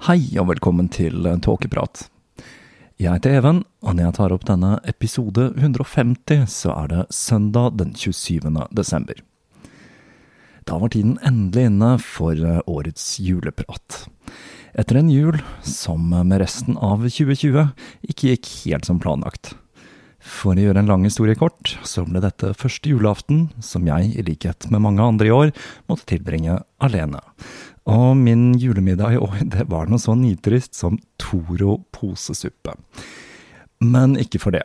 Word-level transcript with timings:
Hei 0.00 0.30
og 0.40 0.46
velkommen 0.48 0.86
til 0.88 1.26
Tåkeprat. 1.44 2.06
Jeg 2.96 3.18
heter 3.18 3.34
Even, 3.36 3.58
og 3.84 3.98
når 3.98 4.06
jeg 4.06 4.14
tar 4.16 4.32
opp 4.32 4.46
denne 4.48 4.70
episode 4.88 5.50
150, 5.58 6.46
så 6.48 6.70
er 6.72 6.86
det 6.88 7.02
søndag 7.12 7.74
den 7.76 7.90
27. 7.92 8.48
desember. 8.72 9.20
Da 10.64 10.78
var 10.80 10.94
tiden 10.94 11.18
endelig 11.20 11.66
inne 11.68 11.90
for 12.00 12.32
årets 12.64 13.04
juleprat. 13.20 14.06
Etter 14.72 15.02
en 15.02 15.12
jul 15.12 15.36
som 15.68 16.08
med 16.08 16.40
resten 16.40 16.80
av 16.80 17.04
2020 17.04 17.68
ikke 18.08 18.32
gikk 18.32 18.50
helt 18.70 18.88
som 18.88 19.04
planlagt. 19.04 19.52
For 20.20 20.52
å 20.52 20.60
gjøre 20.60 20.82
en 20.82 20.90
lang 20.90 21.04
historie 21.08 21.38
kort, 21.38 21.74
så 21.86 22.04
ble 22.04 22.20
dette 22.22 22.52
første 22.58 22.92
julaften 22.92 23.48
som 23.64 23.88
jeg, 23.88 24.12
i 24.14 24.24
likhet 24.26 24.68
med 24.72 24.84
mange 24.84 25.04
andre 25.04 25.30
i 25.30 25.34
år, 25.34 25.52
måtte 25.88 26.08
tilbringe 26.12 26.58
alene. 26.84 27.22
Og 27.88 28.12
min 28.20 28.52
julemiddag 28.60 29.16
i 29.16 29.20
år, 29.20 29.42
det 29.56 29.66
var 29.72 29.88
noe 29.88 30.02
så 30.02 30.16
nitrist 30.18 30.76
som 30.78 31.00
Toro 31.20 31.80
posesuppe. 31.96 32.76
Men 33.80 34.18
ikke 34.20 34.42
for 34.42 34.56
det. 34.56 34.64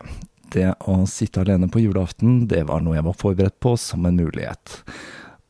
Det 0.52 0.74
å 0.88 1.02
sitte 1.10 1.42
alene 1.44 1.68
på 1.72 1.82
julaften, 1.84 2.46
det 2.52 2.66
var 2.70 2.84
noe 2.84 2.98
jeg 2.98 3.08
var 3.08 3.20
forberedt 3.20 3.60
på 3.64 3.76
som 3.80 4.06
en 4.08 4.20
mulighet. 4.20 4.82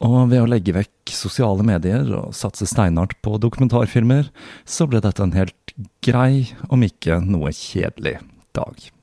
Og 0.05 0.29
ved 0.31 0.43
å 0.43 0.49
legge 0.49 0.75
vekk 0.75 1.13
sosiale 1.15 1.65
medier 1.65 2.07
og 2.17 2.33
satse 2.35 2.67
steinhardt 2.69 3.17
på 3.25 3.37
dokumentarfilmer, 3.41 4.29
så 4.67 4.87
ble 4.89 5.01
dette 5.03 5.23
en 5.23 5.35
helt 5.37 5.75
grei, 6.05 6.51
om 6.69 6.83
ikke 6.85 7.21
noe 7.25 7.53
kjedelig, 7.55 8.19
dag. 8.55 8.94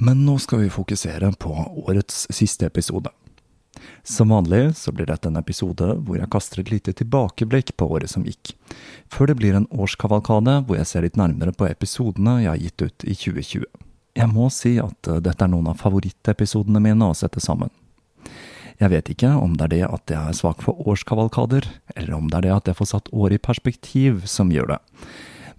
Men 0.00 0.22
nå 0.24 0.38
skal 0.40 0.62
vi 0.62 0.70
fokusere 0.72 1.28
på 1.32 1.50
årets 1.86 2.26
siste 2.32 2.64
episode. 2.66 3.10
Som 4.02 4.32
vanlig 4.32 4.76
så 4.76 4.94
blir 4.96 5.04
dette 5.10 5.28
en 5.28 5.36
episode 5.36 5.84
hvor 6.06 6.16
jeg 6.16 6.30
kaster 6.32 6.62
et 6.62 6.70
lite 6.72 6.94
tilbakeblikk 6.96 7.74
på 7.76 7.88
året 7.92 8.08
som 8.08 8.24
gikk, 8.24 8.54
før 9.12 9.28
det 9.28 9.36
blir 9.42 9.58
en 9.58 9.68
årskavalkade 9.68 10.54
hvor 10.64 10.80
jeg 10.80 10.88
ser 10.88 11.04
litt 11.04 11.20
nærmere 11.20 11.52
på 11.52 11.68
episodene 11.68 12.38
jeg 12.40 12.48
har 12.48 12.62
gitt 12.62 12.86
ut 12.86 13.04
i 13.04 13.18
2020. 13.26 13.66
Jeg 14.16 14.32
må 14.32 14.48
si 14.48 14.72
at 14.80 15.10
eh, 15.12 15.20
dette 15.20 15.44
er 15.44 15.52
noen 15.52 15.68
av 15.74 15.84
favorittepisodene 15.84 16.80
mine 16.80 17.10
å 17.12 17.18
sette 17.20 17.44
sammen. 17.44 17.68
Jeg 18.80 18.94
vet 18.94 19.12
ikke 19.12 19.34
om 19.36 19.52
det 19.60 19.68
er 19.68 19.74
det 19.74 19.82
at 19.90 20.14
jeg 20.16 20.32
er 20.32 20.38
svak 20.40 20.64
for 20.64 20.80
årskavalkader, 20.88 21.68
eller 21.92 22.16
om 22.16 22.32
det 22.32 22.40
er 22.40 22.48
det 22.48 22.56
at 22.56 22.72
jeg 22.72 22.80
får 22.80 22.94
satt 22.94 23.12
året 23.12 23.36
i 23.36 23.46
perspektiv 23.50 24.24
som 24.24 24.48
gjør 24.48 24.78
det. 24.78 24.80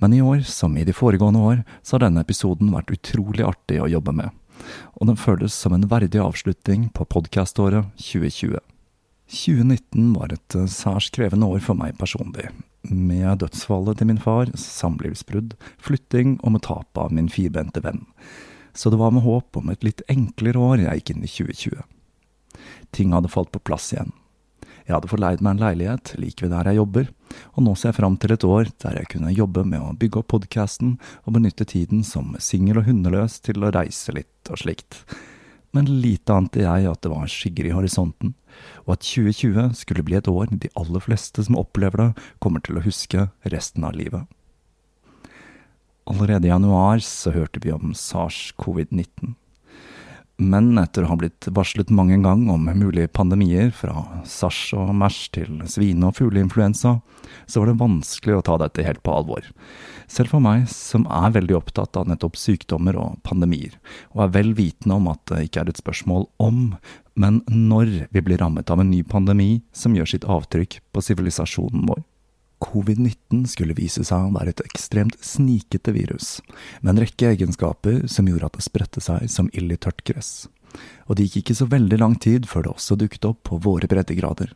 Men 0.01 0.13
i 0.17 0.21
år, 0.21 0.41
som 0.49 0.77
i 0.77 0.83
de 0.83 0.93
foregående 0.97 1.39
år, 1.45 1.63
så 1.85 1.95
har 1.95 2.07
denne 2.07 2.23
episoden 2.25 2.71
vært 2.73 2.89
utrolig 2.95 3.45
artig 3.45 3.77
å 3.81 3.89
jobbe 3.91 4.15
med. 4.17 4.33
Og 4.97 5.09
den 5.11 5.19
føles 5.19 5.53
som 5.53 5.75
en 5.77 5.85
verdig 5.89 6.21
avslutning 6.21 6.87
på 6.95 7.05
podkaståret 7.05 7.91
2020. 8.01 8.57
2019 9.31 10.11
var 10.17 10.33
et 10.33 10.57
eh, 10.57 10.67
særs 10.67 11.07
krevende 11.13 11.47
år 11.47 11.61
for 11.63 11.77
meg 11.77 11.95
personlig, 12.01 12.49
med 12.83 13.39
dødsfallet 13.43 14.01
til 14.01 14.09
min 14.09 14.19
far, 14.19 14.49
samlivsbrudd, 14.57 15.53
flytting 15.79 16.39
og 16.41 16.57
med 16.57 16.65
tapet 16.67 16.99
av 17.05 17.13
min 17.15 17.29
firbente 17.31 17.83
venn. 17.85 18.03
Så 18.73 18.91
det 18.91 18.99
var 18.99 19.13
med 19.15 19.23
håp 19.23 19.57
om 19.61 19.69
et 19.71 19.85
litt 19.85 20.03
enklere 20.11 20.59
år 20.59 20.83
jeg 20.83 21.01
gikk 21.01 21.13
inn 21.13 21.23
i 21.23 21.31
2020. 21.31 21.85
Ting 22.91 23.13
hadde 23.15 23.31
falt 23.31 23.53
på 23.53 23.63
plass 23.63 23.91
igjen. 23.93 24.11
Jeg 24.91 24.97
hadde 24.97 25.07
fått 25.07 25.21
leid 25.23 25.39
meg 25.39 25.53
en 25.55 25.61
leilighet 25.63 26.09
like 26.19 26.43
ved 26.43 26.51
der 26.51 26.67
jeg 26.67 26.81
jobber, 26.81 27.05
og 27.55 27.63
nå 27.63 27.75
ser 27.79 27.93
jeg 27.93 27.97
fram 28.01 28.17
til 28.19 28.33
et 28.35 28.43
år 28.43 28.71
der 28.83 28.97
jeg 28.99 29.07
kunne 29.13 29.31
jobbe 29.31 29.63
med 29.63 29.79
å 29.79 29.93
bygge 29.95 30.19
opp 30.19 30.27
podkasten 30.33 30.97
og 31.23 31.37
benytte 31.37 31.63
tiden 31.63 32.01
som 32.03 32.33
singel 32.43 32.81
og 32.81 32.89
hundeløs 32.89 33.37
til 33.45 33.63
å 33.63 33.71
reise 33.71 34.11
litt 34.11 34.51
og 34.51 34.59
slikt. 34.59 34.99
Men 35.71 35.87
lite 36.03 36.35
ante 36.35 36.65
jeg 36.65 36.91
at 36.91 36.99
det 37.05 37.13
var 37.13 37.31
skygger 37.31 37.69
i 37.69 37.73
horisonten, 37.77 38.33
og 38.83 38.97
at 38.97 39.07
2020 39.07 39.71
skulle 39.79 40.03
bli 40.03 40.19
et 40.19 40.27
år 40.27 40.51
de 40.51 40.73
aller 40.75 41.07
fleste 41.07 41.47
som 41.47 41.55
opplever 41.61 42.03
det, 42.03 42.27
kommer 42.43 42.59
til 42.59 42.75
å 42.75 42.83
huske 42.83 43.29
resten 43.47 43.87
av 43.87 43.95
livet. 43.95 44.27
Allerede 46.11 46.49
i 46.49 46.51
januar 46.51 46.99
så 46.99 47.31
hørte 47.31 47.63
vi 47.63 47.71
om 47.71 47.95
SARS-covid-19. 47.95 49.37
Men 50.41 50.73
etter 50.81 51.05
å 51.05 51.11
ha 51.11 51.15
blitt 51.19 51.45
varslet 51.53 51.91
mange 51.93 52.15
ganger 52.23 52.55
om 52.55 52.65
mulige 52.65 53.11
pandemier, 53.13 53.69
fra 53.69 54.07
sars 54.25 54.71
og 54.73 54.89
mers 54.97 55.27
til 55.35 55.59
svine- 55.69 56.07
og 56.07 56.15
fugleinfluensa, 56.17 56.95
så 57.45 57.61
var 57.61 57.69
det 57.69 57.81
vanskelig 57.81 58.39
å 58.39 58.43
ta 58.47 58.57
dette 58.57 58.85
helt 58.87 59.03
på 59.05 59.13
alvor. 59.13 59.45
Selv 60.09 60.33
for 60.33 60.41
meg, 60.41 60.65
som 60.71 61.05
er 61.05 61.35
veldig 61.37 61.59
opptatt 61.59 61.99
av 61.99 62.09
nettopp 62.09 62.39
sykdommer 62.41 62.97
og 62.97 63.19
pandemier, 63.27 63.77
og 64.15 64.25
er 64.25 64.33
vel 64.39 64.53
vitende 64.57 64.97
om 64.97 65.11
at 65.13 65.21
det 65.29 65.45
ikke 65.45 65.61
er 65.61 65.69
et 65.69 65.83
spørsmål 65.83 66.25
om, 66.41 66.63
men 67.13 67.43
når 67.45 68.07
vi 68.09 68.25
blir 68.25 68.41
rammet 68.41 68.73
av 68.73 68.81
en 68.81 68.89
ny 68.89 69.03
pandemi 69.05 69.61
som 69.77 69.93
gjør 69.93 70.09
sitt 70.09 70.25
avtrykk 70.25 70.81
på 70.89 71.05
sivilisasjonen 71.05 71.85
vår. 71.91 72.01
Covid-19 72.61 73.45
skulle 73.49 73.75
vise 73.77 74.03
seg 74.05 74.27
å 74.27 74.33
være 74.35 74.53
et 74.53 74.63
ekstremt 74.63 75.17
snikete 75.25 75.93
virus, 75.95 76.39
med 76.81 76.93
en 76.93 77.03
rekke 77.03 77.33
egenskaper 77.33 78.05
som 78.11 78.29
gjorde 78.29 78.51
at 78.51 78.57
det 78.59 78.65
spredte 78.67 79.03
seg 79.03 79.29
som 79.33 79.49
ild 79.57 79.73
i 79.73 79.79
tørt 79.81 80.03
gress. 80.07 80.47
Og 81.09 81.17
det 81.17 81.25
gikk 81.25 81.41
ikke 81.41 81.57
så 81.57 81.67
veldig 81.67 81.97
lang 81.99 82.15
tid 82.21 82.45
før 82.47 82.63
det 82.63 82.71
også 82.71 82.95
dukket 82.99 83.27
opp 83.27 83.41
på 83.49 83.59
våre 83.65 83.89
breddegrader, 83.91 84.53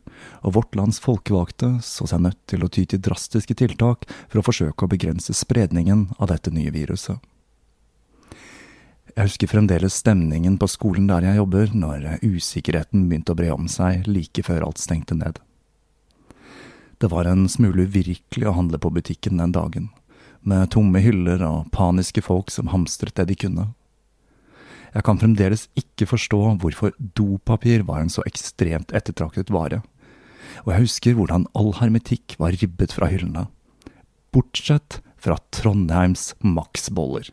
og 0.48 0.56
vårt 0.56 0.78
lands 0.80 1.02
folkevalgte 1.04 1.74
så 1.84 2.08
seg 2.08 2.24
nødt 2.24 2.40
til 2.48 2.64
å 2.64 2.72
ty 2.72 2.86
til 2.88 3.02
drastiske 3.04 3.58
tiltak 3.60 4.08
for 4.30 4.40
å 4.40 4.46
forsøke 4.46 4.86
å 4.86 4.92
begrense 4.92 5.36
spredningen 5.36 6.08
av 6.16 6.32
dette 6.32 6.54
nye 6.56 6.72
viruset. 6.72 7.20
Jeg 9.16 9.30
husker 9.30 9.48
fremdeles 9.48 9.96
stemningen 10.02 10.58
på 10.60 10.68
skolen 10.68 11.06
der 11.08 11.24
jeg 11.24 11.40
jobber, 11.40 11.70
når 11.72 12.08
usikkerheten 12.20 13.06
begynte 13.08 13.32
å 13.32 13.40
bre 13.40 13.52
om 13.56 13.68
seg 13.72 14.08
like 14.12 14.44
før 14.44 14.68
alt 14.68 14.82
stengte 14.84 15.16
ned. 15.16 15.40
Det 17.00 17.12
var 17.12 17.28
en 17.28 17.48
smule 17.52 17.88
uvirkelig 17.90 18.48
å 18.48 18.56
handle 18.56 18.80
på 18.80 18.92
butikken 18.96 19.42
den 19.42 19.56
dagen, 19.56 19.90
med 20.42 20.72
tomme 20.72 21.02
hyller 21.04 21.42
og 21.44 21.72
paniske 21.76 22.24
folk 22.24 22.54
som 22.54 22.72
hamstret 22.72 23.18
det 23.20 23.28
de 23.32 23.40
kunne. 23.46 23.66
Jeg 24.96 25.04
kan 25.04 25.20
fremdeles 25.20 25.66
ikke 25.76 26.08
forstå 26.08 26.40
hvorfor 26.62 26.94
dopapir 27.20 27.84
var 27.88 28.00
en 28.00 28.14
så 28.14 28.24
ekstremt 28.30 28.94
ettertraktet 28.96 29.52
vare, 29.52 29.82
og 30.64 30.72
jeg 30.72 30.86
husker 30.86 31.18
hvordan 31.18 31.50
all 31.58 31.74
hermetikk 31.82 32.38
var 32.40 32.56
ribbet 32.56 32.96
fra 32.96 33.10
hyllene, 33.12 33.50
bortsett 34.32 35.02
fra 35.20 35.36
Trondheims 35.56 36.32
Max-boller. 36.40 37.28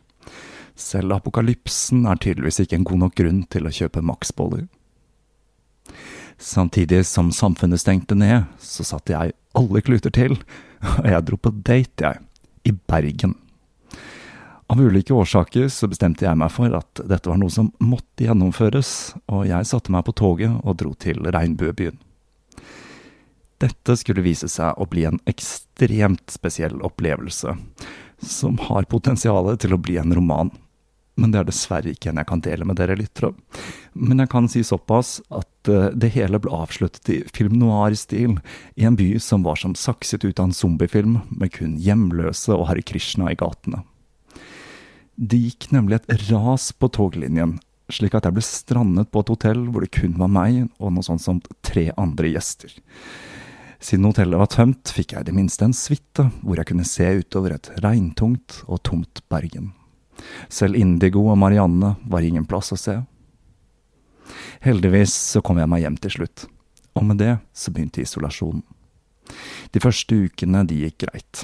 Selv 0.75 1.15
apokalypsen 1.15 2.07
er 2.09 2.19
tydeligvis 2.19 2.63
ikke 2.63 2.81
en 2.81 2.87
god 2.89 3.03
nok 3.05 3.15
grunn 3.19 3.43
til 3.53 3.69
å 3.69 3.73
kjøpe 3.73 4.03
Max-boller. 4.03 4.65
Samtidig 6.37 7.05
som 7.05 7.31
samfunnet 7.31 7.81
stengte 7.81 8.15
ned, 8.15 8.49
så 8.59 8.85
satte 8.87 9.13
jeg 9.13 9.35
alle 9.57 9.81
kluter 9.85 10.13
til, 10.13 10.37
og 10.97 11.07
jeg 11.07 11.25
dro 11.27 11.39
på 11.39 11.53
date, 11.63 12.09
jeg, 12.09 12.21
i 12.67 12.71
Bergen. 12.73 13.35
Av 14.71 14.79
ulike 14.79 15.13
årsaker 15.13 15.67
så 15.69 15.89
bestemte 15.91 16.25
jeg 16.25 16.39
meg 16.39 16.49
for 16.53 16.73
at 16.73 17.03
dette 17.05 17.29
var 17.29 17.37
noe 17.37 17.51
som 17.53 17.69
måtte 17.83 18.25
gjennomføres, 18.25 19.13
og 19.29 19.45
jeg 19.49 19.67
satte 19.69 19.93
meg 19.93 20.05
på 20.07 20.15
toget 20.17 20.55
og 20.63 20.79
dro 20.79 20.93
til 20.97 21.19
regnbuebyen. 21.27 21.99
Dette 23.63 23.95
skulle 23.99 24.23
vise 24.25 24.49
seg 24.51 24.79
å 24.79 24.87
bli 24.89 25.05
en 25.07 25.21
ekstremt 25.29 26.33
spesiell 26.33 26.81
opplevelse, 26.83 27.53
som 28.23 28.57
har 28.69 28.89
potensial 28.91 29.51
til 29.61 29.75
å 29.75 29.81
bli 29.83 29.99
en 30.01 30.15
roman. 30.15 30.51
Men 31.15 31.33
det 31.33 31.41
er 31.41 31.47
dessverre 31.47 31.93
ikke 31.93 32.09
en 32.09 32.19
jeg 32.21 32.29
kan 32.29 32.41
dele 32.41 32.65
med 32.65 32.79
dere 32.79 32.97
lyttere. 32.97 33.33
Men 33.93 34.23
jeg 34.23 34.31
kan 34.31 34.47
si 34.49 34.63
såpass 34.65 35.19
at 35.29 35.69
eh, 35.69 35.91
det 35.93 36.13
hele 36.15 36.39
ble 36.41 36.53
avsluttet 36.55 37.11
i 37.13 37.19
film 37.35 37.59
noir-stil, 37.61 38.39
i 38.75 38.87
en 38.87 38.97
by 38.97 39.11
som 39.21 39.45
var 39.45 39.59
som 39.61 39.75
sakset 39.77 40.25
ut 40.25 40.39
av 40.39 40.49
en 40.49 40.55
zombiefilm, 40.57 41.19
med 41.29 41.53
kun 41.53 41.75
hjemløse 41.81 42.55
og 42.55 42.65
Hare 42.71 42.85
Krishna 42.85 43.29
i 43.31 43.37
gatene. 43.37 43.83
Det 45.13 45.37
gikk 45.37 45.69
nemlig 45.75 45.99
et 45.99 46.25
ras 46.31 46.71
på 46.73 46.89
toglinjen, 46.89 47.59
slik 47.93 48.15
at 48.17 48.25
jeg 48.25 48.33
ble 48.33 48.45
strandet 48.45 49.11
på 49.13 49.21
et 49.21 49.29
hotell 49.29 49.67
hvor 49.69 49.85
det 49.85 49.93
kun 49.93 50.17
var 50.17 50.31
meg 50.33 50.63
og 50.79 50.95
noe 50.95 51.05
sånt 51.05 51.21
som 51.21 51.43
tre 51.61 51.91
andre 51.99 52.33
gjester. 52.33 52.73
Siden 53.83 54.07
hotellet 54.07 54.39
var 54.39 54.49
tømt, 54.49 54.89
fikk 54.95 55.13
jeg 55.13 55.25
i 55.25 55.29
det 55.29 55.35
minste 55.35 55.67
en 55.67 55.75
suite 55.77 56.25
hvor 56.41 56.57
jeg 56.57 56.71
kunne 56.71 56.87
se 56.87 57.05
utover 57.19 57.57
et 57.57 57.69
regntungt 57.83 58.63
og 58.65 58.81
tomt 58.87 59.21
Bergen. 59.29 59.73
Selv 60.49 60.77
Indigo 60.79 61.25
og 61.31 61.39
Marianne 61.41 61.95
var 62.09 62.25
ingen 62.25 62.45
plass 62.49 62.73
å 62.75 62.79
se. 62.79 62.99
Heldigvis 64.63 65.13
så 65.33 65.41
kom 65.43 65.59
jeg 65.59 65.69
meg 65.71 65.83
hjem 65.83 65.97
til 65.99 66.15
slutt, 66.17 66.45
og 66.95 67.07
med 67.09 67.19
det 67.19 67.33
så 67.55 67.73
begynte 67.73 68.03
isolasjonen. 68.03 68.63
De 69.73 69.81
første 69.83 70.15
ukene 70.27 70.63
de 70.67 70.83
gikk 70.85 71.03
greit. 71.05 71.43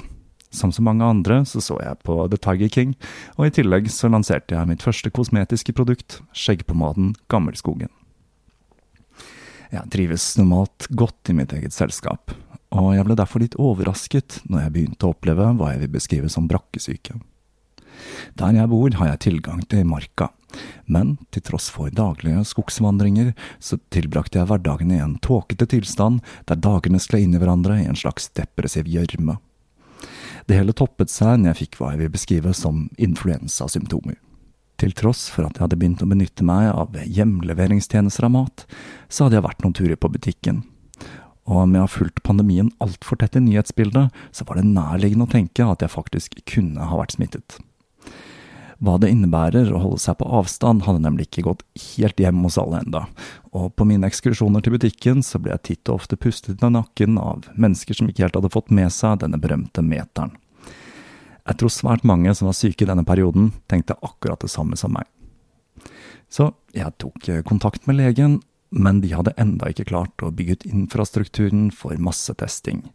Som 0.50 0.72
så 0.74 0.82
mange 0.82 1.06
andre 1.06 1.44
så 1.46 1.62
så 1.62 1.76
jeg 1.78 2.00
på 2.06 2.16
The 2.30 2.38
Tiger 2.42 2.70
King, 2.72 2.96
og 3.38 3.46
i 3.46 3.54
tillegg 3.54 3.86
så 3.92 4.10
lanserte 4.10 4.56
jeg 4.56 4.70
mitt 4.70 4.82
første 4.82 5.12
kosmetiske 5.14 5.74
produkt, 5.76 6.18
skjeggpomaden 6.34 7.14
Gammelskogen. 7.30 7.90
Jeg 9.70 9.86
trives 9.94 10.32
normalt 10.34 10.88
godt 10.98 11.30
i 11.30 11.36
mitt 11.38 11.52
eget 11.54 11.74
selskap, 11.76 12.34
og 12.74 12.90
jeg 12.96 13.06
ble 13.06 13.16
derfor 13.18 13.42
litt 13.42 13.54
overrasket 13.62 14.40
når 14.50 14.64
jeg 14.64 14.74
begynte 14.74 15.06
å 15.06 15.14
oppleve 15.14 15.52
hva 15.58 15.74
jeg 15.74 15.84
vil 15.84 15.94
beskrive 15.94 16.30
som 16.32 16.50
brakkesyke. 16.50 17.14
Der 18.38 18.56
jeg 18.56 18.70
bor, 18.70 18.94
har 19.00 19.12
jeg 19.12 19.22
tilgang 19.26 19.62
til 19.70 19.86
marka, 19.88 20.30
men 20.86 21.16
til 21.30 21.44
tross 21.46 21.68
for 21.72 21.92
daglige 21.94 22.42
skogsvandringer, 22.48 23.34
så 23.62 23.78
tilbrakte 23.94 24.40
jeg 24.40 24.50
hverdagen 24.50 24.94
i 24.94 25.02
en 25.02 25.18
tåkete 25.22 25.68
tilstand 25.70 26.24
der 26.50 26.58
dagene 26.58 27.00
skled 27.02 27.26
inn 27.26 27.36
i 27.36 27.42
hverandre 27.42 27.78
i 27.82 27.86
en 27.90 27.98
slags 27.98 28.30
depressiv 28.36 28.90
gjørme. 28.90 29.38
Det 30.48 30.56
hele 30.58 30.74
toppet 30.74 31.12
seg 31.12 31.38
når 31.38 31.52
jeg 31.52 31.60
fikk 31.64 31.78
hva 31.78 31.92
jeg 31.92 32.02
vil 32.02 32.12
beskrive 32.16 32.56
som 32.56 32.88
influensasymptomer. 32.98 34.16
Til 34.80 34.94
tross 34.96 35.26
for 35.28 35.44
at 35.44 35.58
jeg 35.58 35.66
hadde 35.66 35.76
begynt 35.76 36.02
å 36.02 36.08
benytte 36.08 36.44
meg 36.46 36.70
av 36.72 36.96
hjemleveringstjenester 37.04 38.26
av 38.26 38.32
mat, 38.32 38.64
så 39.12 39.26
hadde 39.26 39.36
jeg 39.36 39.44
vært 39.44 39.64
noen 39.64 39.76
turer 39.76 40.00
på 40.00 40.10
butikken. 40.10 40.62
Og 41.50 41.64
om 41.64 41.74
jeg 41.74 41.84
har 41.84 41.92
fulgt 41.92 42.22
pandemien 42.24 42.70
altfor 42.80 43.20
tett 43.20 43.36
i 43.36 43.42
nyhetsbildet, 43.44 44.14
så 44.32 44.46
var 44.48 44.56
det 44.58 44.70
nærliggende 44.70 45.26
å 45.28 45.32
tenke 45.32 45.66
at 45.66 45.84
jeg 45.84 45.92
faktisk 45.92 46.40
kunne 46.48 46.88
ha 46.88 47.00
vært 47.00 47.18
smittet. 47.18 47.58
Hva 48.80 48.94
det 48.96 49.10
innebærer 49.12 49.68
å 49.74 49.80
holde 49.82 50.00
seg 50.00 50.16
på 50.16 50.28
avstand, 50.38 50.86
hadde 50.86 51.02
nemlig 51.04 51.26
ikke 51.26 51.44
gått 51.50 51.64
helt 51.98 52.20
hjem 52.22 52.38
hos 52.46 52.56
alle 52.60 52.78
enda, 52.80 53.02
og 53.52 53.74
på 53.76 53.84
mine 53.84 54.08
ekskursjoner 54.08 54.64
til 54.64 54.72
butikken 54.72 55.20
så 55.26 55.36
ble 55.42 55.52
jeg 55.52 55.64
titt 55.68 55.90
og 55.90 55.98
ofte 56.00 56.16
pustet 56.16 56.62
i 56.64 56.70
nakken 56.72 57.18
av 57.20 57.50
mennesker 57.60 57.98
som 57.98 58.08
ikke 58.08 58.24
helt 58.24 58.38
hadde 58.38 58.52
fått 58.54 58.70
med 58.72 58.88
seg 58.94 59.18
denne 59.20 59.40
berømte 59.42 59.84
meteren. 59.84 60.32
Jeg 61.44 61.60
tror 61.60 61.72
svært 61.74 62.06
mange 62.08 62.32
som 62.36 62.48
var 62.48 62.56
syke 62.56 62.86
i 62.86 62.88
denne 62.88 63.04
perioden, 63.04 63.50
tenkte 63.68 63.98
akkurat 64.00 64.40
det 64.40 64.48
samme 64.52 64.78
som 64.80 64.94
meg. 64.96 65.04
Så 66.32 66.52
jeg 66.72 66.96
tok 67.02 67.28
kontakt 67.44 67.84
med 67.90 67.98
legen, 67.98 68.38
men 68.70 69.02
de 69.04 69.10
hadde 69.12 69.36
enda 69.40 69.68
ikke 69.68 69.90
klart 69.90 70.24
å 70.24 70.30
bygge 70.32 70.56
ut 70.56 70.68
infrastrukturen 70.70 71.68
for 71.74 72.00
massetesting. 72.00 72.86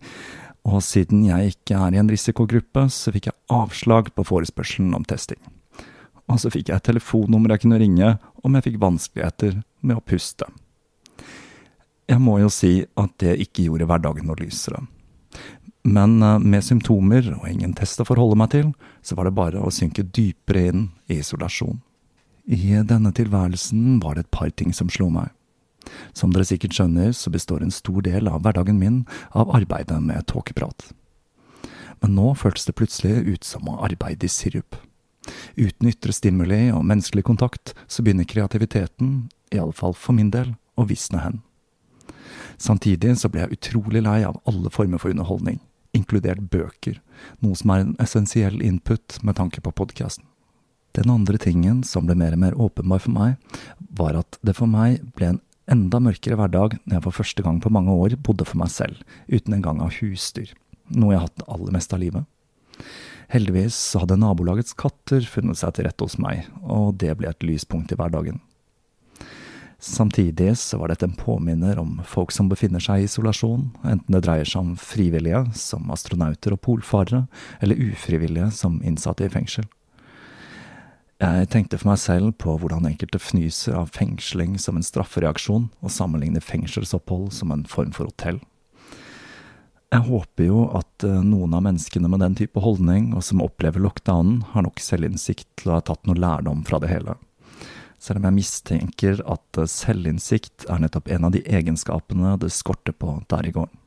Og 0.66 0.80
siden 0.82 1.28
jeg 1.28 1.60
ikke 1.60 1.78
er 1.78 1.94
i 1.94 2.02
en 2.02 2.10
risikogruppe, 2.10 2.88
så 2.90 3.14
fikk 3.14 3.30
jeg 3.30 3.38
avslag 3.54 4.10
på 4.16 4.26
forespørselen 4.32 4.98
om 4.98 5.06
testing 5.06 5.44
og 6.32 6.42
så 6.42 6.52
fikk 6.54 6.72
jeg 6.72 6.80
et 6.80 6.88
telefonnummer 6.88 7.54
jeg 7.54 7.66
kunne 7.66 7.80
ringe 7.82 8.16
om 8.44 8.58
jeg 8.58 8.68
fikk 8.70 8.82
vanskeligheter 8.82 9.60
med 9.86 10.00
å 10.00 10.06
puste. 10.06 10.48
Jeg 12.06 12.22
må 12.22 12.38
jo 12.42 12.52
si 12.54 12.84
at 13.02 13.14
det 13.22 13.38
ikke 13.42 13.66
gjorde 13.66 13.88
hverdagen 13.90 14.28
noe 14.30 14.38
lysere. 14.38 14.84
Men 15.86 16.18
eh, 16.24 16.42
med 16.42 16.66
symptomer 16.66 17.28
og 17.36 17.48
ingen 17.50 17.74
test 17.78 18.02
å 18.02 18.08
forholde 18.08 18.38
meg 18.42 18.52
til, 18.54 18.72
så 19.06 19.18
var 19.18 19.30
det 19.30 19.38
bare 19.38 19.62
å 19.62 19.74
synke 19.74 20.06
dypere 20.06 20.68
inn 20.72 20.86
i 21.10 21.20
isolasjon. 21.22 21.80
I 22.46 22.78
denne 22.86 23.10
tilværelsen 23.14 24.00
var 24.04 24.16
det 24.16 24.26
et 24.26 24.34
par 24.34 24.52
ting 24.54 24.74
som 24.74 24.90
slo 24.90 25.10
meg. 25.14 25.32
Som 26.18 26.34
dere 26.34 26.46
sikkert 26.46 26.78
skjønner, 26.78 27.14
så 27.14 27.34
består 27.34 27.62
en 27.62 27.74
stor 27.74 28.02
del 28.06 28.30
av 28.30 28.42
hverdagen 28.46 28.78
min 28.82 29.04
av 29.38 29.54
arbeidet 29.54 29.98
med 30.02 30.26
tåkeprat. 30.30 30.90
Men 32.02 32.18
nå 32.18 32.34
føltes 32.38 32.66
det 32.68 32.78
plutselig 32.78 33.22
ut 33.26 33.46
som 33.46 33.70
å 33.70 33.80
arbeide 33.86 34.26
i 34.26 34.32
sirup. 34.32 34.78
Uten 35.56 35.90
ytre 35.90 36.14
stimuli 36.16 36.68
og 36.74 36.86
menneskelig 36.88 37.26
kontakt, 37.28 37.74
så 37.88 38.04
begynner 38.06 38.28
kreativiteten, 38.30 39.28
i 39.54 39.62
alle 39.62 39.76
fall 39.76 39.96
for 39.98 40.18
min 40.18 40.32
del, 40.34 40.56
å 40.76 40.88
visne 40.90 41.22
hen. 41.24 41.42
Samtidig 42.62 43.16
så 43.20 43.30
ble 43.32 43.44
jeg 43.46 43.58
utrolig 43.58 44.04
lei 44.06 44.22
av 44.28 44.40
alle 44.48 44.72
former 44.72 45.02
for 45.02 45.12
underholdning, 45.12 45.60
inkludert 45.96 46.48
bøker, 46.52 47.00
noe 47.44 47.58
som 47.58 47.74
er 47.74 47.84
en 47.84 47.98
essensiell 48.04 48.62
input 48.64 49.20
med 49.24 49.38
tanke 49.40 49.64
på 49.64 49.74
podkasten. 49.76 50.28
Den 50.96 51.12
andre 51.12 51.40
tingen 51.42 51.82
som 51.84 52.08
ble 52.08 52.16
mer 52.16 52.36
og 52.38 52.40
mer 52.40 52.56
åpenbar 52.68 53.02
for 53.04 53.16
meg, 53.16 53.36
var 54.00 54.16
at 54.22 54.40
det 54.48 54.56
for 54.56 54.72
meg 54.72 55.02
ble 55.18 55.34
en 55.34 55.42
enda 55.72 56.00
mørkere 56.00 56.38
hverdag 56.40 56.78
når 56.84 56.98
jeg 56.98 57.06
for 57.08 57.20
første 57.20 57.44
gang 57.44 57.60
på 57.64 57.72
mange 57.74 57.92
år 57.92 58.16
bodde 58.24 58.48
for 58.48 58.62
meg 58.62 58.72
selv, 58.72 59.02
uten 59.28 59.58
engang 59.58 59.82
ha 59.84 59.90
husdyr, 59.92 60.54
noe 60.94 61.12
jeg 61.12 61.20
har 61.20 61.28
hatt 61.28 61.42
det 61.42 61.50
aller 61.52 61.76
meste 61.76 61.98
av 61.98 62.04
livet. 62.04 62.30
Heldigvis 63.34 63.78
hadde 64.00 64.20
nabolagets 64.22 64.76
katter 64.78 65.26
funnet 65.30 65.60
seg 65.60 65.76
til 65.76 65.88
rette 65.88 66.06
hos 66.06 66.20
meg, 66.22 66.46
og 66.62 66.98
det 67.02 67.16
ble 67.18 67.32
et 67.32 67.46
lyspunkt 67.46 67.94
i 67.94 67.98
hverdagen. 68.00 68.42
Samtidig 69.86 70.56
så 70.58 70.80
var 70.82 70.90
dette 70.90 71.06
en 71.06 71.18
påminner 71.18 71.78
om 71.78 72.00
folk 72.08 72.32
som 72.34 72.48
befinner 72.50 72.82
seg 72.82 73.04
i 73.04 73.08
isolasjon, 73.10 73.68
enten 73.86 74.16
det 74.16 74.24
dreier 74.26 74.48
seg 74.48 74.64
om 74.64 74.76
frivillige, 74.80 75.44
som 75.58 75.92
astronauter 75.94 76.56
og 76.56 76.62
polfarere, 76.66 77.26
eller 77.62 77.82
ufrivillige, 77.92 78.50
som 78.56 78.80
innsatte 78.82 79.28
i 79.28 79.34
fengsel. 79.34 79.68
Jeg 81.22 81.48
tenkte 81.54 81.78
for 81.80 81.94
meg 81.94 82.00
selv 82.02 82.34
på 82.42 82.58
hvordan 82.60 82.88
enkelte 82.90 83.22
fnyser 83.22 83.78
av 83.78 83.94
fengsling 83.96 84.58
som 84.60 84.76
en 84.80 84.84
straffereaksjon, 84.84 85.70
og 85.80 85.94
sammenligner 85.94 86.44
fengselsopphold 86.44 87.30
som 87.36 87.54
en 87.56 87.64
form 87.70 87.94
for 87.96 88.10
hotell. 88.10 88.42
Jeg 89.96 90.10
håper 90.10 90.50
jo 90.50 90.64
at 90.76 91.06
eh, 91.08 91.22
noen 91.24 91.54
av 91.56 91.64
menneskene 91.64 92.10
med 92.12 92.20
den 92.20 92.36
type 92.36 92.60
holdning, 92.60 93.14
og 93.16 93.24
som 93.24 93.44
opplever 93.46 93.80
lockdownen, 93.80 94.42
har 94.52 94.66
nok 94.66 94.82
selvinnsikt 94.84 95.48
til 95.62 95.72
å 95.72 95.78
ha 95.78 95.86
tatt 95.88 96.04
noe 96.10 96.20
lærdom 96.20 96.66
fra 96.68 96.82
det 96.84 96.90
hele. 96.92 97.16
Selv 98.02 98.20
om 98.20 98.28
jeg 98.28 98.38
mistenker 98.42 99.24
at 99.24 99.62
eh, 99.62 99.70
selvinnsikt 99.72 100.68
er 100.68 100.84
nettopp 100.84 101.08
en 101.16 101.30
av 101.30 101.36
de 101.38 101.46
egenskapene 101.48 102.36
det 102.44 102.52
skorter 102.52 102.98
på 102.98 103.22
der 103.32 103.48
i 103.48 103.56
gården. 103.56 103.84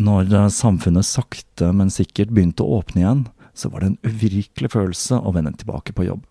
Når 0.00 0.32
eh, 0.32 0.50
samfunnet 0.56 1.10
sakte, 1.10 1.74
men 1.76 1.92
sikkert 1.92 2.32
begynte 2.32 2.64
å 2.64 2.80
åpne 2.80 3.04
igjen, 3.04 3.24
så 3.52 3.68
var 3.70 3.84
det 3.84 3.92
en 3.92 4.02
uvirkelig 4.08 4.72
følelse 4.72 5.20
å 5.20 5.34
vende 5.36 5.52
tilbake 5.60 5.92
på 5.92 6.08
jobb. 6.08 6.24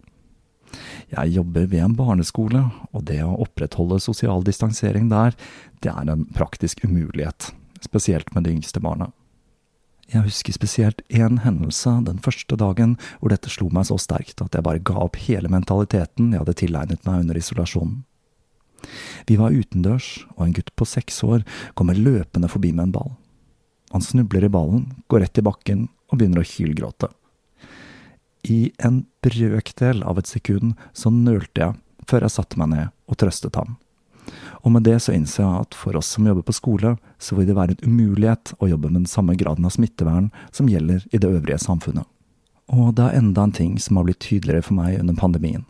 Jeg 1.14 1.36
jobber 1.36 1.68
ved 1.70 1.84
en 1.86 2.00
barneskole, 2.00 2.64
og 2.90 3.06
det 3.06 3.22
å 3.22 3.38
opprettholde 3.46 4.02
sosial 4.02 4.42
distansering 4.48 5.14
der, 5.14 5.38
det 5.86 5.94
er 5.94 6.10
en 6.10 6.26
praktisk 6.34 6.82
umulighet 6.88 7.54
spesielt 7.84 8.32
med 8.36 8.48
de 8.48 8.56
yngste 8.56 8.82
barna. 8.84 9.12
Jeg 10.12 10.26
husker 10.26 10.54
spesielt 10.54 11.02
én 11.10 11.40
hendelse 11.46 11.94
den 12.06 12.20
første 12.22 12.58
dagen 12.60 12.98
hvor 13.20 13.32
dette 13.32 13.52
slo 13.52 13.70
meg 13.74 13.88
så 13.88 13.98
sterkt 14.02 14.44
at 14.44 14.56
jeg 14.56 14.66
bare 14.66 14.84
ga 14.84 14.98
opp 15.06 15.18
hele 15.26 15.50
mentaliteten 15.52 16.34
jeg 16.34 16.44
hadde 16.44 16.58
tilegnet 16.60 17.08
meg 17.08 17.24
under 17.24 17.40
isolasjonen. 17.40 18.04
Vi 19.30 19.38
var 19.40 19.56
utendørs, 19.56 20.26
og 20.36 20.44
en 20.44 20.56
gutt 20.58 20.74
på 20.76 20.88
seks 20.88 21.22
år 21.24 21.46
kommer 21.80 21.96
løpende 21.96 22.50
forbi 22.52 22.74
med 22.76 22.90
en 22.90 22.96
ball. 22.98 23.14
Han 23.96 24.04
snubler 24.04 24.44
i 24.44 24.52
ballen, 24.52 24.90
går 25.08 25.24
rett 25.24 25.40
i 25.40 25.46
bakken 25.46 25.86
og 26.12 26.18
begynner 26.20 26.44
å 26.44 26.50
hylgråte. 26.50 27.08
I 28.44 28.74
en 28.84 29.06
brøkdel 29.24 30.04
av 30.04 30.20
et 30.20 30.28
sekund 30.28 30.76
så 30.92 31.14
nølte 31.14 31.64
jeg 31.64 32.08
før 32.10 32.26
jeg 32.26 32.36
satte 32.36 32.60
meg 32.60 32.74
ned 32.74 32.92
og 33.08 33.20
trøstet 33.22 33.56
ham. 33.56 33.78
Og 34.64 34.72
med 34.72 34.86
det 34.88 35.00
så 35.04 35.14
innser 35.16 35.44
jeg 35.44 35.66
at 35.66 35.76
for 35.78 35.98
oss 36.00 36.14
som 36.16 36.28
jobber 36.28 36.46
på 36.48 36.56
skole, 36.56 36.96
så 37.20 37.36
vil 37.36 37.50
det 37.50 37.58
være 37.58 37.76
en 37.76 37.92
umulighet 37.92 38.54
å 38.60 38.70
jobbe 38.72 38.90
med 38.90 39.04
den 39.04 39.12
samme 39.12 39.36
graden 39.40 39.68
av 39.68 39.76
smittevern 39.76 40.32
som 40.52 40.72
gjelder 40.72 41.04
i 41.12 41.20
det 41.20 41.30
øvrige 41.30 41.60
samfunnet. 41.66 42.08
Og 42.72 42.96
det 42.96 43.06
er 43.06 43.20
enda 43.20 43.44
en 43.44 43.56
ting 43.56 43.76
som 43.82 44.00
har 44.00 44.08
blitt 44.08 44.24
tydeligere 44.24 44.64
for 44.64 44.80
meg 44.80 45.00
under 45.02 45.18
pandemien. 45.20 45.66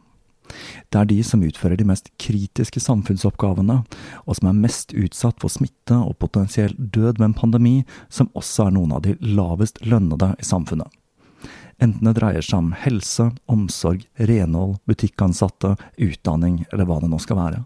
Det 0.91 0.99
er 0.99 1.07
de 1.09 1.19
som 1.25 1.41
utfører 1.41 1.79
de 1.79 1.87
mest 1.87 2.09
kritiske 2.21 2.81
samfunnsoppgavene, 2.83 3.79
og 4.27 4.37
som 4.37 4.49
er 4.49 4.59
mest 4.65 4.93
utsatt 4.93 5.39
for 5.41 5.49
smitte 5.49 5.97
og 5.97 6.19
potensiell 6.21 6.75
død 6.77 7.17
ved 7.17 7.29
en 7.29 7.37
pandemi, 7.37 7.75
som 8.09 8.29
også 8.37 8.67
er 8.67 8.75
noen 8.75 8.93
av 8.93 9.05
de 9.07 9.15
lavest 9.23 9.81
lønnede 9.87 10.33
i 10.37 10.45
samfunnet. 10.45 10.91
Enten 11.81 12.05
det 12.05 12.15
dreier 12.19 12.45
seg 12.45 12.59
om 12.59 12.73
helse, 12.77 13.31
omsorg, 13.49 14.05
renhold, 14.29 14.77
butikkansatte, 14.87 15.73
utdanning 15.97 16.61
eller 16.71 16.87
hva 16.87 16.99
det 17.01 17.09
nå 17.11 17.19
skal 17.23 17.39
være. 17.39 17.63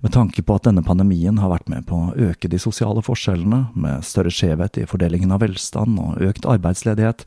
Med 0.00 0.12
tanke 0.14 0.42
på 0.46 0.54
at 0.54 0.62
denne 0.62 0.84
pandemien 0.86 1.40
har 1.42 1.50
vært 1.50 1.70
med 1.72 1.82
på 1.88 1.96
å 1.98 2.12
øke 2.28 2.46
de 2.50 2.58
sosiale 2.62 3.02
forskjellene, 3.02 3.64
med 3.74 4.04
større 4.06 4.30
skjevhet 4.30 4.78
i 4.78 4.86
fordelingen 4.86 5.32
av 5.34 5.42
velstand 5.42 5.98
og 5.98 6.22
økt 6.22 6.46
arbeidsledighet, 6.46 7.24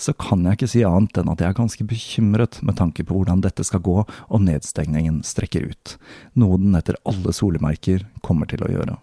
så 0.00 0.14
kan 0.16 0.46
jeg 0.48 0.56
ikke 0.56 0.70
si 0.72 0.84
annet 0.88 1.20
enn 1.20 1.28
at 1.34 1.44
jeg 1.44 1.52
er 1.52 1.58
ganske 1.60 1.88
bekymret 1.90 2.62
med 2.64 2.78
tanke 2.80 3.04
på 3.04 3.18
hvordan 3.18 3.44
dette 3.44 3.66
skal 3.68 3.84
gå 3.84 3.98
om 4.32 4.48
nedstengningen 4.48 5.20
strekker 5.28 5.68
ut, 5.68 5.96
noe 6.40 6.56
den 6.62 6.80
etter 6.80 6.96
alle 7.04 7.36
solemerker 7.36 8.08
kommer 8.24 8.48
til 8.48 8.64
å 8.64 8.72
gjøre. 8.72 8.96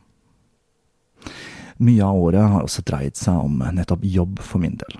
Mye 1.86 2.10
av 2.10 2.18
året 2.18 2.50
har 2.56 2.66
også 2.66 2.82
dreid 2.88 3.18
seg 3.20 3.46
om 3.46 3.62
nettopp 3.78 4.10
jobb 4.10 4.42
for 4.42 4.64
min 4.64 4.80
del. 4.82 4.98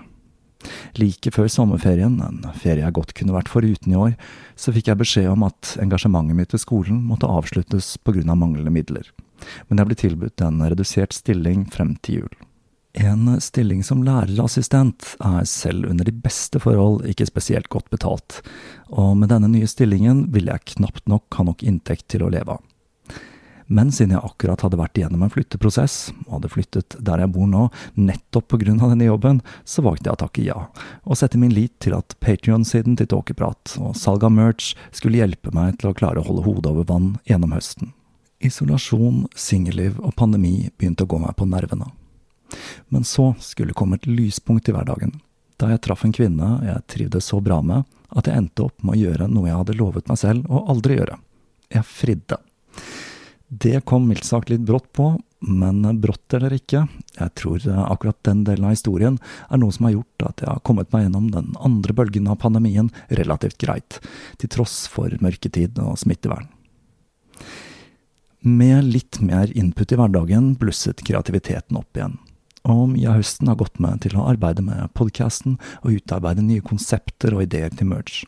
Like 1.00 1.32
før 1.34 1.50
sommerferien, 1.50 2.16
en 2.22 2.40
ferie 2.60 2.84
jeg 2.84 2.96
godt 2.96 3.14
kunne 3.18 3.36
vært 3.36 3.50
foruten 3.52 3.92
i 3.92 3.98
år, 3.98 4.16
så 4.56 4.74
fikk 4.74 4.90
jeg 4.90 5.00
beskjed 5.00 5.28
om 5.32 5.46
at 5.46 5.74
engasjementet 5.82 6.38
mitt 6.38 6.54
ved 6.54 6.62
skolen 6.62 7.02
måtte 7.08 7.30
avsluttes 7.30 7.94
grunn 8.06 8.30
av 8.30 8.40
manglende 8.40 8.72
midler, 8.74 9.10
men 9.68 9.80
jeg 9.80 9.90
ble 9.90 10.00
tilbudt 10.00 10.44
en 10.44 10.64
redusert 10.64 11.16
stilling 11.16 11.66
frem 11.72 11.96
til 12.02 12.22
jul. 12.22 12.34
En 12.94 13.26
stilling 13.42 13.80
som 13.82 14.04
lærerassistent 14.06 15.16
er 15.18 15.48
selv 15.50 15.88
under 15.90 16.06
de 16.06 16.14
beste 16.14 16.60
forhold 16.62 17.02
ikke 17.10 17.26
spesielt 17.26 17.66
godt 17.72 17.90
betalt, 17.90 18.38
og 18.86 19.16
med 19.18 19.32
denne 19.34 19.50
nye 19.50 19.66
stillingen 19.66 20.28
ville 20.34 20.54
jeg 20.54 20.76
knapt 20.76 21.08
nok 21.10 21.26
ha 21.34 21.48
nok 21.50 21.66
inntekt 21.66 22.06
til 22.14 22.22
å 22.22 22.30
leve 22.30 22.54
av. 22.54 22.62
Men 23.66 23.92
siden 23.92 24.12
jeg 24.14 24.24
akkurat 24.26 24.60
hadde 24.64 24.78
vært 24.78 24.98
igjennom 24.98 25.24
en 25.24 25.32
flytteprosess, 25.32 26.12
og 26.26 26.36
hadde 26.36 26.50
flyttet 26.52 26.96
der 27.00 27.22
jeg 27.22 27.32
bor 27.32 27.48
nå, 27.48 27.64
nettopp 27.96 28.54
av 28.54 28.90
denne 28.92 29.08
jobben, 29.08 29.40
så 29.64 29.84
valgte 29.86 30.10
jeg 30.10 30.16
å 30.16 30.22
takke 30.24 30.44
ja, 30.44 30.58
og 31.04 31.18
sette 31.18 31.40
min 31.40 31.54
lit 31.54 31.72
til 31.80 31.96
at 31.96 32.16
Patrion-siden 32.20 32.98
til 33.00 33.08
Tåkeprat 33.08 33.76
og 33.80 33.96
salg 33.96 34.24
av 34.24 34.32
merch 34.34 34.74
skulle 34.92 35.22
hjelpe 35.22 35.54
meg 35.56 35.78
til 35.80 35.90
å 35.90 35.96
klare 35.96 36.20
å 36.20 36.26
holde 36.28 36.44
hodet 36.44 36.72
over 36.72 36.88
vann 36.88 37.14
gjennom 37.28 37.54
høsten. 37.56 37.94
Isolasjon, 38.44 39.24
singelliv 39.34 39.96
og 40.04 40.14
pandemi 40.18 40.70
begynte 40.76 41.06
å 41.06 41.10
gå 41.10 41.20
meg 41.22 41.36
på 41.38 41.48
nervene. 41.48 41.88
Men 42.92 43.06
så 43.08 43.32
skulle 43.40 43.72
det 43.72 43.78
komme 43.78 43.96
et 43.96 44.08
lyspunkt 44.10 44.68
i 44.68 44.74
hverdagen, 44.74 45.16
da 45.56 45.70
jeg 45.70 45.84
traff 45.86 46.04
en 46.04 46.12
kvinne 46.14 46.58
jeg 46.66 46.86
trivdes 46.90 47.30
så 47.30 47.40
bra 47.40 47.60
med 47.64 47.86
at 48.14 48.28
jeg 48.28 48.36
endte 48.36 48.66
opp 48.66 48.82
med 48.84 48.96
å 48.96 49.00
gjøre 49.00 49.28
noe 49.30 49.48
jeg 49.48 49.60
hadde 49.60 49.78
lovet 49.78 50.10
meg 50.10 50.18
selv 50.20 50.50
å 50.50 50.64
aldri 50.70 50.98
gjøre. 50.98 51.16
Jeg 51.74 51.88
fridde. 51.88 52.38
Det 53.48 53.84
kom 53.84 54.08
mildt 54.08 54.24
sagt 54.24 54.50
litt 54.50 54.64
brått 54.64 54.92
på, 54.96 55.12
men 55.44 55.82
brått 56.00 56.34
eller 56.34 56.54
ikke, 56.56 56.86
jeg 57.18 57.32
tror 57.36 57.64
akkurat 57.84 58.16
den 58.24 58.42
delen 58.46 58.64
av 58.64 58.72
historien 58.72 59.18
er 59.52 59.60
noe 59.60 59.74
som 59.74 59.86
har 59.88 59.98
gjort 59.98 60.26
at 60.30 60.42
jeg 60.42 60.50
har 60.50 60.62
kommet 60.64 60.90
meg 60.94 61.04
gjennom 61.04 61.28
den 61.34 61.52
andre 61.60 61.96
bølgen 61.96 62.30
av 62.32 62.40
pandemien 62.40 62.88
relativt 63.12 63.58
greit, 63.60 64.00
til 64.40 64.52
tross 64.54 64.84
for 64.90 65.12
mørketid 65.20 65.78
og 65.84 65.98
smittevern. 66.00 66.48
Med 68.44 68.84
litt 68.88 69.20
mer 69.24 69.52
input 69.56 69.92
i 69.92 69.96
hverdagen 70.00 70.54
blusset 70.60 71.04
kreativiteten 71.04 71.78
opp 71.80 71.96
igjen, 71.96 72.16
og 72.64 72.86
mye 72.94 73.10
av 73.12 73.20
høsten 73.20 73.48
har 73.52 73.60
gått 73.60 73.80
med 73.80 74.02
til 74.04 74.16
å 74.16 74.26
arbeide 74.30 74.64
med 74.64 74.92
podkasten 74.96 75.58
og 75.82 75.98
utarbeide 76.00 76.44
nye 76.44 76.64
konsepter 76.64 77.36
og 77.36 77.44
ideer 77.44 77.72
til 77.76 77.92
merge. 77.92 78.24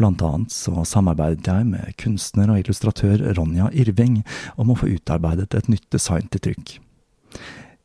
Blant 0.00 0.22
annet 0.24 0.52
så 0.54 0.80
samarbeidet 0.88 1.44
jeg 1.44 1.66
med 1.68 1.96
kunstner 2.00 2.48
og 2.48 2.62
illustratør 2.62 3.20
Ronja 3.36 3.66
Irving 3.76 4.22
om 4.56 4.72
å 4.72 4.76
få 4.80 4.88
utarbeidet 4.94 5.52
et 5.58 5.68
nytt 5.68 5.90
design 5.92 6.30
til 6.32 6.40
trykk. 6.46 6.72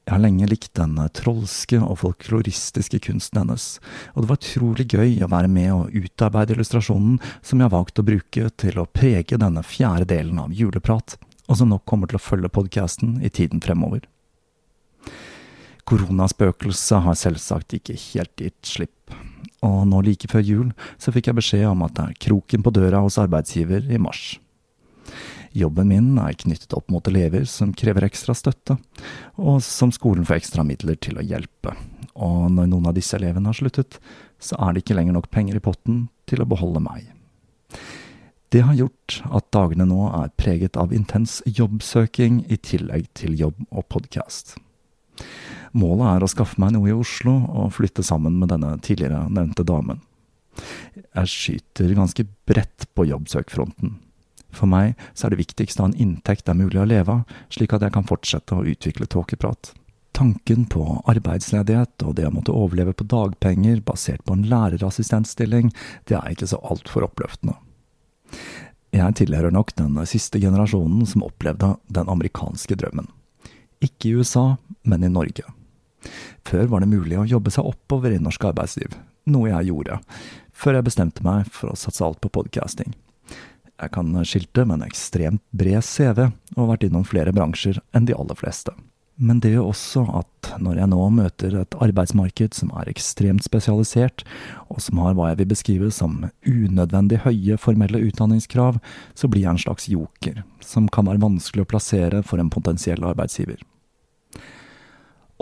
Jeg 0.05 0.13
har 0.13 0.21
lenge 0.21 0.47
likt 0.47 0.71
den 0.77 0.95
trolske 1.17 1.81
og 1.81 1.97
folkloristiske 2.03 3.01
kunsten 3.07 3.41
hennes, 3.41 3.67
og 4.13 4.23
det 4.23 4.29
var 4.29 4.39
utrolig 4.39 4.87
gøy 4.93 5.25
å 5.25 5.31
være 5.33 5.49
med 5.51 5.71
og 5.73 5.95
utarbeide 5.97 6.55
illustrasjonen 6.55 7.19
som 7.41 7.59
jeg 7.59 7.65
har 7.65 7.75
valgt 7.75 7.99
å 7.99 8.07
bruke 8.07 8.47
til 8.63 8.79
å 8.79 8.87
prege 8.87 9.41
denne 9.41 9.65
fjerde 9.65 10.07
delen 10.13 10.39
av 10.39 10.55
Juleprat, 10.55 11.17
og 11.49 11.59
som 11.59 11.73
nok 11.73 11.83
kommer 11.89 12.07
til 12.07 12.21
å 12.21 12.25
følge 12.31 12.53
podkasten 12.53 13.17
i 13.25 13.33
tiden 13.33 13.65
fremover. 13.65 14.05
Koronaspøkelset 15.89 17.03
har 17.09 17.19
selvsagt 17.19 17.75
ikke 17.75 17.99
helt 18.13 18.39
gitt 18.39 18.61
slipp 18.77 19.17
og 19.65 19.85
nå 19.89 20.01
like 20.05 20.29
før 20.31 20.43
jul 20.45 20.71
så 21.01 21.13
fikk 21.15 21.31
jeg 21.31 21.39
beskjed 21.39 21.67
om 21.71 21.85
at 21.85 21.95
det 21.97 22.05
er 22.05 22.19
kroken 22.27 22.65
på 22.65 22.73
døra 22.75 23.01
hos 23.05 23.17
arbeidsgiver 23.21 23.87
i 23.89 24.01
mars. 24.01 24.35
Jobben 25.55 25.87
min 25.87 26.17
er 26.19 26.35
knyttet 26.35 26.73
opp 26.75 26.89
mot 26.91 27.05
elever 27.07 27.45
som 27.47 27.71
krever 27.73 28.03
ekstra 28.09 28.35
støtte, 28.35 28.75
og 29.39 29.61
som 29.63 29.93
skolen 29.95 30.27
får 30.27 30.41
ekstra 30.41 30.65
midler 30.67 30.99
til 30.99 31.15
å 31.15 31.23
hjelpe. 31.23 31.71
Og 32.15 32.49
når 32.51 32.67
noen 32.71 32.89
av 32.91 32.97
disse 32.97 33.15
elevene 33.15 33.47
har 33.51 33.55
sluttet, 33.55 33.99
så 34.39 34.59
er 34.59 34.73
det 34.73 34.83
ikke 34.83 34.97
lenger 34.99 35.15
nok 35.15 35.31
penger 35.31 35.55
i 35.55 35.63
potten 35.63 36.09
til 36.27 36.43
å 36.43 36.49
beholde 36.49 36.83
meg. 36.83 37.07
Det 38.51 38.65
har 38.67 38.75
gjort 38.77 39.21
at 39.35 39.47
dagene 39.55 39.87
nå 39.87 40.09
er 40.11 40.35
preget 40.39 40.77
av 40.79 40.93
intens 40.95 41.39
jobbsøking 41.47 42.43
i 42.51 42.59
tillegg 42.59 43.07
til 43.17 43.35
jobb 43.39 43.63
og 43.71 43.87
podkast. 43.91 44.57
Målet 45.75 46.07
er 46.07 46.23
å 46.23 46.31
skaffe 46.31 46.59
meg 46.61 46.71
noe 46.75 46.87
i 46.87 46.95
Oslo 46.95 47.35
og 47.51 47.73
flytte 47.75 48.03
sammen 48.05 48.37
med 48.39 48.53
denne 48.53 48.75
tidligere 48.83 49.25
nevnte 49.27 49.65
damen. 49.67 49.99
Jeg 50.95 51.31
skyter 51.31 51.95
ganske 51.97 52.23
bredt 52.47 52.87
på 52.95 53.07
jobbsøkfronten. 53.09 53.97
For 54.55 54.71
meg 54.71 54.93
så 55.11 55.27
er 55.27 55.33
det 55.33 55.41
viktigste 55.41 55.81
å 55.81 55.85
ha 55.85 55.91
en 55.91 55.97
inntekt 55.99 56.45
det 56.45 56.53
er 56.53 56.61
mulig 56.61 56.79
å 56.79 56.87
leve 56.87 57.17
av, 57.17 57.33
slik 57.51 57.75
at 57.75 57.83
jeg 57.83 57.95
kan 57.95 58.07
fortsette 58.07 58.55
å 58.55 58.63
utvikle 58.63 59.07
tåkeprat. 59.11 59.73
Tanken 60.15 60.63
på 60.71 60.85
arbeidsledighet 61.11 62.05
og 62.07 62.15
det 62.15 62.29
å 62.29 62.31
måtte 62.31 62.55
overleve 62.55 62.93
på 62.95 63.07
dagpenger 63.11 63.81
basert 63.83 64.23
på 64.23 64.37
en 64.37 64.45
lærerassistentstilling, 64.47 65.73
det 66.07 66.15
er 66.15 66.31
ikke 66.31 66.47
så 66.47 66.61
altfor 66.63 67.09
oppløftende. 67.09 67.57
Jeg 68.95 69.17
tilhører 69.19 69.51
nok 69.51 69.73
den 69.75 69.99
siste 70.07 70.39
generasjonen 70.39 71.03
som 71.09 71.27
opplevde 71.27 71.73
den 71.91 72.07
amerikanske 72.07 72.79
drømmen. 72.79 73.11
Ikke 73.83 74.07
i 74.07 74.15
USA, 74.15 74.53
men 74.87 75.03
i 75.03 75.11
Norge. 75.11 75.43
Før 76.47 76.69
var 76.71 76.83
det 76.83 76.91
mulig 76.91 77.19
å 77.19 77.27
jobbe 77.29 77.53
seg 77.53 77.67
oppover 77.67 78.15
i 78.15 78.21
norsk 78.21 78.49
arbeidsliv, 78.51 78.95
noe 79.31 79.51
jeg 79.51 79.71
gjorde, 79.71 79.99
før 80.55 80.79
jeg 80.79 80.87
bestemte 80.87 81.25
meg 81.25 81.49
for 81.51 81.73
å 81.73 81.79
satse 81.79 82.05
alt 82.05 82.21
på 82.23 82.33
podcasting. 82.37 82.95
Jeg 83.75 83.91
kan 83.91 84.15
skilte 84.23 84.63
med 84.63 84.79
en 84.79 84.87
ekstremt 84.87 85.43
bred 85.51 85.83
CV 85.83 86.27
og 86.29 86.59
har 86.61 86.75
vært 86.75 86.85
innom 86.87 87.07
flere 87.07 87.35
bransjer 87.35 87.81
enn 87.95 88.07
de 88.07 88.15
aller 88.15 88.37
fleste. 88.39 88.71
Men 89.15 89.39
det 89.39 89.53
gjør 89.53 89.69
også 89.69 90.01
at 90.19 90.49
når 90.59 90.81
jeg 90.81 90.91
nå 90.91 91.03
møter 91.15 91.53
et 91.61 91.75
arbeidsmarked 91.83 92.55
som 92.57 92.71
er 92.75 92.89
ekstremt 92.91 93.45
spesialisert, 93.47 94.25
og 94.67 94.81
som 94.83 94.99
har 95.03 95.15
hva 95.15 95.29
jeg 95.31 95.39
vil 95.39 95.51
beskrive 95.53 95.91
som 95.95 96.17
unødvendig 96.43 97.21
høye 97.23 97.55
formelle 97.59 98.01
utdanningskrav, 98.09 98.81
så 99.15 99.31
blir 99.31 99.45
jeg 99.45 99.53
en 99.53 99.63
slags 99.63 99.87
joker, 99.91 100.43
som 100.59 100.91
kan 100.91 101.07
være 101.07 101.23
vanskelig 101.23 101.63
å 101.63 101.71
plassere 101.71 102.21
for 102.27 102.43
en 102.43 102.51
potensiell 102.51 103.07
arbeidsgiver. 103.07 103.63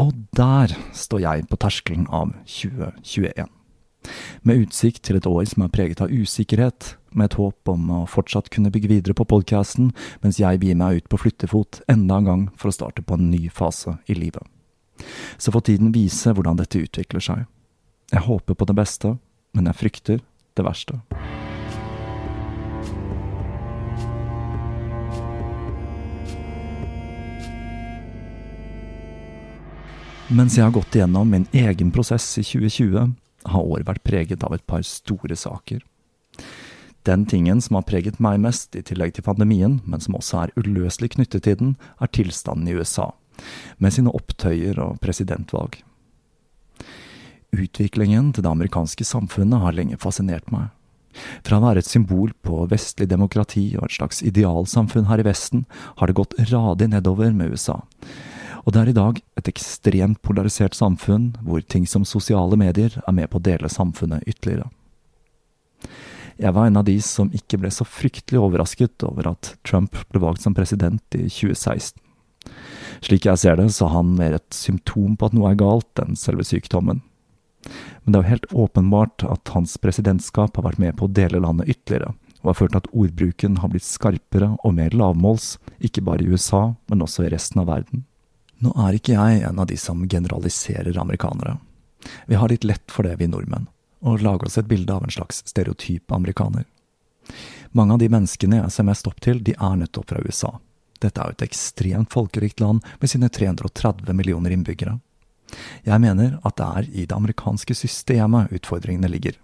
Og 0.01 0.13
der 0.33 0.73
står 0.93 1.21
jeg 1.21 1.45
på 1.49 1.59
terskelen 1.61 2.07
av 2.09 2.33
2021. 2.49 3.45
Med 4.43 4.65
utsikt 4.65 5.03
til 5.05 5.19
et 5.19 5.27
år 5.29 5.45
som 5.47 5.63
er 5.63 5.71
preget 5.71 6.01
av 6.03 6.11
usikkerhet, 6.11 6.95
med 7.13 7.29
et 7.29 7.37
håp 7.37 7.69
om 7.69 7.91
å 7.93 7.99
fortsatt 8.09 8.49
kunne 8.51 8.71
bygge 8.73 8.89
videre 8.89 9.15
på 9.15 9.27
podkasten, 9.29 9.91
mens 10.25 10.41
jeg 10.41 10.59
begir 10.59 10.79
meg 10.79 11.03
ut 11.03 11.11
på 11.11 11.21
flyttefot 11.21 11.83
enda 11.91 12.17
en 12.19 12.29
gang 12.29 12.43
for 12.57 12.71
å 12.71 12.75
starte 12.75 13.05
på 13.05 13.19
en 13.19 13.29
ny 13.29 13.45
fase 13.53 13.99
i 14.09 14.17
livet. 14.17 14.43
Så 15.37 15.53
får 15.53 15.69
tiden 15.69 15.93
vise 15.93 16.33
hvordan 16.33 16.57
dette 16.59 16.81
utvikler 16.81 17.23
seg. 17.23 17.45
Jeg 18.11 18.25
håper 18.25 18.57
på 18.57 18.67
det 18.69 18.77
beste, 18.77 19.15
men 19.53 19.69
jeg 19.69 19.79
frykter 19.79 20.25
det 20.57 20.65
verste. 20.65 20.99
Mens 30.33 30.55
jeg 30.57 30.65
har 30.65 30.73
gått 30.73 30.95
igjennom 30.97 31.29
min 31.29 31.43
egen 31.53 31.91
prosess 31.93 32.25
i 32.41 32.43
2020, 32.47 33.11
har 33.53 33.67
året 33.69 33.85
vært 33.85 34.01
preget 34.07 34.41
av 34.41 34.55
et 34.55 34.63
par 34.65 34.81
store 34.81 35.35
saker. 35.37 35.83
Den 37.05 37.27
tingen 37.29 37.61
som 37.61 37.77
har 37.77 37.85
preget 37.85 38.17
meg 38.23 38.39
mest, 38.41 38.73
i 38.73 38.81
tillegg 38.81 39.13
til 39.13 39.27
pandemien, 39.27 39.75
men 39.85 40.01
som 40.01 40.17
også 40.17 40.39
er 40.41 40.55
uløselig 40.57 41.11
knyttet 41.13 41.45
til 41.45 41.59
den, 41.59 41.75
er 42.01 42.09
tilstanden 42.09 42.65
i 42.65 42.73
USA, 42.73 43.11
med 43.77 43.93
sine 43.93 44.09
opptøyer 44.09 44.81
og 44.81 44.97
presidentvalg. 45.05 45.83
Utviklingen 47.53 48.33
til 48.33 48.41
det 48.41 48.55
amerikanske 48.55 49.05
samfunnet 49.05 49.61
har 49.61 49.77
lenge 49.77 50.01
fascinert 50.01 50.49
meg. 50.49 50.71
Fra 51.45 51.61
å 51.61 51.67
være 51.67 51.85
et 51.85 51.93
symbol 51.93 52.33
på 52.41 52.65
vestlig 52.73 53.05
demokrati 53.11 53.75
og 53.77 53.85
et 53.85 53.99
slags 53.99 54.25
idealsamfunn 54.25 55.11
her 55.13 55.21
i 55.21 55.29
Vesten, 55.29 55.67
har 56.01 56.09
det 56.09 56.17
gått 56.17 56.39
radig 56.49 56.89
nedover 56.89 57.29
med 57.37 57.53
USA 57.53 57.83
og 58.63 58.71
det 58.71 58.79
er 58.79 58.91
i 58.91 58.95
dag 58.95 59.19
et 59.39 59.49
ekstremt 59.51 60.21
polarisert 60.23 60.75
samfunn, 60.77 61.33
hvor 61.43 61.63
ting 61.67 61.87
som 61.89 62.05
sosiale 62.07 62.57
medier 62.59 62.95
er 63.03 63.15
med 63.15 63.29
på 63.31 63.41
å 63.41 63.43
dele 63.43 63.71
samfunnet 63.71 64.23
ytterligere. 64.29 64.69
Jeg 66.39 66.55
var 66.55 66.67
en 66.67 66.79
av 66.79 66.87
de 66.87 66.95
som 67.03 67.29
ikke 67.35 67.59
ble 67.61 67.69
så 67.71 67.85
fryktelig 67.85 68.39
overrasket 68.41 69.03
over 69.05 69.33
at 69.35 69.53
Trump 69.67 69.99
ble 70.09 70.23
valgt 70.23 70.45
som 70.45 70.55
president 70.57 71.03
i 71.17 71.27
2016. 71.27 71.99
Slik 73.03 73.27
jeg 73.27 73.39
ser 73.39 73.59
det, 73.59 73.67
så 73.75 73.87
er 73.87 73.95
han 73.97 74.15
mer 74.17 74.37
et 74.37 74.55
symptom 74.55 75.17
på 75.19 75.27
at 75.27 75.35
noe 75.35 75.51
er 75.51 75.59
galt, 75.59 75.91
enn 75.99 76.17
selve 76.19 76.45
sykdommen. 76.47 77.03
Men 78.03 78.11
det 78.11 78.17
er 78.17 78.23
jo 78.23 78.31
helt 78.31 78.53
åpenbart 78.65 79.25
at 79.27 79.53
hans 79.55 79.75
presidentskap 79.79 80.55
har 80.57 80.67
vært 80.67 80.81
med 80.81 80.97
på 80.99 81.07
å 81.07 81.13
dele 81.19 81.43
landet 81.43 81.69
ytterligere, 81.75 82.15
og 82.41 82.51
har 82.51 82.57
ført 82.59 82.73
til 82.73 82.81
at 82.81 82.89
ordbruken 82.91 83.59
har 83.61 83.71
blitt 83.71 83.87
skarpere 83.87 84.53
og 84.63 84.75
mer 84.79 84.95
lavmåls, 84.95 85.57
ikke 85.83 86.03
bare 86.03 86.23
i 86.23 86.31
USA, 86.31 86.73
men 86.91 87.05
også 87.05 87.27
i 87.27 87.31
resten 87.31 87.63
av 87.63 87.69
verden. 87.71 88.03
Nå 88.63 88.71
er 88.79 88.95
ikke 88.95 89.17
jeg 89.17 89.41
en 89.43 89.59
av 89.59 89.67
de 89.67 89.75
som 89.79 90.05
generaliserer 90.07 90.95
amerikanere. 90.99 91.57
Vi 92.27 92.37
har 92.39 92.51
litt 92.51 92.63
lett 92.63 92.91
for 92.91 93.03
det, 93.03 93.17
vi 93.19 93.27
nordmenn, 93.27 93.67
å 93.99 94.15
lage 94.19 94.47
oss 94.47 94.57
et 94.59 94.69
bilde 94.69 94.93
av 94.93 95.03
en 95.03 95.11
slags 95.11 95.41
stereotyp 95.49 96.11
amerikaner. 96.15 96.63
Mange 97.75 97.95
av 97.95 97.99
de 97.99 98.09
menneskene 98.11 98.61
jeg 98.61 98.71
ser 98.75 98.87
mest 98.87 99.07
opp 99.09 99.19
til, 99.23 99.41
de 99.43 99.55
er 99.57 99.75
nettopp 99.79 100.11
fra 100.11 100.21
USA. 100.23 100.53
Dette 101.03 101.19
er 101.19 101.31
jo 101.31 101.37
et 101.37 101.45
ekstremt 101.47 102.13
folkerikt 102.13 102.63
land 102.63 102.85
med 103.01 103.11
sine 103.11 103.27
330 103.27 104.15
millioner 104.15 104.55
innbyggere. 104.55 104.99
Jeg 105.83 105.99
mener 105.99 106.37
at 106.47 106.55
det 106.59 106.67
er 106.67 106.89
i 106.91 107.05
det 107.07 107.17
amerikanske 107.17 107.75
systemet 107.75 108.53
utfordringene 108.55 109.11
ligger, 109.11 109.35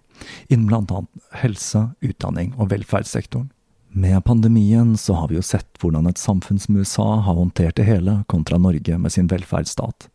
innen 0.48 0.68
bl.a. 0.70 1.04
helse, 1.42 1.90
utdanning 2.00 2.54
og 2.56 2.72
velferdssektoren. 2.72 3.50
Med 3.92 4.24
pandemien 4.24 4.96
så 4.96 5.14
har 5.14 5.28
vi 5.28 5.34
jo 5.34 5.42
sett 5.42 5.78
hvordan 5.82 6.06
et 6.06 6.18
samfunn 6.18 6.60
som 6.62 6.76
USA 6.78 7.08
har 7.26 7.34
håndtert 7.34 7.74
det 7.74 7.88
hele, 7.88 8.20
kontra 8.30 8.58
Norge 8.58 8.98
med 8.98 9.10
sin 9.12 9.26
velferdsstat. 9.26 10.06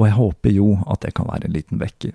Og 0.00 0.06
jeg 0.06 0.16
håper 0.16 0.54
jo 0.54 0.70
at 0.88 1.02
det 1.04 1.12
kan 1.16 1.28
være 1.28 1.44
en 1.44 1.56
liten 1.58 1.82
vekker. 1.82 2.14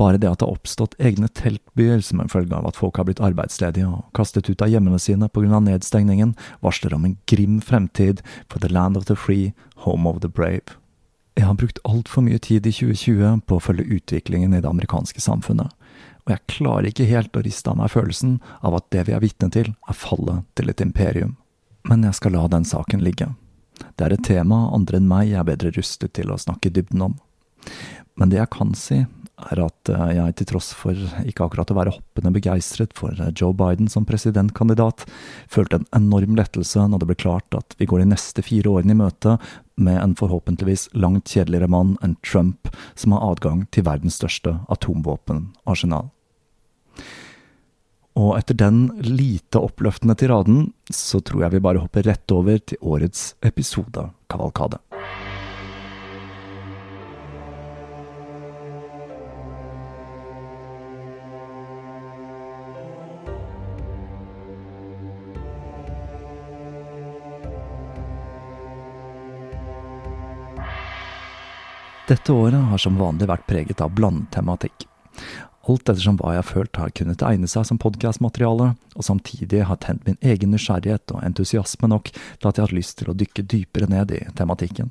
Bare 0.00 0.18
det 0.18 0.26
at 0.26 0.40
det 0.40 0.48
har 0.48 0.56
oppstått 0.56 0.96
egne 0.98 1.28
teltbyer 1.28 2.02
som 2.02 2.22
en 2.22 2.32
følge 2.32 2.56
av 2.56 2.66
at 2.66 2.78
folk 2.80 2.98
har 2.98 3.06
blitt 3.06 3.22
arbeidsledige 3.22 3.86
og 3.86 4.08
kastet 4.16 4.48
ut 4.50 4.62
av 4.64 4.72
hjemmene 4.72 4.98
sine 4.98 5.28
pga. 5.28 5.60
nedstengningen, 5.60 6.34
varsler 6.64 6.94
om 6.94 7.04
en 7.04 7.18
grim 7.30 7.60
fremtid 7.60 8.22
for 8.48 8.58
the 8.58 8.68
land 8.68 8.96
of 8.96 9.06
the 9.06 9.14
free, 9.14 9.52
home 9.86 10.08
of 10.08 10.20
the 10.20 10.28
brave. 10.28 10.74
Jeg 11.36 11.46
har 11.46 11.54
brukt 11.54 11.78
altfor 11.84 12.24
mye 12.26 12.38
tid 12.38 12.66
i 12.66 12.72
2020 12.72 13.44
på 13.46 13.56
å 13.56 13.62
følge 13.62 13.86
utviklingen 13.86 14.54
i 14.54 14.60
det 14.60 14.68
amerikanske 14.68 15.20
samfunnet, 15.20 15.70
og 16.30 16.36
jeg 16.36 16.46
klarer 16.52 16.86
ikke 16.86 17.08
helt 17.10 17.34
å 17.34 17.42
riste 17.42 17.72
av 17.72 17.78
meg 17.80 17.90
følelsen 17.90 18.36
av 18.62 18.76
at 18.78 18.84
det 18.94 19.08
vi 19.08 19.14
er 19.16 19.22
vitne 19.24 19.50
til, 19.50 19.72
er 19.74 19.96
fallet 19.98 20.44
til 20.54 20.70
et 20.70 20.82
imperium. 20.84 21.32
Men 21.90 22.04
jeg 22.06 22.20
skal 22.20 22.36
la 22.36 22.44
den 22.52 22.66
saken 22.68 23.02
ligge. 23.02 23.32
Det 23.98 24.06
er 24.06 24.14
et 24.14 24.26
tema 24.28 24.68
andre 24.76 25.00
enn 25.00 25.08
meg 25.10 25.32
er 25.34 25.48
bedre 25.48 25.72
rustet 25.74 26.12
til 26.14 26.30
å 26.30 26.38
snakke 26.38 26.70
dybden 26.70 27.02
om. 27.08 27.16
Men 28.14 28.30
det 28.30 28.38
jeg 28.38 28.52
kan 28.52 28.76
si, 28.78 29.00
er 29.50 29.62
at 29.64 29.90
eh, 29.90 30.10
jeg 30.18 30.36
til 30.36 30.48
tross 30.52 30.68
for 30.76 30.98
ikke 31.24 31.46
akkurat 31.46 31.72
å 31.72 31.78
være 31.78 31.94
hoppende 31.96 32.34
begeistret 32.36 32.92
for 32.98 33.16
eh, 33.16 33.32
Joe 33.34 33.56
Biden 33.56 33.88
som 33.90 34.06
presidentkandidat, 34.06 35.06
følte 35.50 35.80
en 35.80 35.88
enorm 35.96 36.36
lettelse 36.38 36.84
når 36.92 37.02
det 37.02 37.10
ble 37.10 37.18
klart 37.24 37.58
at 37.58 37.74
vi 37.80 37.88
går 37.90 38.04
de 38.04 38.10
neste 38.12 38.44
fire 38.44 38.70
årene 38.70 38.94
i 38.94 39.00
møte 39.00 39.38
med 39.80 39.96
en 39.96 40.14
forhåpentligvis 40.20 40.90
langt 40.92 41.32
kjedeligere 41.32 41.72
mann 41.72 41.96
enn 42.04 42.18
Trump, 42.20 42.68
som 42.94 43.16
har 43.16 43.24
adgang 43.32 43.64
til 43.72 43.88
verdens 43.88 44.20
største 44.20 44.58
atomvåpenarsenal. 44.68 46.12
Og 48.20 48.34
etter 48.36 48.56
den 48.58 48.80
lite 49.00 49.60
oppløftende 49.62 50.14
tiraden, 50.18 50.66
så 50.92 51.22
tror 51.24 51.46
jeg 51.46 51.54
vi 51.54 51.64
bare 51.64 51.80
hopper 51.80 52.04
rett 52.04 52.34
over 52.36 52.60
til 52.60 52.80
årets 52.84 53.30
episode 53.40 54.10
Kavalkade. 54.28 54.82
Dette 72.10 72.34
året 72.34 72.58
har 72.72 72.80
som 72.82 72.96
vanlig 72.98 73.30
vært 73.30 73.46
preget 73.46 73.80
av 73.80 73.92
blandtematikk. 73.94 74.89
Alt 75.70 75.90
ettersom 75.90 76.16
hva 76.18 76.32
jeg 76.34 76.42
har 76.42 76.48
følt 76.48 76.78
har 76.80 76.92
kunnet 76.96 77.22
egne 77.22 77.48
seg 77.50 77.66
som 77.68 77.78
podkastmateriale, 77.78 78.72
og 78.96 79.06
samtidig 79.06 79.60
har 79.68 79.78
tent 79.82 80.06
min 80.08 80.18
egen 80.18 80.50
nysgjerrighet 80.54 81.12
og 81.14 81.22
entusiasme 81.26 81.90
nok 81.92 82.10
til 82.10 82.48
at 82.48 82.58
jeg 82.58 82.64
har 82.64 82.74
lyst 82.74 82.96
til 82.98 83.12
å 83.12 83.16
dykke 83.20 83.44
dypere 83.44 83.90
ned 83.90 84.16
i 84.16 84.24
tematikken. 84.38 84.90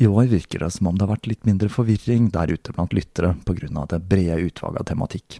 I 0.00 0.08
år 0.08 0.32
virker 0.32 0.64
det 0.64 0.72
som 0.74 0.88
om 0.90 0.96
det 0.96 1.04
har 1.06 1.12
vært 1.12 1.28
litt 1.30 1.46
mindre 1.46 1.70
forvirring 1.70 2.32
der 2.34 2.50
ute 2.50 2.74
blant 2.74 2.96
lyttere 2.96 3.36
av 3.36 3.88
det 3.92 4.00
brede 4.10 4.40
utvalget 4.48 4.82
av 4.82 4.88
tematikk. 4.90 5.38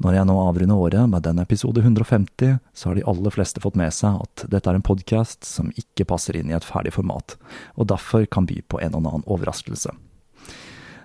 Når 0.00 0.16
jeg 0.16 0.26
nå 0.26 0.34
avrunder 0.40 0.80
året 0.80 1.10
med 1.12 1.22
den 1.28 1.38
episode 1.42 1.84
150, 1.84 2.56
så 2.72 2.88
har 2.88 2.96
de 2.96 3.04
aller 3.06 3.34
fleste 3.34 3.60
fått 3.60 3.76
med 3.76 3.92
seg 3.92 4.16
at 4.24 4.46
dette 4.50 4.72
er 4.72 4.80
en 4.80 4.86
podkast 4.86 5.44
som 5.44 5.68
ikke 5.76 6.08
passer 6.08 6.40
inn 6.40 6.50
i 6.50 6.56
et 6.56 6.66
ferdig 6.66 6.96
format, 6.96 7.36
og 7.76 7.92
derfor 7.92 8.24
kan 8.24 8.48
by 8.48 8.62
på 8.66 8.80
en 8.80 8.96
og 8.96 9.04
annen 9.04 9.28
overraskelse. 9.28 9.92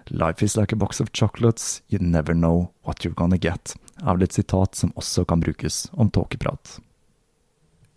Life 0.10 0.46
is 0.46 0.56
like 0.56 0.72
a 0.72 0.76
box 0.76 1.00
of 1.02 1.12
chocolates, 1.13 1.82
you 1.88 2.00
never 2.00 2.34
know 2.34 2.72
what 2.84 3.04
you're 3.04 3.15
gonna 3.15 3.38
get, 3.38 3.74
er 4.04 4.13
vel 4.13 4.28
et 4.28 4.38
sitat 4.38 4.76
som 4.76 4.94
også 4.94 5.26
kan 5.26 5.41
brukes 5.41 5.88
om 5.94 6.12
tåkeprat. 6.13 6.80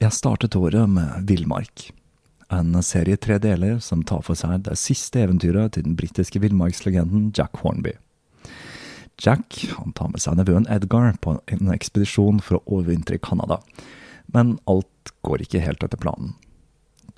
Jeg 0.00 0.16
startet 0.16 0.56
året 0.56 0.88
med 0.88 1.28
Villmark, 1.28 1.90
en 2.48 2.72
serie 2.82 3.18
i 3.18 3.20
tre 3.20 3.36
deler 3.42 3.76
som 3.84 4.06
tar 4.08 4.22
for 4.24 4.38
seg 4.38 4.64
det 4.64 4.78
siste 4.80 5.20
eventyret 5.20 5.74
til 5.74 5.84
den 5.84 5.98
britiske 5.98 6.40
villmarkslegenden 6.40 7.28
Jack 7.36 7.60
Hornby. 7.60 7.98
Jack 9.20 9.66
han 9.76 9.92
tar 9.92 10.08
med 10.08 10.22
seg 10.22 10.38
nevøen 10.38 10.68
Edgar 10.70 11.16
på 11.20 11.36
en 11.44 11.72
ekspedisjon 11.74 12.40
for 12.40 12.56
å 12.60 12.78
overvintre 12.78 13.18
i 13.18 13.22
Canada. 13.22 13.58
Men 14.32 14.56
alt 14.70 15.12
går 15.26 15.44
ikke 15.44 15.60
helt 15.60 15.82
etter 15.84 16.00
planen. 16.00 16.36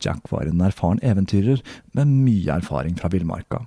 Jack 0.00 0.32
var 0.32 0.48
en 0.48 0.64
erfaren 0.64 1.02
eventyrer 1.04 1.60
med 1.92 2.08
mye 2.08 2.56
erfaring 2.56 2.96
fra 2.98 3.12
villmarka. 3.12 3.66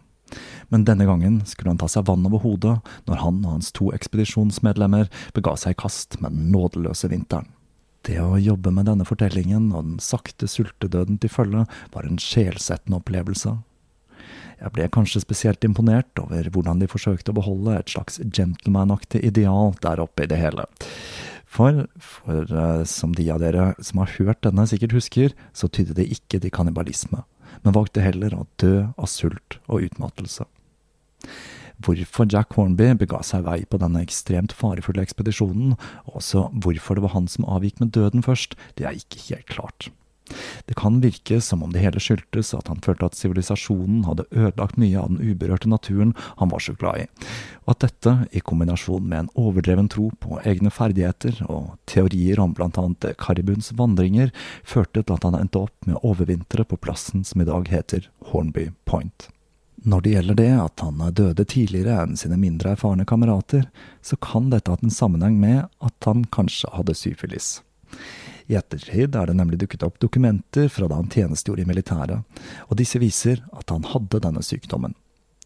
Men 0.73 0.85
denne 0.87 1.07
gangen 1.09 1.41
skulle 1.49 1.73
han 1.73 1.81
ta 1.81 1.89
seg 1.91 2.07
vann 2.09 2.25
over 2.29 2.43
hodet 2.43 2.77
når 3.09 3.21
han 3.23 3.41
og 3.43 3.57
hans 3.57 3.73
to 3.75 3.91
ekspedisjonsmedlemmer 3.95 5.11
bega 5.35 5.57
seg 5.59 5.75
i 5.75 5.81
kast 5.83 6.19
med 6.21 6.35
den 6.35 6.49
nådeløse 6.53 7.11
vinteren. 7.11 7.51
Det 8.03 8.17
å 8.19 8.35
jobbe 8.35 8.73
med 8.75 8.89
denne 8.89 9.05
fortellingen 9.07 9.69
og 9.71 9.85
den 9.85 9.99
sakte 10.03 10.49
sultedøden 10.51 11.21
til 11.23 11.31
følge 11.31 11.67
var 11.93 12.07
en 12.07 12.19
sjelsettende 12.19 12.99
opplevelse 12.99 13.55
jeg 14.63 14.71
ble 14.77 14.87
kanskje 14.95 15.21
spesielt 15.23 15.65
imponert 15.67 16.19
over 16.21 16.47
hvordan 16.53 16.79
de 16.79 16.87
forsøkte 16.87 17.33
å 17.33 17.37
beholde 17.39 17.75
et 17.75 17.91
slags 17.91 18.19
gentleman-aktig 18.23 19.23
ideal 19.27 19.73
der 19.83 20.01
oppe 20.03 20.23
i 20.23 20.29
det 20.31 20.39
hele. 20.39 20.67
For, 21.53 21.83
for 22.01 22.49
uh, 22.49 22.81
som 22.87 23.11
de 23.13 23.27
av 23.29 23.41
dere 23.43 23.73
som 23.83 23.99
har 24.01 24.13
hørt 24.15 24.41
denne 24.45 24.65
sikkert 24.69 24.95
husker, 24.95 25.35
så 25.53 25.69
tydde 25.69 25.97
det 25.99 26.07
ikke 26.15 26.39
til 26.41 26.53
kannibalisme, 26.53 27.21
men 27.61 27.75
valgte 27.75 28.03
heller 28.03 28.35
å 28.35 28.47
dø 28.61 28.89
av 28.97 29.09
sult 29.11 29.59
og 29.67 29.85
utmattelse. 29.87 30.47
Hvorfor 31.83 32.29
Jack 32.29 32.53
Hornby 32.55 32.91
bega 32.99 33.19
seg 33.25 33.45
vei 33.47 33.63
på 33.67 33.79
denne 33.81 34.03
ekstremt 34.05 34.53
farefulle 34.55 35.03
ekspedisjonen, 35.03 35.75
og 36.07 36.21
også 36.21 36.47
hvorfor 36.63 36.97
det 36.97 37.05
var 37.07 37.15
han 37.15 37.27
som 37.31 37.47
avgikk 37.49 37.81
med 37.81 37.93
døden 37.97 38.23
først, 38.25 38.55
det 38.77 38.87
er 38.87 38.99
ikke 38.99 39.21
helt 39.29 39.49
klart. 39.51 39.89
Det 40.65 40.75
kan 40.79 41.01
virke 41.03 41.41
som 41.41 41.63
om 41.63 41.73
det 41.73 41.81
hele 41.83 42.01
skyldtes 42.01 42.53
at 42.57 42.69
han 42.71 42.81
følte 42.85 43.09
at 43.09 43.17
sivilisasjonen 43.17 44.05
hadde 44.07 44.27
ødelagt 44.31 44.79
mye 44.79 44.99
av 44.99 45.11
den 45.11 45.33
uberørte 45.33 45.69
naturen 45.71 46.13
han 46.39 46.53
var 46.53 46.63
så 46.63 46.75
glad 46.79 47.03
i, 47.03 47.07
og 47.65 47.75
at 47.75 47.83
dette, 47.85 48.15
i 48.31 48.43
kombinasjon 48.43 49.03
med 49.03 49.19
en 49.19 49.31
overdreven 49.39 49.91
tro 49.91 50.09
på 50.23 50.39
egne 50.47 50.71
ferdigheter 50.73 51.43
og 51.47 51.75
teorier 51.89 52.39
om 52.43 52.55
blant 52.55 52.79
annet 52.79 53.13
Karibuns 53.19 53.73
vandringer, 53.77 54.31
førte 54.63 55.03
til 55.03 55.17
at 55.17 55.27
han 55.27 55.37
endte 55.39 55.65
opp 55.67 55.87
med 55.87 55.99
å 55.99 56.13
overvintre 56.13 56.65
på 56.67 56.79
plassen 56.79 57.27
som 57.27 57.43
i 57.43 57.47
dag 57.49 57.69
heter 57.71 58.09
Hornby 58.31 58.71
Point. 58.89 59.29
Når 59.83 60.01
det 60.01 60.11
gjelder 60.13 60.37
det 60.39 60.51
at 60.63 60.83
han 60.85 61.01
døde 61.11 61.43
tidligere 61.49 61.97
enn 62.05 62.15
sine 62.19 62.37
mindre 62.39 62.71
erfarne 62.77 63.03
kamerater, 63.07 63.65
så 63.99 64.15
kan 64.15 64.47
dette 64.53 64.71
ha 64.71 64.79
en 64.79 64.93
sammenheng 64.93 65.35
med 65.41 65.65
at 65.83 66.07
han 66.07 66.23
kanskje 66.31 66.71
hadde 66.71 66.95
syfilis. 66.95 67.57
I 68.53 68.57
ettertid 68.59 69.15
er 69.17 69.29
det 69.29 69.33
nemlig 69.33 69.63
dukket 69.63 69.83
opp 69.87 69.95
dokumenter 70.03 70.67
fra 70.69 70.85
da 70.89 70.99
han 70.99 71.09
tjenestegjorde 71.09 71.63
i 71.63 71.69
militæret, 71.69 72.41
og 72.69 72.77
disse 72.77 72.99
viser 73.01 73.41
at 73.49 73.73
han 73.73 73.87
hadde 73.89 74.21
denne 74.21 74.43
sykdommen. 74.45 74.93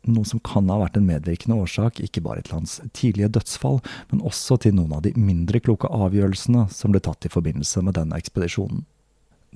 Noe 0.08 0.28
som 0.28 0.42
kan 0.44 0.68
ha 0.72 0.78
vært 0.82 1.00
en 1.00 1.08
medvirkende 1.08 1.56
årsak 1.56 2.02
ikke 2.04 2.24
bare 2.24 2.44
til 2.44 2.58
hans 2.58 2.78
tidlige 2.96 3.32
dødsfall, 3.38 3.80
men 4.12 4.26
også 4.28 4.60
til 4.64 4.76
noen 4.76 4.98
av 4.98 5.06
de 5.08 5.14
mindre 5.16 5.62
kloke 5.64 5.88
avgjørelsene 5.88 6.68
som 6.74 6.94
ble 6.94 7.02
tatt 7.04 7.28
i 7.28 7.32
forbindelse 7.32 7.84
med 7.88 7.96
denne 8.00 8.20
ekspedisjonen. 8.20 8.84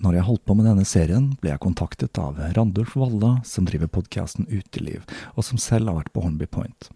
Når 0.02 0.16
jeg 0.18 0.28
holdt 0.30 0.46
på 0.48 0.56
med 0.56 0.70
denne 0.70 0.88
serien, 0.88 1.28
ble 1.44 1.52
jeg 1.52 1.64
kontaktet 1.64 2.20
av 2.20 2.40
Randulf 2.56 2.96
Walla, 2.96 3.36
som 3.48 3.68
driver 3.68 3.92
podkasten 3.92 4.48
Uteliv, 4.48 5.04
og 5.36 5.46
som 5.46 5.60
selv 5.60 5.92
har 5.92 6.00
vært 6.00 6.16
på 6.16 6.24
Hornby 6.24 6.48
Point 6.48 6.92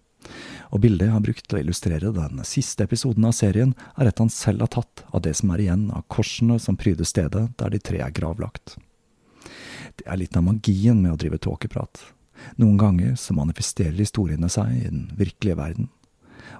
og 0.72 0.82
bildet 0.84 1.08
jeg 1.08 1.16
har 1.16 1.24
brukt 1.24 1.46
til 1.48 1.60
å 1.60 1.62
illustrere 1.64 2.14
den 2.16 2.42
siste 2.48 2.86
episoden 2.88 3.28
av 3.28 3.36
serien, 3.38 3.76
er 3.96 4.10
et 4.10 4.20
han 4.20 4.32
selv 4.34 4.66
har 4.66 4.74
tatt 4.76 5.06
av 5.12 5.24
det 5.26 5.36
som 5.40 5.54
er 5.54 5.66
igjen 5.66 5.88
av 5.96 6.06
korsene 6.12 6.60
som 6.62 6.78
pryder 6.80 7.08
stedet 7.08 7.48
der 7.60 7.74
de 7.74 7.80
tre 7.80 8.02
er 8.04 8.16
gravlagt. 8.16 8.78
Det 9.96 10.08
er 10.10 10.20
litt 10.20 10.36
av 10.36 10.44
magien 10.44 11.00
med 11.02 11.14
å 11.14 11.20
drive 11.20 11.40
tåkeprat. 11.40 12.02
Noen 12.60 12.78
ganger 12.78 13.16
så 13.20 13.36
manifesterer 13.38 13.96
historiene 13.96 14.50
seg 14.52 14.74
i 14.76 14.88
den 14.90 15.06
virkelige 15.16 15.60
verden. 15.60 15.92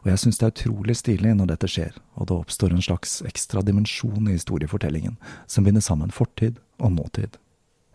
Og 0.04 0.12
jeg 0.12 0.22
syns 0.22 0.40
det 0.40 0.48
er 0.48 0.54
utrolig 0.54 0.96
stilig 0.98 1.34
når 1.38 1.52
dette 1.52 1.70
skjer, 1.70 1.98
og 2.16 2.30
det 2.30 2.38
oppstår 2.38 2.74
en 2.74 2.86
slags 2.86 3.20
ekstra 3.28 3.62
dimensjon 3.66 4.30
i 4.30 4.38
historiefortellingen, 4.38 5.18
som 5.48 5.66
binder 5.66 5.84
sammen 5.84 6.14
fortid 6.14 6.62
og 6.80 6.96
nåtid. 6.96 7.38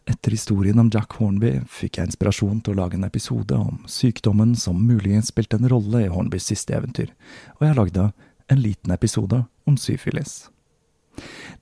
Etter 0.04 0.30
historien 0.30 0.78
om 0.78 0.90
Jack 0.92 1.12
Hornby 1.18 1.58
fikk 1.68 1.98
jeg 1.98 2.10
inspirasjon 2.10 2.62
til 2.64 2.74
å 2.74 2.80
lage 2.82 2.96
en 2.98 3.06
episode 3.06 3.56
om 3.56 3.82
sykdommen 3.90 4.54
som 4.58 4.80
muligens 4.86 5.30
spilte 5.32 5.58
en 5.60 5.68
rolle 5.70 6.04
i 6.06 6.10
Hornbys 6.12 6.48
siste 6.50 6.74
eventyr, 6.76 7.12
og 7.58 7.66
jeg 7.66 7.78
lagde 7.78 8.06
en 8.50 8.62
liten 8.62 8.94
episode 8.94 9.44
om 9.68 9.76
syfilis. 9.78 10.48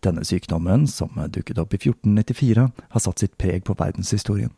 Denne 0.05 0.23
sykdommen, 0.25 0.87
som 0.87 1.11
dukket 1.35 1.59
opp 1.59 1.75
i 1.75 1.81
1494, 1.81 2.69
har 2.95 3.03
satt 3.03 3.25
sitt 3.25 3.37
preg 3.41 3.65
på 3.67 3.77
verdenshistorien. 3.79 4.55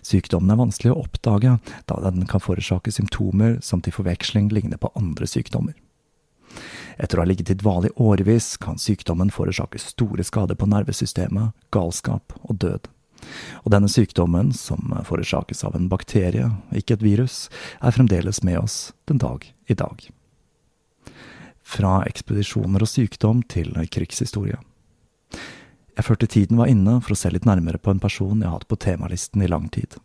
Sykdommen 0.00 0.54
er 0.54 0.60
vanskelig 0.62 0.94
å 0.94 1.02
oppdage, 1.02 1.58
da 1.86 2.00
den 2.06 2.24
kan 2.30 2.40
forårsake 2.40 2.92
symptomer 2.94 3.58
som 3.64 3.84
til 3.84 3.92
forveksling 3.92 4.48
ligner 4.54 4.80
på 4.80 4.92
andre 4.96 5.28
sykdommer. 5.28 5.76
Etter 6.98 7.18
å 7.18 7.24
ha 7.24 7.28
ligget 7.28 7.52
i 7.52 7.58
dvale 7.60 7.90
i 7.90 7.96
årevis 8.00 8.56
kan 8.60 8.78
sykdommen 8.78 9.30
forårsake 9.34 9.78
store 9.82 10.24
skader 10.26 10.58
på 10.58 10.68
nervesystemet, 10.70 11.52
galskap 11.74 12.34
og 12.42 12.58
død. 12.62 12.88
Og 13.64 13.72
denne 13.74 13.90
sykdommen, 13.90 14.52
som 14.56 14.94
forårsakes 15.04 15.64
av 15.68 15.76
en 15.76 15.90
bakterie, 15.92 16.48
ikke 16.72 16.96
et 16.96 17.04
virus, 17.04 17.48
er 17.80 17.94
fremdeles 17.94 18.42
med 18.46 18.58
oss 18.62 18.78
den 19.10 19.20
dag 19.20 19.44
i 19.68 19.76
dag. 19.76 20.06
Fra 21.62 22.00
ekspedisjoner 22.08 22.82
og 22.82 22.90
sykdom 22.90 23.44
til 23.46 23.76
krigshistorie. 23.92 24.58
Jeg 25.96 26.06
følte 26.06 26.30
tiden 26.30 26.56
var 26.56 26.70
inne 26.72 26.96
for 27.04 27.12
å 27.12 27.18
se 27.18 27.30
litt 27.30 27.44
nærmere 27.44 27.78
på 27.78 27.92
en 27.92 28.00
person 28.00 28.40
jeg 28.40 28.48
har 28.48 28.56
hatt 28.56 28.70
på 28.70 28.78
temalisten 28.80 29.42
i 29.44 29.50
lang 29.50 29.68
tid, 29.68 29.98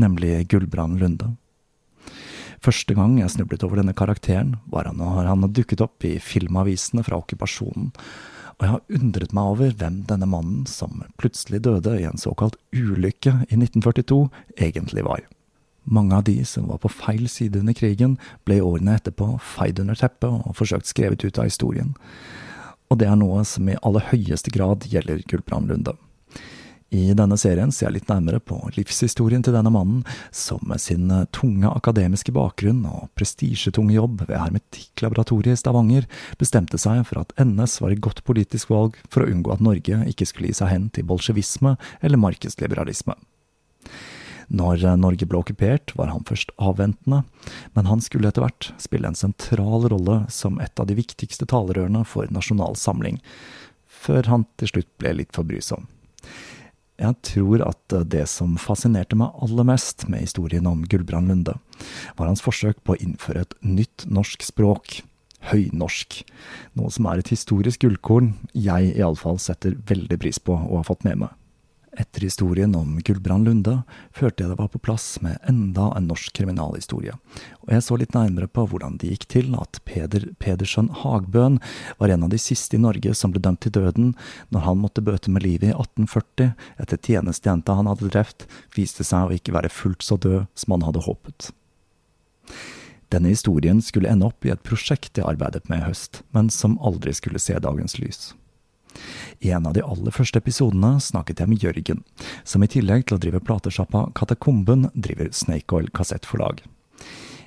nemlig 0.00 0.48
Gullbrand 0.50 0.98
Lunde. 0.98 1.36
Første 2.64 2.94
gang 2.96 3.18
jeg 3.20 3.30
snublet 3.30 3.62
over 3.66 3.78
denne 3.78 3.94
karakteren, 3.94 4.56
var 4.72 4.88
han 4.90 4.98
når 4.98 5.28
han 5.30 5.46
dukket 5.54 5.82
opp 5.84 6.04
i 6.06 6.16
filmavisene 6.22 7.04
fra 7.06 7.20
okkupasjonen, 7.20 7.92
og 8.58 8.64
jeg 8.66 8.72
har 8.72 8.98
undret 8.98 9.34
meg 9.36 9.50
over 9.52 9.74
hvem 9.78 10.00
denne 10.08 10.26
mannen, 10.26 10.64
som 10.66 11.04
plutselig 11.22 11.60
døde 11.62 11.94
i 12.00 12.06
en 12.08 12.18
såkalt 12.18 12.56
ulykke 12.74 13.44
i 13.46 13.54
1942, 13.54 14.24
egentlig 14.58 15.04
var. 15.06 15.22
Mange 15.86 16.18
av 16.18 16.26
de 16.26 16.42
som 16.44 16.66
var 16.68 16.82
på 16.82 16.90
feil 16.90 17.28
side 17.30 17.62
under 17.62 17.76
krigen, 17.78 18.18
ble 18.44 18.58
i 18.58 18.64
årene 18.64 18.98
etterpå 18.98 19.36
feid 19.54 19.78
under 19.78 19.96
teppet 19.96 20.42
og 20.42 20.58
forsøkt 20.58 20.90
skrevet 20.90 21.22
ut 21.22 21.38
av 21.38 21.46
historien. 21.46 21.94
Og 22.90 22.98
det 22.98 23.06
er 23.06 23.16
noe 23.20 23.44
som 23.46 23.68
i 23.70 23.78
aller 23.86 24.04
høyeste 24.10 24.50
grad 24.52 24.88
gjelder 24.90 25.22
Gulbrand 25.30 25.70
Lunde. 25.70 25.94
I 26.88 27.12
denne 27.12 27.36
serien 27.36 27.68
ser 27.68 27.90
jeg 27.90 27.98
litt 27.98 28.08
nærmere 28.08 28.40
på 28.40 28.56
livshistorien 28.72 29.42
til 29.44 29.52
denne 29.52 29.68
mannen, 29.72 30.04
som 30.32 30.62
med 30.64 30.80
sin 30.80 31.10
tunge 31.36 31.68
akademiske 31.68 32.32
bakgrunn 32.32 32.80
og 32.88 33.10
prestisjetunge 33.18 33.92
jobb 33.92 34.22
ved 34.24 34.38
Hermetikklaboratoriet 34.40 35.52
i 35.52 35.60
Stavanger 35.60 36.06
bestemte 36.40 36.80
seg 36.80 37.02
for 37.10 37.20
at 37.20 37.34
NS 37.44 37.82
var 37.84 37.92
et 37.92 38.00
godt 38.04 38.22
politisk 38.24 38.72
valg 38.72 38.96
for 39.12 39.20
å 39.20 39.28
unngå 39.28 39.52
at 39.52 39.64
Norge 39.64 40.00
ikke 40.08 40.28
skulle 40.30 40.48
gi 40.48 40.56
seg 40.62 40.72
hen 40.72 40.86
til 40.96 41.04
bolsjevisme 41.10 41.74
eller 42.00 42.22
markedsliberalisme. 42.22 43.18
Når 44.48 44.86
Norge 44.96 45.28
ble 45.28 45.42
okkupert, 45.42 45.92
var 45.92 46.08
han 46.08 46.24
først 46.24 46.54
avventende, 46.56 47.20
men 47.76 47.90
han 47.90 48.00
skulle 48.00 48.30
etter 48.32 48.46
hvert 48.46 48.70
spille 48.80 49.10
en 49.10 49.18
sentral 49.18 49.84
rolle 49.92 50.22
som 50.32 50.56
et 50.64 50.80
av 50.80 50.88
de 50.88 50.96
viktigste 50.96 51.44
talerørene 51.52 52.00
for 52.08 52.32
Nasjonal 52.32 52.80
Samling, 52.80 53.20
før 53.84 54.32
han 54.32 54.48
til 54.56 54.72
slutt 54.72 54.92
ble 54.96 55.18
litt 55.20 55.36
for 55.36 55.44
brysom. 55.44 55.84
Jeg 56.98 57.14
tror 57.22 57.62
at 57.62 57.94
det 58.10 58.24
som 58.26 58.56
fascinerte 58.58 59.16
meg 59.18 59.36
aller 59.44 59.66
mest 59.68 60.08
med 60.10 60.24
historien 60.24 60.66
om 60.66 60.82
Gulbrand 60.90 61.30
Lunde, 61.30 61.54
var 62.18 62.26
hans 62.26 62.42
forsøk 62.42 62.80
på 62.82 62.96
å 62.96 63.00
innføre 63.02 63.44
et 63.46 63.54
nytt 63.62 64.08
norsk 64.10 64.42
språk, 64.42 65.00
høynorsk, 65.52 66.24
noe 66.74 66.90
som 66.90 67.06
er 67.06 67.22
et 67.22 67.30
historisk 67.30 67.84
gullkorn 67.84 68.32
jeg 68.50 68.96
iallfall 68.96 69.38
setter 69.38 69.78
veldig 69.86 70.18
pris 70.18 70.42
på 70.42 70.56
og 70.58 70.80
har 70.80 70.88
fått 70.90 71.06
med 71.06 71.22
meg. 71.22 71.37
Etter 71.98 72.22
historien 72.22 72.74
om 72.78 73.00
Gulbrand 73.02 73.48
Lunde 73.48 73.80
følte 74.14 74.44
jeg 74.44 74.52
det 74.52 74.58
var 74.60 74.70
på 74.70 74.78
plass 74.78 75.06
med 75.24 75.40
enda 75.50 75.88
en 75.96 76.06
norsk 76.06 76.30
kriminalhistorie, 76.38 77.16
og 77.64 77.72
jeg 77.74 77.84
så 77.84 77.98
litt 77.98 78.14
nærmere 78.14 78.46
på 78.46 78.68
hvordan 78.70 79.00
det 79.02 79.10
gikk 79.10 79.26
til 79.34 79.56
at 79.58 79.80
Peder 79.88 80.28
Pedersen 80.38 80.92
Hagbøen 81.00 81.58
var 81.98 82.14
en 82.14 82.28
av 82.28 82.30
de 82.30 82.38
siste 82.38 82.78
i 82.78 82.82
Norge 82.82 83.16
som 83.18 83.34
ble 83.34 83.42
dømt 83.42 83.64
til 83.66 83.74
døden 83.74 84.12
når 84.54 84.66
han 84.68 84.78
måtte 84.78 85.02
bøte 85.02 85.32
med 85.34 85.42
livet 85.42 85.72
i 85.72 85.74
1840 85.74 86.52
etter 86.78 87.02
tjenestejenta 87.02 87.74
han 87.80 87.90
hadde 87.90 88.12
drept, 88.14 88.46
viste 88.78 89.06
seg 89.06 89.26
å 89.26 89.34
ikke 89.34 89.58
være 89.58 89.72
fullt 89.72 90.06
så 90.06 90.20
død 90.22 90.46
som 90.54 90.76
han 90.76 90.86
hadde 90.86 91.02
håpet. 91.08 91.50
Denne 93.10 93.32
historien 93.32 93.80
skulle 93.82 94.10
ende 94.12 94.28
opp 94.28 94.46
i 94.46 94.52
et 94.52 94.62
prosjekt 94.62 95.18
jeg 95.18 95.26
arbeidet 95.26 95.66
med 95.66 95.82
i 95.82 95.88
høst, 95.88 96.22
men 96.36 96.52
som 96.52 96.78
aldri 96.84 97.14
skulle 97.16 97.42
se 97.42 97.56
dagens 97.58 97.98
lys. 97.98 98.28
I 99.38 99.50
en 99.54 99.68
av 99.68 99.76
de 99.76 99.84
aller 99.84 100.14
første 100.14 100.40
episodene 100.40 100.96
snakket 101.02 101.42
jeg 101.42 101.50
med 101.50 101.62
Jørgen, 101.62 102.02
som 102.44 102.64
i 102.64 102.70
tillegg 102.70 103.06
til 103.06 103.18
å 103.18 103.22
drive 103.22 103.42
platesjappa 103.44 104.08
Katakomben, 104.18 104.88
driver 104.94 105.30
Snake 105.32 105.74
Oil 105.76 105.90
kassettforlag. 105.94 106.64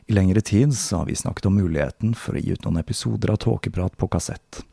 I 0.07 0.13
lengre 0.13 0.41
tid 0.41 0.73
har 0.91 1.05
vi 1.05 1.15
snakket 1.15 1.45
om 1.47 1.55
muligheten 1.55 2.15
for 2.17 2.35
å 2.35 2.41
gi 2.41 2.55
ut 2.55 2.65
noen 2.65 2.81
episoder 2.81 3.31
av 3.31 3.37
Tåkeprat 3.43 3.97
på 3.99 4.09
kassett, 4.11 4.63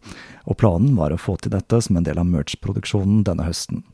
og 0.46 0.58
planen 0.58 0.96
var 0.98 1.14
å 1.14 1.20
få 1.20 1.36
til 1.38 1.52
dette 1.54 1.78
som 1.84 1.98
en 1.98 2.06
del 2.06 2.18
av 2.18 2.26
merch-produksjonen 2.26 3.22
denne 3.28 3.46
høsten. 3.46 3.84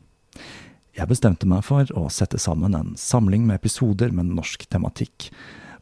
Jeg 0.95 1.11
bestemte 1.11 1.47
meg 1.49 1.65
for 1.67 1.89
å 1.99 2.07
sette 2.13 2.39
sammen 2.39 2.73
en 2.77 2.93
samling 2.97 3.43
med 3.45 3.59
episoder 3.59 4.13
med 4.15 4.31
norsk 4.31 4.63
tematikk, 4.71 5.27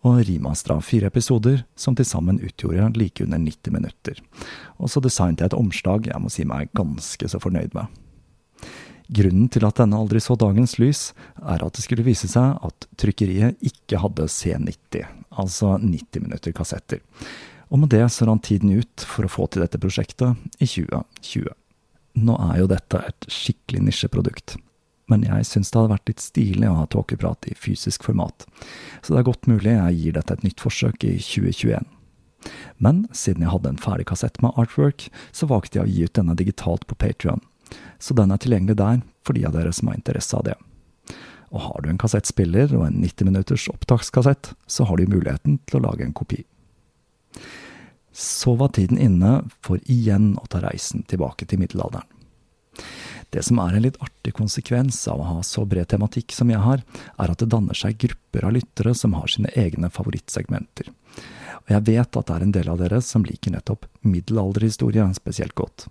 og 0.04 0.20
remastra 0.28 0.78
fire 0.84 1.08
episoder 1.08 1.64
som 1.80 1.96
til 1.96 2.08
sammen 2.08 2.42
utgjorde 2.44 2.92
like 3.00 3.24
under 3.24 3.40
90 3.40 3.76
minutter. 3.76 4.20
Og 4.78 4.92
så 4.92 5.02
designet 5.04 5.44
jeg 5.44 5.52
et 5.52 5.58
omslag 5.58 6.10
jeg 6.12 6.22
må 6.22 6.32
si 6.32 6.46
meg 6.48 6.72
ganske 6.76 7.30
så 7.32 7.40
fornøyd 7.40 7.76
med. 7.78 7.88
Grunnen 9.14 9.50
til 9.52 9.66
at 9.68 9.80
denne 9.80 10.00
aldri 10.00 10.22
så 10.24 10.36
dagens 10.40 10.78
lys, 10.80 11.12
er 11.44 11.64
at 11.64 11.76
det 11.76 11.84
skulle 11.86 12.06
vise 12.06 12.28
seg 12.32 12.56
at 12.64 12.88
trykkeriet 13.00 13.60
ikke 13.64 14.00
hadde 14.00 14.30
C90, 14.32 15.04
altså 15.30 15.76
90 15.78 16.24
minutter 16.24 16.56
kassetter. 16.56 17.04
Og 17.70 17.82
med 17.82 17.92
det 17.94 18.06
så 18.14 18.28
rant 18.30 18.44
tiden 18.46 18.72
ut 18.78 19.06
for 19.08 19.28
å 19.28 19.32
få 19.32 19.48
til 19.52 19.64
dette 19.64 19.82
prosjektet 19.82 20.40
i 20.60 20.68
2020. 20.68 21.52
Nå 22.24 22.38
er 22.52 22.62
jo 22.62 22.70
dette 22.70 23.00
et 23.10 23.28
skikkelig 23.32 23.88
nisjeprodukt, 23.88 24.56
men 25.12 25.26
jeg 25.28 25.48
syns 25.48 25.72
det 25.72 25.80
hadde 25.80 25.94
vært 25.94 26.12
litt 26.12 26.24
stilig 26.24 26.70
å 26.70 26.78
ha 26.82 26.86
tåkeprat 26.92 27.50
i 27.52 27.58
fysisk 27.60 28.06
format, 28.08 28.46
så 29.02 29.14
det 29.14 29.22
er 29.22 29.30
godt 29.30 29.50
mulig 29.52 29.76
jeg 29.76 30.00
gir 30.00 30.18
dette 30.18 30.38
et 30.38 30.46
nytt 30.48 30.64
forsøk 30.64 31.04
i 31.08 31.18
2021. 31.20 31.90
Men 32.84 33.06
siden 33.16 33.46
jeg 33.46 33.54
hadde 33.54 33.72
en 33.72 33.80
ferdig 33.80 34.08
kassett 34.10 34.40
med 34.44 34.56
artwork, 34.60 35.08
så 35.32 35.48
valgte 35.48 35.80
jeg 35.80 35.86
å 35.88 35.92
gi 35.92 36.08
ut 36.08 36.16
denne 36.20 36.36
digitalt 36.40 36.88
på 36.90 36.98
Patrion, 37.00 37.44
så 38.00 38.16
den 38.18 38.32
er 38.32 38.42
tilgjengelig 38.42 38.78
der 38.80 39.02
for 39.24 39.38
de 39.38 39.46
av 39.48 39.56
dere 39.56 39.74
som 39.74 39.90
har 39.90 40.00
interesse 40.00 40.38
av 40.38 40.48
det. 40.48 40.58
Og 41.54 41.62
har 41.68 41.84
du 41.84 41.92
en 41.92 42.00
kassettspiller 42.02 42.74
og 42.74 42.88
en 42.88 42.98
90 43.02 43.30
minutters 43.30 43.68
opptakskassett, 43.70 44.54
så 44.66 44.88
har 44.90 44.98
du 44.98 45.06
muligheten 45.06 45.60
til 45.70 45.80
å 45.80 45.84
lage 45.86 46.06
en 46.06 46.16
kopi. 46.18 46.42
Så 48.14 48.56
var 48.58 48.74
tiden 48.74 48.98
inne 49.02 49.44
for 49.66 49.82
igjen 49.90 50.34
å 50.42 50.48
ta 50.50 50.62
reisen 50.66 51.06
tilbake 51.10 51.48
til 51.50 51.62
middelalderen. 51.62 52.10
Det 53.34 53.42
som 53.42 53.58
er 53.64 53.74
en 53.74 53.82
litt 53.82 53.98
artig 54.04 54.36
konsekvens 54.38 55.00
av 55.10 55.22
å 55.22 55.30
ha 55.32 55.40
så 55.46 55.64
bred 55.66 55.90
tematikk 55.90 56.36
som 56.36 56.52
jeg 56.54 56.62
har, 56.62 56.84
er 57.18 57.34
at 57.34 57.42
det 57.42 57.50
danner 57.50 57.78
seg 57.78 57.98
grupper 58.04 58.46
av 58.46 58.54
lyttere 58.54 58.94
som 58.98 59.16
har 59.18 59.32
sine 59.32 59.50
egne 59.58 59.90
favorittsegmenter. 59.90 60.92
Og 61.64 61.74
jeg 61.74 61.86
vet 61.90 62.20
at 62.20 62.30
det 62.30 62.36
er 62.36 62.46
en 62.46 62.54
del 62.54 62.70
av 62.70 62.80
dere 62.82 63.02
som 63.02 63.26
liker 63.26 63.56
nettopp 63.56 63.88
middelalderhistorie 64.06 65.08
spesielt 65.18 65.56
godt. 65.58 65.88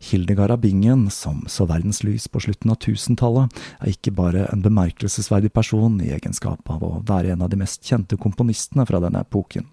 Hildegard 0.00 0.54
av 0.54 0.62
Bingen, 0.62 1.10
som 1.12 1.42
så 1.50 1.66
verdens 1.68 2.00
lys 2.06 2.28
på 2.30 2.40
slutten 2.40 2.70
av 2.72 2.78
tusentallet, 2.80 3.52
er 3.82 3.90
ikke 3.92 4.14
bare 4.16 4.46
en 4.48 4.62
bemerkelsesverdig 4.64 5.50
person 5.52 5.98
i 6.00 6.14
egenskap 6.14 6.70
av 6.72 6.86
å 6.86 6.94
være 7.04 7.34
en 7.34 7.44
av 7.44 7.50
de 7.52 7.58
mest 7.60 7.84
kjente 7.84 8.16
komponistene 8.16 8.86
fra 8.88 9.02
denne 9.02 9.20
epoken. 9.26 9.66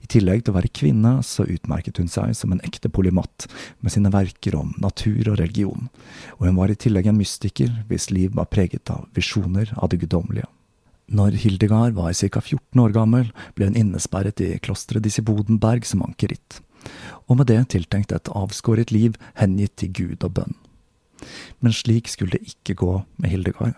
I 0.00 0.08
tillegg 0.10 0.44
til 0.44 0.54
å 0.54 0.58
være 0.58 0.72
kvinne, 0.74 1.12
så 1.26 1.46
utmerket 1.48 2.00
hun 2.00 2.10
seg 2.10 2.34
som 2.38 2.54
en 2.54 2.62
ekte 2.66 2.90
polymatt, 2.92 3.46
med 3.80 3.94
sine 3.94 4.12
verker 4.12 4.56
om 4.58 4.72
natur 4.82 5.32
og 5.32 5.40
religion, 5.40 5.90
og 6.38 6.46
hun 6.48 6.58
var 6.60 6.72
i 6.72 6.78
tillegg 6.78 7.10
en 7.10 7.20
mystiker 7.20 7.82
hvis 7.90 8.10
liv 8.14 8.34
var 8.38 8.50
preget 8.52 8.90
av 8.92 9.06
visjoner 9.16 9.72
av 9.76 9.92
det 9.92 10.00
guddommelige. 10.04 10.48
Når 11.10 11.40
Hildegard 11.42 11.96
var 11.96 12.14
ca 12.14 12.40
14 12.40 12.80
år 12.84 12.92
gammel, 12.94 13.30
ble 13.58 13.66
hun 13.66 13.78
innesperret 13.78 14.40
i 14.44 14.52
klosteret 14.62 15.02
Disibodenberg 15.02 15.86
som 15.88 16.04
ankeritt, 16.06 16.60
og 17.26 17.40
med 17.40 17.50
det 17.50 17.64
tiltenkt 17.74 18.14
et 18.14 18.30
avskåret 18.30 18.94
liv 18.94 19.18
hengitt 19.40 19.74
til 19.82 19.90
Gud 19.90 20.26
og 20.26 20.36
bønn. 20.38 20.54
Men 21.60 21.74
slik 21.76 22.08
skulle 22.08 22.38
det 22.38 22.54
ikke 22.54 22.78
gå 22.78 22.92
med 23.18 23.34
Hildegard. 23.34 23.74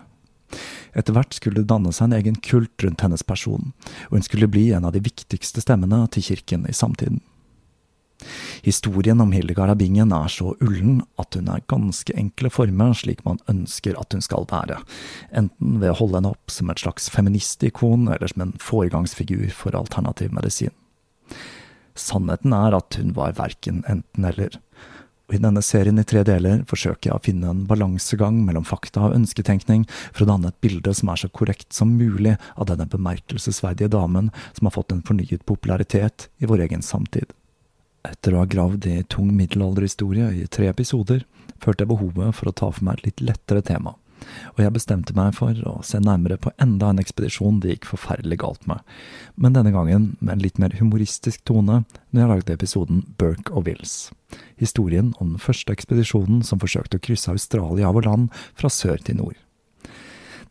Etter 0.93 1.15
hvert 1.15 1.35
skulle 1.37 1.61
det 1.61 1.71
danne 1.71 1.93
seg 1.95 2.09
en 2.09 2.17
egen 2.19 2.39
kult 2.45 2.85
rundt 2.85 3.03
hennes 3.05 3.25
person, 3.25 3.71
og 4.09 4.17
hun 4.17 4.25
skulle 4.25 4.51
bli 4.51 4.69
en 4.73 4.85
av 4.87 4.95
de 4.95 5.03
viktigste 5.03 5.63
stemmene 5.63 6.03
til 6.13 6.27
kirken 6.31 6.67
i 6.69 6.75
samtiden. 6.75 7.21
Historien 8.63 9.19
om 9.21 9.33
Hildegard 9.35 9.73
av 9.73 9.79
Bingen 9.81 10.13
er 10.15 10.29
så 10.31 10.53
ullen 10.63 11.01
at 11.19 11.35
hun 11.35 11.49
er 11.51 11.65
ganske 11.71 12.13
enkle 12.15 12.51
former 12.53 12.93
slik 12.95 13.23
man 13.27 13.41
ønsker 13.51 13.97
at 13.99 14.15
hun 14.15 14.23
skal 14.23 14.47
være, 14.51 14.79
enten 15.35 15.79
ved 15.81 15.91
å 15.91 15.97
holde 15.99 16.21
henne 16.21 16.31
opp 16.35 16.53
som 16.53 16.71
et 16.71 16.83
slags 16.83 17.09
feministikon 17.11 18.07
eller 18.07 18.31
som 18.31 18.45
en 18.45 18.55
foregangsfigur 18.61 19.49
for 19.55 19.75
alternativ 19.75 20.31
medisin. 20.35 20.71
Sannheten 21.99 22.55
er 22.55 22.77
at 22.77 22.95
hun 22.97 23.11
var 23.17 23.35
verken 23.37 23.83
enten 23.89 24.25
eller, 24.25 24.55
i 25.35 25.41
denne 25.41 25.61
serien 25.65 25.99
i 25.99 26.05
tre 26.07 26.23
deler 26.27 26.63
forsøker 26.69 27.09
jeg 27.09 27.15
å 27.15 27.23
finne 27.23 27.49
en 27.51 27.63
balansegang 27.69 28.39
mellom 28.45 28.65
fakta 28.67 29.07
og 29.07 29.15
ønsketenkning 29.17 29.85
for 30.05 30.25
å 30.25 30.29
danne 30.29 30.51
et 30.51 30.59
bilde 30.63 30.93
som 30.95 31.11
er 31.13 31.23
så 31.23 31.29
korrekt 31.33 31.73
som 31.75 31.95
mulig 31.97 32.35
av 32.53 32.69
denne 32.69 32.87
bemerkelsesverdige 32.89 33.91
damen 33.95 34.29
som 34.51 34.69
har 34.69 34.75
fått 34.77 34.93
en 34.95 35.03
fornyet 35.05 35.45
popularitet 35.49 36.27
i 36.37 36.49
vår 36.49 36.67
egen 36.67 36.85
samtid. 36.85 37.33
Etter 38.03 38.35
å 38.35 38.43
ha 38.43 38.49
gravd 38.49 38.87
i 38.91 39.01
tung 39.07 39.31
middelalderhistorie 39.35 40.29
i 40.43 40.47
tre 40.51 40.67
episoder, 40.71 41.23
følte 41.63 41.85
jeg 41.85 41.93
behovet 41.93 42.35
for 42.35 42.51
å 42.51 42.55
ta 42.55 42.71
for 42.71 42.83
meg 42.83 42.99
et 42.99 43.07
litt 43.07 43.27
lettere 43.31 43.63
tema 43.63 43.95
og 44.53 44.63
jeg 44.63 44.75
bestemte 44.75 45.15
meg 45.17 45.35
for 45.37 45.57
å 45.69 45.75
se 45.85 46.01
nærmere 46.03 46.39
på 46.41 46.53
enda 46.63 46.91
en 46.91 47.01
ekspedisjon 47.03 47.61
det 47.63 47.75
gikk 47.75 47.89
forferdelig 47.93 48.39
galt 48.43 48.67
med, 48.69 48.81
men 49.35 49.55
denne 49.55 49.73
gangen 49.75 50.11
med 50.19 50.35
en 50.35 50.43
litt 50.43 50.59
mer 50.61 50.75
humoristisk 50.79 51.45
tone 51.49 51.83
når 52.11 52.21
jeg 52.21 52.31
lagde 52.33 52.57
episoden 52.57 53.05
Burke 53.21 53.53
og 53.53 53.67
Wills. 53.69 54.11
Historien 54.61 55.13
om 55.19 55.35
den 55.35 55.41
første 55.41 55.73
ekspedisjonen 55.75 56.43
som 56.45 56.61
forsøkte 56.61 56.99
å 56.99 57.05
krysse 57.05 57.33
Australia 57.33 57.89
over 57.89 58.07
land 58.07 58.29
fra 58.57 58.71
sør 58.73 59.01
til 59.03 59.19
nord. 59.21 59.39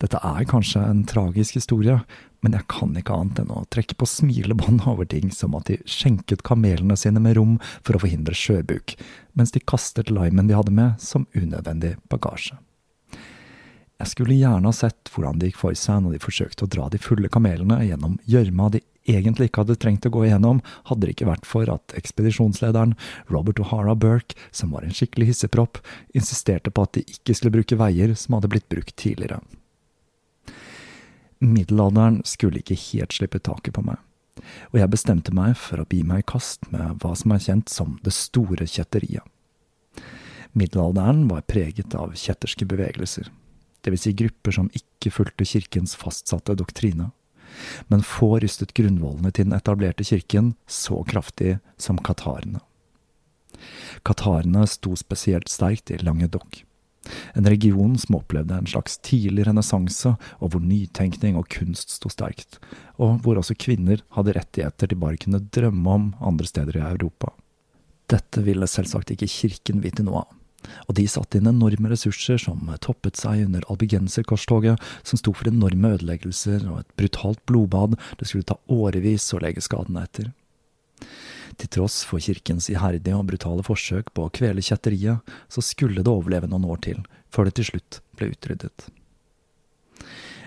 Dette 0.02 0.18
er 0.18 0.46
kanskje 0.50 0.80
en 0.82 1.04
tragisk 1.06 1.54
historie, 1.60 2.00
men 2.42 2.56
jeg 2.56 2.66
kan 2.72 2.96
ikke 2.98 3.14
annet 3.14 3.44
enn 3.44 3.52
å 3.54 3.62
trekke 3.70 3.94
på 4.00 4.08
smilebånd 4.10 4.82
over 4.90 5.06
ting 5.06 5.30
som 5.34 5.54
at 5.54 5.70
de 5.70 5.78
skjenket 5.86 6.42
kamelene 6.46 6.96
sine 6.98 7.22
med 7.22 7.38
rom 7.38 7.54
for 7.86 7.94
å 7.94 8.02
forhindre 8.02 8.34
sjøbuk, 8.34 8.96
mens 9.38 9.54
de 9.54 9.62
kastet 9.62 10.10
limen 10.10 10.50
de 10.50 10.58
hadde 10.58 10.74
med, 10.74 10.98
som 10.98 11.28
unødvendig 11.38 11.94
bagasje. 12.10 12.58
Jeg 14.02 14.10
skulle 14.10 14.34
gjerne 14.34 14.66
ha 14.66 14.74
sett 14.74 15.12
hvordan 15.14 15.38
det 15.38 15.52
gikk 15.52 15.60
for 15.60 15.78
seg 15.78 16.00
når 16.02 16.16
de 16.16 16.24
forsøkte 16.24 16.66
å 16.66 16.70
dra 16.74 16.88
de 16.90 16.98
fulle 16.98 17.28
kamelene 17.30 17.76
gjennom 17.86 18.16
gjørma 18.26 18.64
de 18.74 18.80
egentlig 19.06 19.46
ikke 19.46 19.62
hadde 19.62 19.76
trengt 19.78 20.06
å 20.08 20.10
gå 20.14 20.24
igjennom, 20.26 20.58
hadde 20.88 21.06
det 21.06 21.12
ikke 21.14 21.28
vært 21.28 21.46
for 21.46 21.70
at 21.70 21.94
ekspedisjonslederen, 21.98 22.96
Robert 23.30 23.60
O'Hara 23.62 23.94
Burke, 23.94 24.34
som 24.50 24.72
var 24.74 24.82
en 24.82 24.94
skikkelig 24.94 25.28
hissepropp, 25.30 25.78
insisterte 26.18 26.72
på 26.74 26.82
at 26.82 26.96
de 26.98 27.04
ikke 27.14 27.36
skulle 27.38 27.54
bruke 27.54 27.78
veier 27.78 28.14
som 28.18 28.34
hadde 28.34 28.50
blitt 28.50 28.66
brukt 28.72 28.94
tidligere. 28.98 29.38
Middelalderen 31.42 32.20
skulle 32.26 32.58
ikke 32.62 32.78
helt 32.78 33.14
slippe 33.14 33.38
taket 33.42 33.76
på 33.76 33.84
meg, 33.86 34.00
og 34.72 34.80
jeg 34.80 34.90
bestemte 34.90 35.34
meg 35.34 35.54
for 35.58 35.82
å 35.82 35.86
bi 35.86 36.00
meg 36.06 36.24
i 36.24 36.26
kast 36.32 36.66
med 36.74 36.98
hva 37.02 37.14
som 37.18 37.34
er 37.34 37.42
kjent 37.46 37.70
som 37.70 37.94
det 38.02 38.14
store 38.18 38.66
kjetteriet. 38.66 39.22
Middelalderen 40.58 41.28
var 41.30 41.46
preget 41.46 41.94
av 41.98 42.18
kjetterske 42.18 42.66
bevegelser 42.66 43.30
dvs. 43.84 44.06
Si 44.06 44.14
grupper 44.16 44.56
som 44.58 44.70
ikke 44.76 45.12
fulgte 45.14 45.46
kirkens 45.48 45.94
fastsatte 45.98 46.56
doktrine. 46.58 47.10
Men 47.92 48.04
få 48.06 48.38
rystet 48.40 48.72
grunnvollene 48.76 49.32
til 49.32 49.48
den 49.48 49.56
etablerte 49.56 50.06
kirken 50.08 50.54
så 50.66 51.02
kraftig 51.08 51.58
som 51.76 52.00
katarene. 52.00 52.62
Katarene 54.06 54.64
sto 54.66 54.96
spesielt 54.98 55.52
sterkt 55.52 55.92
i 55.92 55.98
Languedoc, 56.00 56.62
en 57.34 57.46
region 57.46 57.94
som 57.98 58.16
opplevde 58.18 58.56
en 58.56 58.68
slags 58.70 58.96
tidlig 59.04 59.46
renessanse, 59.48 60.14
og 60.40 60.52
hvor 60.52 60.62
nytenkning 60.64 61.36
og 61.38 61.48
kunst 61.52 61.92
sto 61.96 62.10
sterkt, 62.12 62.58
og 62.96 63.20
hvor 63.22 63.40
også 63.40 63.58
kvinner 63.58 64.02
hadde 64.16 64.36
rettigheter 64.38 64.90
de 64.90 64.98
bare 64.98 65.20
kunne 65.20 65.42
drømme 65.54 65.96
om 65.96 66.12
andre 66.22 66.48
steder 66.48 66.78
i 66.78 66.84
Europa. 66.92 67.32
Dette 68.10 68.42
ville 68.44 68.68
selvsagt 68.68 69.14
ikke 69.14 69.30
kirken 69.30 69.82
vite 69.84 70.06
noe 70.06 70.24
av 70.24 70.38
og 70.86 70.96
de 70.98 71.06
satte 71.10 71.38
inn 71.38 71.50
enorme 71.50 71.90
ressurser 71.92 72.40
som 72.40 72.70
toppet 72.84 73.18
seg 73.20 73.46
under 73.46 73.66
albigenserkorstoget, 73.72 74.80
som 75.02 75.20
sto 75.20 75.34
for 75.36 75.50
enorme 75.50 75.94
ødeleggelser 75.96 76.66
og 76.70 76.82
et 76.82 76.94
brutalt 76.98 77.42
blodbad 77.48 77.98
det 78.18 78.28
skulle 78.28 78.48
ta 78.48 78.58
årevis 78.72 79.28
å 79.34 79.42
legge 79.42 79.64
skadene 79.64 80.04
etter. 80.06 80.32
Til 81.60 81.68
tross 81.68 82.00
for 82.08 82.22
kirkens 82.22 82.70
iherdige 82.72 83.16
og 83.18 83.28
brutale 83.28 83.64
forsøk 83.66 84.12
på 84.16 84.26
å 84.26 84.32
kvele 84.32 84.64
kjetteriet, 84.64 85.20
så 85.52 85.64
skulle 85.64 86.00
det 86.00 86.12
overleve 86.12 86.48
noen 86.48 86.68
år 86.72 86.80
til, 86.86 87.02
før 87.32 87.48
det 87.48 87.58
til 87.58 87.72
slutt 87.72 88.00
ble 88.16 88.32
utryddet. 88.32 88.88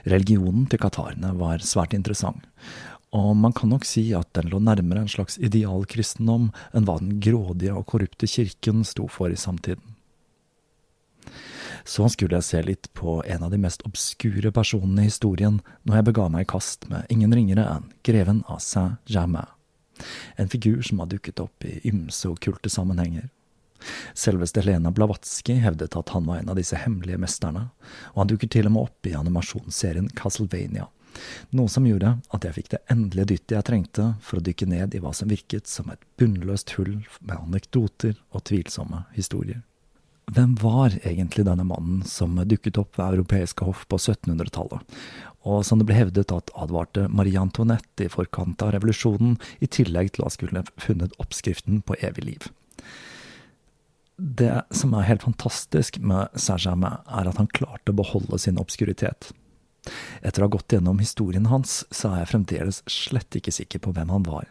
Religionen 0.05 0.67
til 0.69 0.81
katarene 0.81 1.31
var 1.37 1.63
svært 1.65 1.95
interessant, 1.97 2.45
og 3.15 3.31
man 3.39 3.53
kan 3.55 3.71
nok 3.71 3.85
si 3.87 4.09
at 4.17 4.33
den 4.37 4.49
lå 4.51 4.59
nærmere 4.61 5.05
en 5.05 5.11
slags 5.11 5.37
idealkristendom 5.39 6.49
enn 6.75 6.87
hva 6.87 6.97
den 7.01 7.19
grådige 7.23 7.73
og 7.77 7.87
korrupte 7.93 8.29
kirken 8.29 8.83
sto 8.85 9.07
for 9.11 9.31
i 9.31 9.39
samtiden 9.39 9.94
så 11.85 12.07
skulle 12.09 12.39
jeg 12.39 12.47
se 12.47 12.61
litt 12.65 12.89
på 12.97 13.19
en 13.23 13.43
av 13.45 13.51
de 13.53 13.59
mest 13.61 13.83
obskure 13.85 14.51
personene 14.53 15.05
i 15.05 15.09
historien 15.11 15.59
når 15.83 15.99
jeg 15.99 16.07
bega 16.09 16.27
meg 16.33 16.47
i 16.47 16.49
kast 16.55 16.87
med 16.89 17.05
ingen 17.13 17.33
ringere 17.35 17.67
enn 17.69 17.91
greven 18.07 18.41
av 18.49 18.59
Saint-Germain, 18.65 19.51
en 20.35 20.49
figur 20.51 20.81
som 20.83 20.99
har 21.03 21.11
dukket 21.13 21.39
opp 21.43 21.65
i 21.67 21.77
ymse 21.87 22.27
okkulte 22.31 22.71
sammenhenger. 22.73 23.29
Selveste 24.17 24.63
Helena 24.63 24.89
Blavatsky 24.91 25.59
hevdet 25.61 25.95
at 25.99 26.09
han 26.15 26.25
var 26.25 26.41
en 26.41 26.49
av 26.49 26.57
disse 26.57 26.79
hemmelige 26.79 27.21
mesterne, 27.21 27.67
og 28.15 28.23
han 28.23 28.31
dukker 28.33 28.49
til 28.49 28.69
og 28.69 28.75
med 28.75 28.89
opp 28.89 29.09
i 29.09 29.13
animasjonsserien 29.19 30.09
Castlevania, 30.17 30.87
noe 31.55 31.71
som 31.71 31.85
gjorde 31.87 32.15
at 32.33 32.47
jeg 32.47 32.57
fikk 32.57 32.73
det 32.73 32.81
endelige 32.91 33.29
dyttet 33.35 33.55
jeg 33.59 33.67
trengte 33.69 34.07
for 34.25 34.39
å 34.39 34.43
dykke 34.43 34.67
ned 34.73 34.97
i 34.97 35.03
hva 35.03 35.13
som 35.15 35.31
virket 35.31 35.69
som 35.69 35.93
et 35.93 36.01
bunnløst 36.19 36.75
hull 36.79 36.97
med 37.21 37.37
anekdoter 37.37 38.17
og 38.31 38.43
tvilsomme 38.49 39.05
historier. 39.15 39.61
Hvem 40.33 40.55
var 40.57 40.95
egentlig 41.05 41.45
denne 41.45 41.63
mannen 41.67 42.01
som 42.09 42.33
dukket 42.49 42.79
opp 42.81 42.97
ved 42.97 43.19
europeiske 43.19 43.65
hoff 43.67 43.83
på 43.91 43.99
1700-tallet, 43.99 44.81
og 45.45 45.61
som 45.67 45.77
det 45.77 45.85
ble 45.85 45.97
hevdet 45.99 46.33
at 46.33 46.49
advarte 46.57 47.05
Marie 47.13 47.37
Antoinette 47.37 48.07
i 48.07 48.09
forkant 48.09 48.63
av 48.65 48.73
revolusjonen, 48.73 49.37
i 49.61 49.69
tillegg 49.69 50.15
til 50.15 50.25
å 50.25 50.31
skulle 50.33 50.65
funnet 50.81 51.13
oppskriften 51.21 51.83
på 51.85 51.99
evig 52.01 52.25
liv? 52.25 52.49
Det 54.17 54.63
som 54.73 54.95
er 54.97 55.09
helt 55.11 55.27
fantastisk 55.27 55.99
med 56.01 56.33
Saint-Germain, 56.33 57.03
er 57.05 57.29
at 57.29 57.37
han 57.37 57.51
klarte 57.51 57.93
å 57.93 57.99
beholde 57.99 58.39
sin 58.41 58.57
obskuritet. 58.57 59.29
Etter 60.25 60.41
å 60.41 60.47
ha 60.47 60.55
gått 60.55 60.73
gjennom 60.73 60.97
historien 61.03 61.51
hans, 61.51 61.83
så 61.93 62.09
er 62.09 62.23
jeg 62.23 62.31
fremdeles 62.33 62.81
slett 62.89 63.37
ikke 63.37 63.53
sikker 63.53 63.83
på 63.83 63.93
hvem 63.93 64.09
han 64.15 64.25
var 64.25 64.49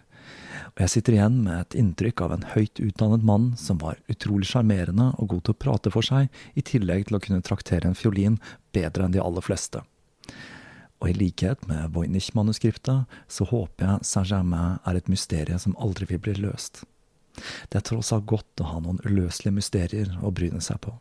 og 0.74 0.82
jeg 0.82 0.90
sitter 0.90 1.14
igjen 1.14 1.36
med 1.44 1.54
et 1.54 1.74
inntrykk 1.78 2.20
av 2.24 2.32
en 2.34 2.46
høyt 2.50 2.80
utdannet 2.82 3.22
mann 3.22 3.52
som 3.60 3.78
var 3.78 4.00
utrolig 4.10 4.48
sjarmerende 4.50 5.12
og 5.22 5.28
god 5.30 5.44
til 5.46 5.54
å 5.54 5.60
prate 5.64 5.92
for 5.94 6.02
seg, 6.02 6.32
i 6.58 6.64
tillegg 6.66 7.06
til 7.06 7.18
å 7.18 7.20
kunne 7.22 7.44
traktere 7.46 7.86
en 7.86 7.94
fiolin 7.94 8.40
bedre 8.74 9.06
enn 9.06 9.14
de 9.14 9.22
aller 9.22 9.44
fleste. 9.44 9.84
Og 10.98 11.12
i 11.12 11.14
likhet 11.14 11.62
med 11.70 11.92
Voynich-manuskriptet, 11.94 13.06
så 13.30 13.46
håper 13.46 13.86
jeg 13.86 14.08
Saint-Germain 14.08 14.80
er 14.82 14.98
et 14.98 15.10
mysterium 15.12 15.60
som 15.62 15.76
aldri 15.78 16.08
vil 16.10 16.22
bli 16.24 16.34
løst. 16.42 16.82
Det 17.70 17.78
er 17.78 17.84
tross 17.86 18.10
alt 18.14 18.26
godt 18.30 18.62
å 18.62 18.72
ha 18.72 18.80
noen 18.82 18.98
uløselige 19.06 19.54
mysterier 19.54 20.10
å 20.26 20.32
bryne 20.34 20.62
seg 20.64 20.80
på. 20.82 20.96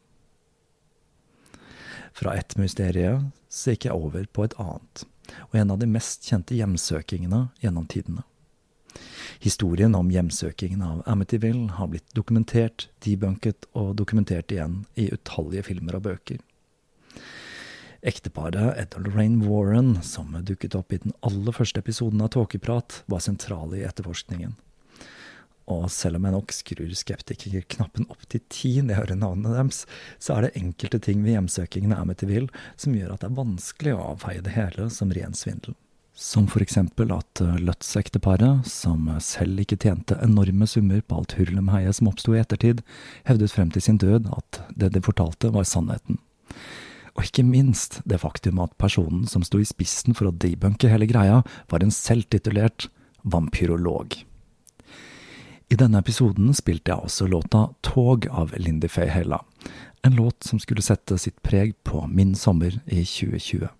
Fra 2.13 2.36
ett 2.38 2.53
mysterium 2.62 3.31
så 3.49 3.73
gikk 3.73 3.88
jeg 3.89 3.97
over 3.97 4.29
på 4.29 4.45
et 4.45 4.53
annet, 4.62 5.05
og 5.49 5.57
en 5.57 5.73
av 5.73 5.81
de 5.81 5.89
mest 5.89 6.29
kjente 6.29 6.53
hjemsøkingene 6.59 7.47
gjennom 7.63 7.89
tidene. 7.89 8.25
Historien 9.43 9.95
om 9.95 10.08
hjemsøkingen 10.08 10.82
av 10.82 11.01
Amityville 11.06 11.73
har 11.75 11.89
blitt 11.91 12.13
dokumentert, 12.15 12.86
debunket 13.03 13.65
og 13.75 13.89
dokumentert 13.99 14.53
igjen 14.56 14.86
i 14.95 15.10
utallige 15.12 15.65
filmer 15.67 15.97
og 15.97 16.06
bøker. 16.06 16.39
Ekteparet 18.08 18.79
Ed 18.79 18.95
og 18.95 19.03
Lorraine 19.03 19.43
Warren, 19.43 19.97
som 19.99 20.32
dukket 20.47 20.77
opp 20.79 20.95
i 20.95 21.01
den 21.03 21.12
aller 21.27 21.51
første 21.60 21.84
episoden 21.84 22.23
av 22.23 22.32
Tåkeprat, 22.38 23.01
var 23.12 23.25
sentrale 23.27 23.82
i 23.82 23.84
etterforskningen. 23.84 24.56
Og 25.75 25.89
selv 25.91 26.21
om 26.21 26.29
jeg 26.29 26.38
nok 26.38 26.56
skrur 26.56 26.95
skeptikerknappen 27.03 28.08
opp 28.15 28.23
til 28.32 28.47
ti 28.47 28.77
når 28.79 28.93
jeg 28.93 29.01
hører 29.01 29.23
navnet 29.27 29.58
deres, 29.60 29.86
så 30.23 30.38
er 30.38 30.47
det 30.47 30.58
enkelte 30.63 31.03
ting 31.03 31.19
ved 31.27 31.36
hjemsøkingen 31.36 31.91
av 31.91 32.08
Amityville 32.08 32.63
som 32.79 32.95
gjør 32.95 33.17
at 33.17 33.27
det 33.27 33.34
er 33.34 33.39
vanskelig 33.43 33.97
å 33.97 34.12
avfeie 34.13 34.47
det 34.47 34.56
hele 34.56 34.88
som 34.88 35.12
ren 35.12 35.36
svindel. 35.36 35.75
Som 36.13 36.45
for 36.47 36.62
eksempel 36.62 37.10
at 37.13 37.41
eh, 37.41 37.58
Lutz-ekteparet, 37.58 38.67
som 38.69 39.08
selv 39.23 39.63
ikke 39.63 39.80
tjente 39.82 40.19
enorme 40.21 40.67
summer 40.69 41.02
på 41.02 41.17
alt 41.17 41.34
hurlumheiet 41.39 41.97
som 41.97 42.12
oppsto 42.12 42.36
i 42.36 42.41
ettertid, 42.41 42.84
hevdet 43.26 43.54
frem 43.54 43.71
til 43.73 43.82
sin 43.82 43.97
død 43.97 44.30
at 44.38 44.62
det 44.78 44.91
de 44.93 45.02
fortalte 45.02 45.49
var 45.56 45.65
sannheten. 45.65 46.21
Og 47.17 47.26
ikke 47.28 47.45
minst 47.45 47.99
det 48.10 48.21
faktum 48.21 48.62
at 48.62 48.78
personen 48.82 49.26
som 49.30 49.45
sto 49.45 49.60
i 49.62 49.67
spissen 49.67 50.13
for 50.17 50.30
å 50.30 50.38
debunke 50.38 50.89
hele 50.89 51.10
greia, 51.10 51.41
var 51.69 51.86
en 51.86 51.93
selvtitulert 51.93 52.89
vampyrolog. 53.26 54.13
I 55.73 55.78
denne 55.80 56.02
episoden 56.04 56.54
spilte 56.54 56.93
jeg 56.93 57.08
også 57.08 57.26
låta 57.30 57.67
Tog 57.82 58.28
av 58.30 58.54
Lindy 58.62 58.89
Faye 58.91 59.10
Hella, 59.10 59.41
en 60.06 60.17
låt 60.17 60.45
som 60.45 60.62
skulle 60.62 60.86
sette 60.86 61.17
sitt 61.17 61.41
preg 61.41 61.73
på 61.88 62.06
min 62.06 62.36
sommer 62.38 62.78
i 62.86 63.02
2020. 63.02 63.71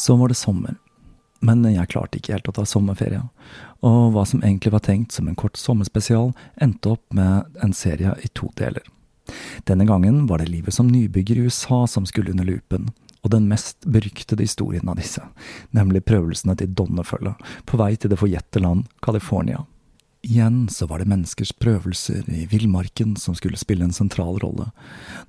Så 0.00 0.16
var 0.16 0.28
det 0.28 0.34
sommer. 0.34 0.74
Men 1.44 1.60
jeg 1.68 1.88
klarte 1.92 2.16
ikke 2.16 2.32
helt 2.32 2.48
å 2.48 2.54
ta 2.56 2.64
sommerferie. 2.64 3.20
og 3.84 4.12
hva 4.12 4.24
som 4.28 4.40
egentlig 4.40 4.72
var 4.72 4.82
tenkt 4.84 5.12
som 5.12 5.28
en 5.28 5.36
kort 5.36 5.56
sommerspesial, 5.56 6.32
endte 6.60 6.94
opp 6.94 7.04
med 7.12 7.44
en 7.64 7.72
serie 7.72 8.14
i 8.24 8.28
to 8.32 8.48
deler. 8.56 8.82
Denne 9.68 9.84
gangen 9.88 10.26
var 10.26 10.38
det 10.38 10.48
livet 10.48 10.74
som 10.74 10.88
nybygger 10.88 11.36
i 11.36 11.46
USA 11.48 11.86
som 11.86 12.06
skulle 12.06 12.30
under 12.30 12.44
lupen, 12.44 12.90
og 13.22 13.30
den 13.30 13.48
mest 13.48 13.84
beryktede 13.84 14.44
historien 14.44 14.88
av 14.88 14.96
disse, 14.96 15.22
nemlig 15.76 16.04
prøvelsene 16.08 16.56
til 16.56 16.72
Donnefølget 16.76 17.40
på 17.68 17.80
vei 17.80 17.94
til 17.96 18.12
det 18.12 18.20
forjette 18.20 18.60
land 18.60 18.88
California. 19.04 19.66
Igjen 20.22 20.68
så 20.68 20.86
var 20.86 20.98
det 20.98 21.08
menneskers 21.08 21.52
prøvelser 21.52 22.26
i 22.28 22.42
villmarken 22.46 23.14
som 23.16 23.34
skulle 23.34 23.56
spille 23.56 23.86
en 23.86 23.94
sentral 23.96 24.36
rolle, 24.42 24.66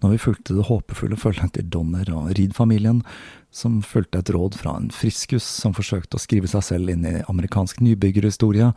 når 0.03 0.09
vi 0.11 0.17
fulgte 0.19 0.55
det 0.57 0.65
håpefulle 0.67 1.15
følget 1.15 1.53
til 1.55 1.69
Donner 1.71 2.09
og 2.11 2.33
Reed-familien, 2.35 2.99
som 3.55 3.79
fulgte 3.87 4.19
et 4.19 4.31
råd 4.35 4.57
fra 4.59 4.73
en 4.75 4.89
friskus 4.91 5.45
som 5.47 5.71
forsøkte 5.77 6.19
å 6.19 6.23
skrive 6.23 6.49
seg 6.51 6.65
selv 6.67 6.91
inn 6.91 7.05
i 7.07 7.21
amerikansk 7.31 7.79
nybyggerhistorie, 7.79 8.73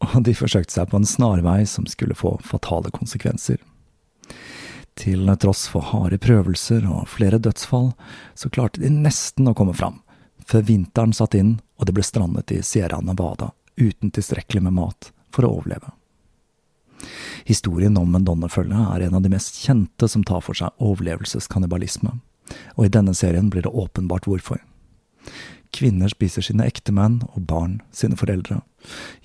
og 0.00 0.14
de 0.24 0.32
forsøkte 0.36 0.78
seg 0.78 0.88
på 0.88 1.02
en 1.02 1.08
snarvei 1.08 1.60
som 1.68 1.84
skulle 1.92 2.16
få 2.16 2.38
fatale 2.44 2.88
konsekvenser. 2.94 3.60
Til 4.96 5.28
tross 5.42 5.66
for 5.68 5.84
harde 5.90 6.16
prøvelser 6.24 6.86
og 6.88 7.10
flere 7.12 7.40
dødsfall, 7.42 7.90
så 8.32 8.48
klarte 8.48 8.80
de 8.80 8.88
nesten 8.88 9.50
å 9.50 9.56
komme 9.58 9.76
fram, 9.76 10.00
før 10.48 10.64
vinteren 10.70 11.12
satt 11.12 11.36
inn 11.36 11.58
og 11.76 11.84
det 11.84 11.96
ble 11.98 12.06
strandet 12.06 12.54
i 12.54 12.62
Sierra 12.64 13.02
Nevada 13.04 13.50
uten 13.76 14.12
tilstrekkelig 14.14 14.62
med 14.64 14.76
mat 14.78 15.10
for 15.34 15.46
å 15.46 15.52
overleve. 15.58 15.92
Historien 17.44 17.96
om 18.00 18.14
en 18.16 18.24
donnerfølge 18.24 18.86
er 18.94 19.04
en 19.04 19.18
av 19.18 19.24
de 19.24 19.32
mest 19.32 19.58
kjente 19.60 20.08
som 20.08 20.24
tar 20.24 20.40
for 20.44 20.56
seg 20.56 20.72
overlevelseskannibalisme, 20.80 22.16
og 22.76 22.86
i 22.86 22.92
denne 22.92 23.14
serien 23.16 23.50
blir 23.52 23.66
det 23.66 23.74
åpenbart 23.74 24.28
hvorfor. 24.30 24.62
Kvinner 25.74 26.12
spiser 26.12 26.44
sine 26.46 26.66
ektemenn 26.70 27.22
og 27.34 27.48
barn 27.50 27.80
sine 27.92 28.16
foreldre, 28.16 28.62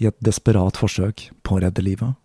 i 0.01 0.09
et 0.09 0.17
desperat 0.23 0.79
forsøk 0.79 1.29
på 1.45 1.55
å 1.55 1.61
redde 1.63 1.85
livet. 1.85 2.17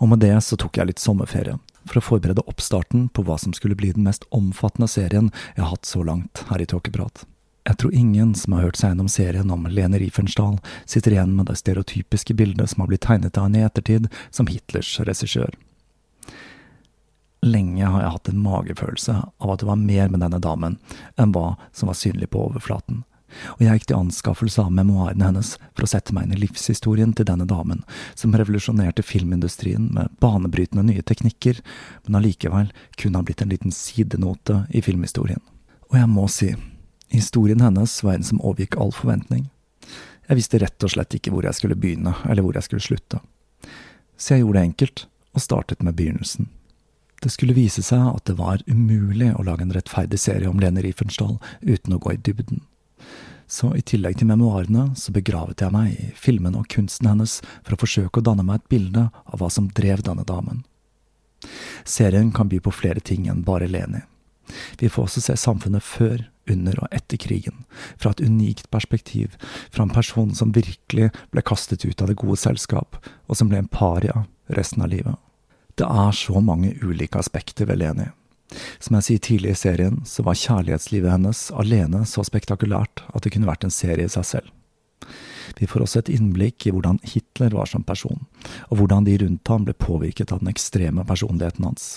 Og 0.00 0.10
med 0.10 0.20
det 0.24 0.34
så 0.44 0.58
tok 0.60 0.76
jeg 0.76 0.90
litt 0.90 1.02
sommerferie, 1.02 1.56
for 1.88 2.00
å 2.00 2.04
forberede 2.04 2.44
oppstarten 2.50 3.08
på 3.14 3.24
hva 3.24 3.38
som 3.40 3.54
skulle 3.56 3.78
bli 3.78 3.92
den 3.94 4.08
mest 4.08 4.26
omfattende 4.34 4.88
serien 4.90 5.30
jeg 5.54 5.62
har 5.62 5.72
hatt 5.76 5.88
så 5.88 6.02
langt 6.04 6.44
her 6.50 6.60
i 6.60 6.68
Tåkeprat. 6.68 7.24
Jeg 7.64 7.78
tror 7.80 7.94
ingen 7.96 8.34
som 8.36 8.52
har 8.52 8.66
hørt 8.66 8.76
seg 8.76 8.92
gjennom 8.92 9.08
serien 9.08 9.52
om 9.52 9.64
Lene 9.72 9.98
Riefenstahl, 10.00 10.58
sitter 10.84 11.16
igjen 11.16 11.32
med 11.36 11.48
det 11.48 11.56
stereotypiske 11.56 12.36
bildet 12.36 12.70
som 12.70 12.84
har 12.84 12.90
blitt 12.90 13.06
tegnet 13.06 13.38
av 13.40 13.46
henne 13.46 13.62
i 13.62 13.64
ettertid, 13.64 14.10
som 14.30 14.50
Hitlers 14.50 14.90
regissør. 15.00 15.56
Lenge 17.44 17.88
har 17.88 18.02
jeg 18.02 18.12
hatt 18.12 18.28
en 18.28 18.44
magefølelse 18.44 19.16
av 19.24 19.50
at 19.52 19.60
det 19.60 19.68
var 19.68 19.80
mer 19.80 20.12
med 20.12 20.20
denne 20.24 20.40
damen 20.44 20.78
enn 21.20 21.32
hva 21.32 21.54
som 21.76 21.88
var 21.88 21.98
synlig 22.00 22.30
på 22.32 22.40
overflaten, 22.50 23.02
og 23.56 23.64
jeg 23.64 23.78
gikk 23.78 23.88
til 23.90 23.98
anskaffelse 23.98 24.62
av 24.62 24.72
memoarene 24.74 25.28
hennes 25.28 25.54
for 25.72 25.86
å 25.86 25.90
sette 25.90 26.14
meg 26.16 26.28
inn 26.28 26.36
i 26.36 26.42
livshistorien 26.44 27.14
til 27.16 27.28
denne 27.28 27.48
damen, 27.48 27.82
som 28.14 28.36
revolusjonerte 28.36 29.04
filmindustrien 29.04 29.88
med 29.96 30.12
banebrytende 30.24 30.86
nye 30.86 31.04
teknikker, 31.04 31.60
men 32.04 32.20
allikevel 32.20 32.70
kun 33.00 33.18
har 33.18 33.26
blitt 33.26 33.44
en 33.44 33.52
liten 33.52 33.74
sidenote 33.74 34.64
i 34.70 34.84
filmhistorien. 34.84 35.42
Og 35.90 35.98
jeg 36.00 36.10
må 36.10 36.28
si, 36.32 36.52
Historien 37.14 37.60
hennes 37.60 38.02
var 38.02 38.18
en 38.18 38.26
som 38.26 38.40
overgikk 38.42 38.74
all 38.80 38.90
forventning. 38.92 39.46
Jeg 40.26 40.38
visste 40.40 40.58
rett 40.58 40.82
og 40.82 40.90
slett 40.90 41.14
ikke 41.14 41.30
hvor 41.30 41.46
jeg 41.46 41.54
skulle 41.54 41.78
begynne, 41.78 42.14
eller 42.26 42.42
hvor 42.42 42.56
jeg 42.56 42.66
skulle 42.66 42.82
slutte. 42.82 43.20
Så 44.16 44.34
jeg 44.34 44.42
gjorde 44.44 44.58
det 44.58 44.68
enkelt, 44.70 45.06
og 45.34 45.42
startet 45.44 45.82
med 45.82 45.94
begynnelsen. 45.98 46.48
Det 47.22 47.30
skulle 47.32 47.56
vise 47.56 47.82
seg 47.86 48.02
at 48.10 48.24
det 48.28 48.36
var 48.38 48.62
umulig 48.66 49.30
å 49.34 49.44
lage 49.46 49.64
en 49.64 49.74
rettferdig 49.74 50.18
serie 50.20 50.50
om 50.50 50.58
Lene 50.60 50.82
Riefensdahl 50.84 51.38
uten 51.62 51.94
å 51.94 52.00
gå 52.02 52.14
i 52.14 52.20
dybden. 52.20 52.64
Så 53.46 53.70
i 53.76 53.84
tillegg 53.84 54.18
til 54.18 54.28
memoarene, 54.30 54.90
så 54.96 55.12
begravet 55.14 55.62
jeg 55.62 55.72
meg 55.74 55.94
i 55.94 56.08
filmen 56.18 56.56
og 56.58 56.66
kunsten 56.72 57.08
hennes 57.10 57.38
for 57.62 57.76
å 57.76 57.80
forsøke 57.80 58.20
å 58.20 58.26
danne 58.26 58.44
meg 58.46 58.62
et 58.62 58.72
bilde 58.74 59.06
av 59.12 59.38
hva 59.40 59.50
som 59.52 59.68
drev 59.70 60.02
denne 60.02 60.24
damen. 60.26 60.64
Serien 61.84 62.32
kan 62.32 62.48
by 62.48 62.58
på 62.64 62.72
flere 62.72 63.04
ting 63.04 63.28
enn 63.28 63.44
bare 63.44 63.68
Leni. 63.70 64.02
Vi 64.80 64.88
får 64.88 65.08
også 65.08 65.22
se 65.24 65.36
samfunnet 65.40 65.84
før, 65.84 66.24
under 66.50 66.76
og 66.82 66.92
etter 66.92 67.16
krigen, 67.20 67.64
fra 67.96 68.12
et 68.12 68.20
unikt 68.20 68.68
perspektiv, 68.74 69.36
fra 69.72 69.86
en 69.86 69.94
person 69.94 70.34
som 70.36 70.52
virkelig 70.52 71.10
ble 71.32 71.44
kastet 71.46 71.86
ut 71.86 72.02
av 72.02 72.10
det 72.10 72.18
gode 72.20 72.36
selskap, 72.40 72.98
og 73.28 73.38
som 73.38 73.48
ble 73.48 73.62
en 73.62 73.70
paria 73.70 74.26
resten 74.52 74.84
av 74.84 74.92
livet. 74.92 75.16
Det 75.74 75.88
er 75.88 76.12
så 76.14 76.42
mange 76.44 76.74
ulike 76.82 77.18
aspekter 77.18 77.66
ved 77.70 77.80
Leni. 77.80 78.10
Som 78.78 78.98
jeg 78.98 79.06
sier 79.06 79.22
tidlig 79.24 79.54
i 79.54 79.58
serien, 79.58 80.02
så 80.06 80.22
var 80.22 80.38
kjærlighetslivet 80.38 81.10
hennes 81.10 81.48
alene 81.56 82.04
så 82.06 82.22
spektakulært 82.26 83.02
at 83.10 83.24
det 83.24 83.32
kunne 83.34 83.48
vært 83.48 83.64
en 83.66 83.74
serie 83.74 84.06
i 84.06 84.12
seg 84.12 84.28
selv. 84.28 84.52
Vi 85.58 85.66
får 85.70 85.84
også 85.84 86.02
et 86.02 86.12
innblikk 86.14 86.66
i 86.66 86.72
hvordan 86.74 87.00
Hitler 87.06 87.54
var 87.56 87.68
som 87.70 87.84
person, 87.86 88.24
og 88.70 88.78
hvordan 88.78 89.06
de 89.08 89.16
rundt 89.24 89.50
ham 89.50 89.66
ble 89.66 89.74
påvirket 89.76 90.32
av 90.32 90.42
den 90.42 90.52
ekstreme 90.52 91.04
personligheten 91.08 91.66
hans 91.66 91.94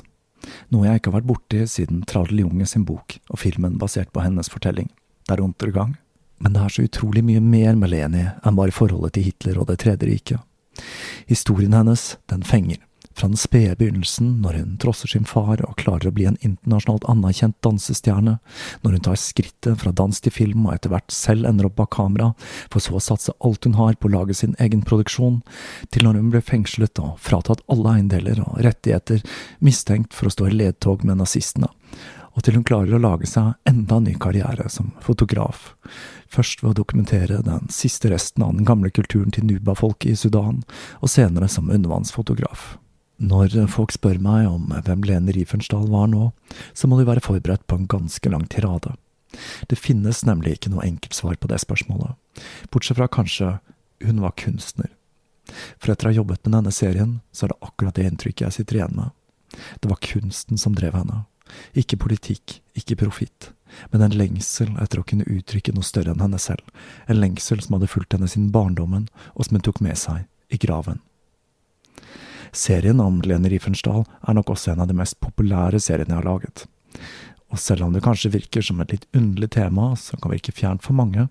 noe 0.74 0.88
jeg 0.88 1.00
ikke 1.00 1.12
har 1.12 1.20
vært 1.20 1.30
borti 1.30 1.62
siden 1.70 2.04
Tradel 2.08 2.44
Junge 2.44 2.68
sin 2.70 2.86
bok 2.88 3.18
og 3.30 3.42
filmen 3.42 3.78
basert 3.82 4.12
på 4.14 4.24
hennes 4.26 4.50
fortelling, 4.52 4.90
Der 5.28 5.42
Untergang. 5.44 5.98
Men 6.40 6.54
det 6.54 6.62
er 6.64 6.70
så 6.70 6.86
utrolig 6.86 7.24
mye 7.26 7.42
mer 7.42 7.76
med 7.76 7.92
Leni 7.92 8.28
enn 8.46 8.58
bare 8.58 8.72
forholdet 8.72 9.18
til 9.18 9.28
Hitler 9.28 9.58
og 9.60 9.68
Det 9.68 9.80
tredje 9.82 10.08
riket. 10.08 10.40
Historien 11.28 11.74
hennes, 11.74 12.18
den 12.30 12.44
fenger, 12.44 12.78
fra 13.18 13.28
den 13.28 13.40
spede 13.40 13.76
begynnelsen, 13.80 14.42
når 14.44 14.60
hun 14.60 14.76
trosser 14.82 15.10
sin 15.10 15.26
far 15.26 15.62
og 15.66 15.78
klarer 15.82 16.10
å 16.10 16.14
bli 16.14 16.28
en 16.30 16.38
internasjonalt 16.46 17.08
anerkjent 17.10 17.58
dansestjerne, 17.66 18.38
når 18.84 18.98
hun 18.98 19.06
tar 19.08 19.18
skrittet 19.22 19.82
fra 19.82 19.94
dans 19.96 20.22
til 20.22 20.34
film 20.34 20.68
og 20.68 20.76
etter 20.76 20.94
hvert 20.94 21.14
selv 21.14 21.50
ender 21.50 21.70
opp 21.70 21.80
bak 21.80 21.92
kamera, 21.98 22.34
for 22.70 22.84
så 22.84 23.00
å 23.00 23.04
satse 23.04 23.34
alt 23.42 23.66
hun 23.66 23.80
har 23.80 23.98
på 23.98 24.10
å 24.10 24.14
lage 24.20 24.38
sin 24.38 24.54
egen 24.62 24.86
produksjon, 24.86 25.42
til 25.90 26.06
når 26.06 26.22
hun 26.22 26.30
ble 26.36 26.44
fengslet 26.46 27.02
og 27.02 27.18
fratatt 27.24 27.66
alle 27.74 27.98
eiendeler 27.98 28.44
og 28.46 28.62
rettigheter, 28.68 29.26
mistenkt 29.66 30.14
for 30.14 30.30
å 30.30 30.38
stå 30.38 30.52
i 30.52 30.56
ledtog 30.60 31.06
med 31.08 31.18
nazistene, 31.24 31.72
og 32.38 32.46
til 32.46 32.60
hun 32.60 32.66
klarer 32.70 32.94
å 32.94 33.02
lage 33.02 33.26
seg 33.26 33.56
enda 33.66 33.98
en 33.98 34.06
ny 34.06 34.14
karriere 34.22 34.70
som 34.70 34.92
fotograf, 35.02 35.72
først 36.30 36.62
ved 36.62 36.76
å 36.76 36.80
dokumentere 36.84 37.42
den 37.42 37.66
siste 37.74 38.12
resten 38.14 38.46
av 38.46 38.54
den 38.54 38.68
gamle 38.68 38.94
kulturen 38.94 39.34
til 39.34 39.50
Nuba-folket 39.50 40.14
i 40.14 40.20
Sudan, 40.28 40.62
og 41.02 41.10
senere 41.10 41.50
som 41.50 41.74
undervannsfotograf. 41.74 42.76
Når 43.18 43.56
folk 43.74 43.96
spør 43.96 44.20
meg 44.22 44.46
om 44.46 44.70
hvem 44.86 45.06
Lene 45.08 45.34
Riefenstahl 45.34 45.88
var 45.90 46.10
nå, 46.12 46.30
så 46.78 46.90
må 46.90 47.00
de 47.00 47.08
være 47.08 47.24
forberedt 47.26 47.66
på 47.66 47.80
en 47.80 47.90
ganske 47.90 48.30
lang 48.30 48.46
tirade. 48.52 48.94
Det 49.70 49.80
finnes 49.80 50.22
nemlig 50.26 50.58
ikke 50.58 50.72
noe 50.74 50.86
enkelt 50.86 51.18
svar 51.18 51.36
på 51.42 51.50
det 51.50 51.60
spørsmålet, 51.64 52.14
bortsett 52.72 53.00
fra 53.00 53.10
kanskje 53.12 53.58
hun 54.06 54.22
var 54.22 54.38
kunstner. 54.38 54.92
For 55.80 55.92
etter 55.92 56.10
å 56.10 56.12
ha 56.12 56.20
jobbet 56.20 56.46
med 56.46 56.58
denne 56.60 56.74
serien, 56.76 57.18
så 57.32 57.46
er 57.48 57.54
det 57.54 57.66
akkurat 57.66 57.98
det 57.98 58.06
inntrykket 58.08 58.46
jeg 58.46 58.58
sitter 58.60 58.80
igjen 58.80 58.98
med. 59.00 59.16
Det 59.82 59.90
var 59.90 60.04
kunsten 60.04 60.62
som 60.62 60.76
drev 60.78 60.98
henne. 60.98 61.24
Ikke 61.80 62.00
politikk, 62.00 62.60
ikke 62.78 63.00
profitt, 63.00 63.52
men 63.92 64.04
en 64.04 64.16
lengsel 64.20 64.74
etter 64.84 65.02
å 65.02 65.08
kunne 65.08 65.28
uttrykke 65.32 65.74
noe 65.74 65.88
større 65.88 66.14
enn 66.14 66.24
henne 66.24 66.40
selv, 66.42 66.64
en 67.08 67.22
lengsel 67.22 67.64
som 67.64 67.78
hadde 67.78 67.90
fulgt 67.92 68.14
henne 68.14 68.30
siden 68.30 68.52
barndommen, 68.54 69.08
og 69.34 69.48
som 69.48 69.58
hun 69.58 69.66
tok 69.66 69.82
med 69.84 69.98
seg 70.00 70.28
i 70.54 70.60
graven. 70.62 71.02
Serien 72.56 73.02
om 73.04 73.22
Lene 73.26 73.52
Riefenstahl 73.52 74.04
er 74.06 74.38
nok 74.38 74.54
også 74.54 74.74
en 74.74 74.84
av 74.84 74.90
de 74.90 74.98
mest 74.98 75.20
populære 75.24 75.82
seriene 75.84 76.16
jeg 76.16 76.22
har 76.22 76.30
laget. 76.30 76.68
Og 77.48 77.60
selv 77.64 77.86
om 77.86 77.94
det 77.96 78.04
kanskje 78.04 78.34
virker 78.34 78.66
som 78.66 78.82
et 78.84 78.92
litt 78.92 79.06
underlig 79.16 79.54
tema, 79.56 79.94
som 79.96 80.20
kan 80.20 80.34
virke 80.34 80.52
fjernt 80.52 80.84
for 80.84 80.98
mange, 80.98 81.30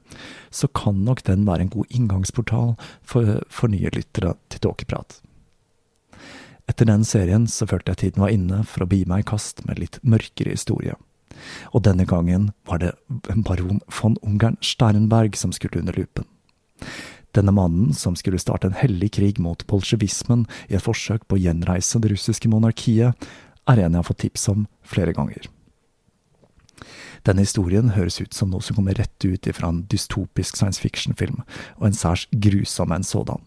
så 0.51 0.69
kan 0.73 1.03
nok 1.05 1.23
den 1.27 1.45
være 1.49 1.67
en 1.67 1.73
god 1.75 1.93
inngangsportal 1.93 2.75
for, 3.05 3.43
for 3.53 3.73
nye 3.73 3.93
lyttere 3.93 4.33
til 4.49 4.65
tåkeprat. 4.65 5.21
Etter 6.67 6.89
den 6.89 7.05
serien 7.07 7.45
så 7.47 7.69
følte 7.69 7.93
jeg 7.93 8.01
tiden 8.01 8.25
var 8.25 8.33
inne 8.35 8.63
for 8.67 8.83
å 8.83 8.91
bi 8.91 9.05
meg 9.07 9.23
i 9.23 9.29
kast 9.29 9.63
med 9.69 9.79
litt 9.79 10.01
mørkere 10.03 10.57
historie. 10.57 10.97
Og 11.77 11.85
denne 11.85 12.07
gangen 12.09 12.51
var 12.67 12.81
det 12.83 12.95
baron 13.45 13.83
von 14.01 14.17
Ungern 14.25 14.57
Sternberg 14.65 15.37
som 15.37 15.53
skulle 15.53 15.83
under 15.83 15.95
lupen. 15.97 16.25
Denne 17.37 17.53
mannen, 17.53 17.93
som 17.93 18.17
skulle 18.17 18.41
starte 18.41 18.71
en 18.71 18.79
hellig 18.79 19.11
krig 19.19 19.41
mot 19.43 19.61
bolsjevismen 19.69 20.47
i 20.71 20.79
et 20.79 20.85
forsøk 20.85 21.27
på 21.29 21.37
å 21.37 21.43
gjenreise 21.43 22.01
det 22.01 22.15
russiske 22.15 22.49
monarkiet, 22.49 23.29
er 23.67 23.83
en 23.83 23.93
jeg 23.93 24.01
har 24.01 24.07
fått 24.07 24.23
tips 24.25 24.49
om 24.55 24.65
flere 24.87 25.13
ganger. 25.17 25.51
Denne 27.27 27.43
historien 27.43 27.91
høres 27.97 28.21
ut 28.23 28.37
som 28.37 28.53
noe 28.53 28.63
som 28.63 28.79
kommer 28.79 28.97
rett 28.97 29.25
ut 29.25 29.49
ifra 29.51 29.69
en 29.73 29.83
dystopisk 29.91 30.57
science 30.57 30.81
fiction-film, 30.81 31.43
og 31.81 31.89
en 31.89 31.99
særs 31.99 32.29
grusom 32.31 32.95
en 32.95 33.05
sådan. 33.05 33.43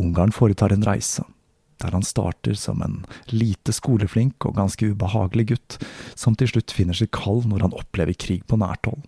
Ungarn 0.00 0.32
foretar 0.32 0.72
en 0.72 0.86
reise, 0.86 1.26
der 1.80 1.94
han 1.94 2.06
starter 2.06 2.56
som 2.56 2.80
en 2.82 3.02
lite 3.28 3.74
skoleflink 3.76 4.46
og 4.48 4.56
ganske 4.56 4.92
ubehagelig 4.94 5.50
gutt, 5.52 5.78
som 6.16 6.34
til 6.34 6.50
slutt 6.50 6.74
finner 6.74 6.96
sitt 6.96 7.12
kall 7.14 7.44
når 7.46 7.68
han 7.68 7.76
opplever 7.76 8.16
krig 8.16 8.46
på 8.48 8.58
nært 8.60 8.88
hold. 8.88 9.04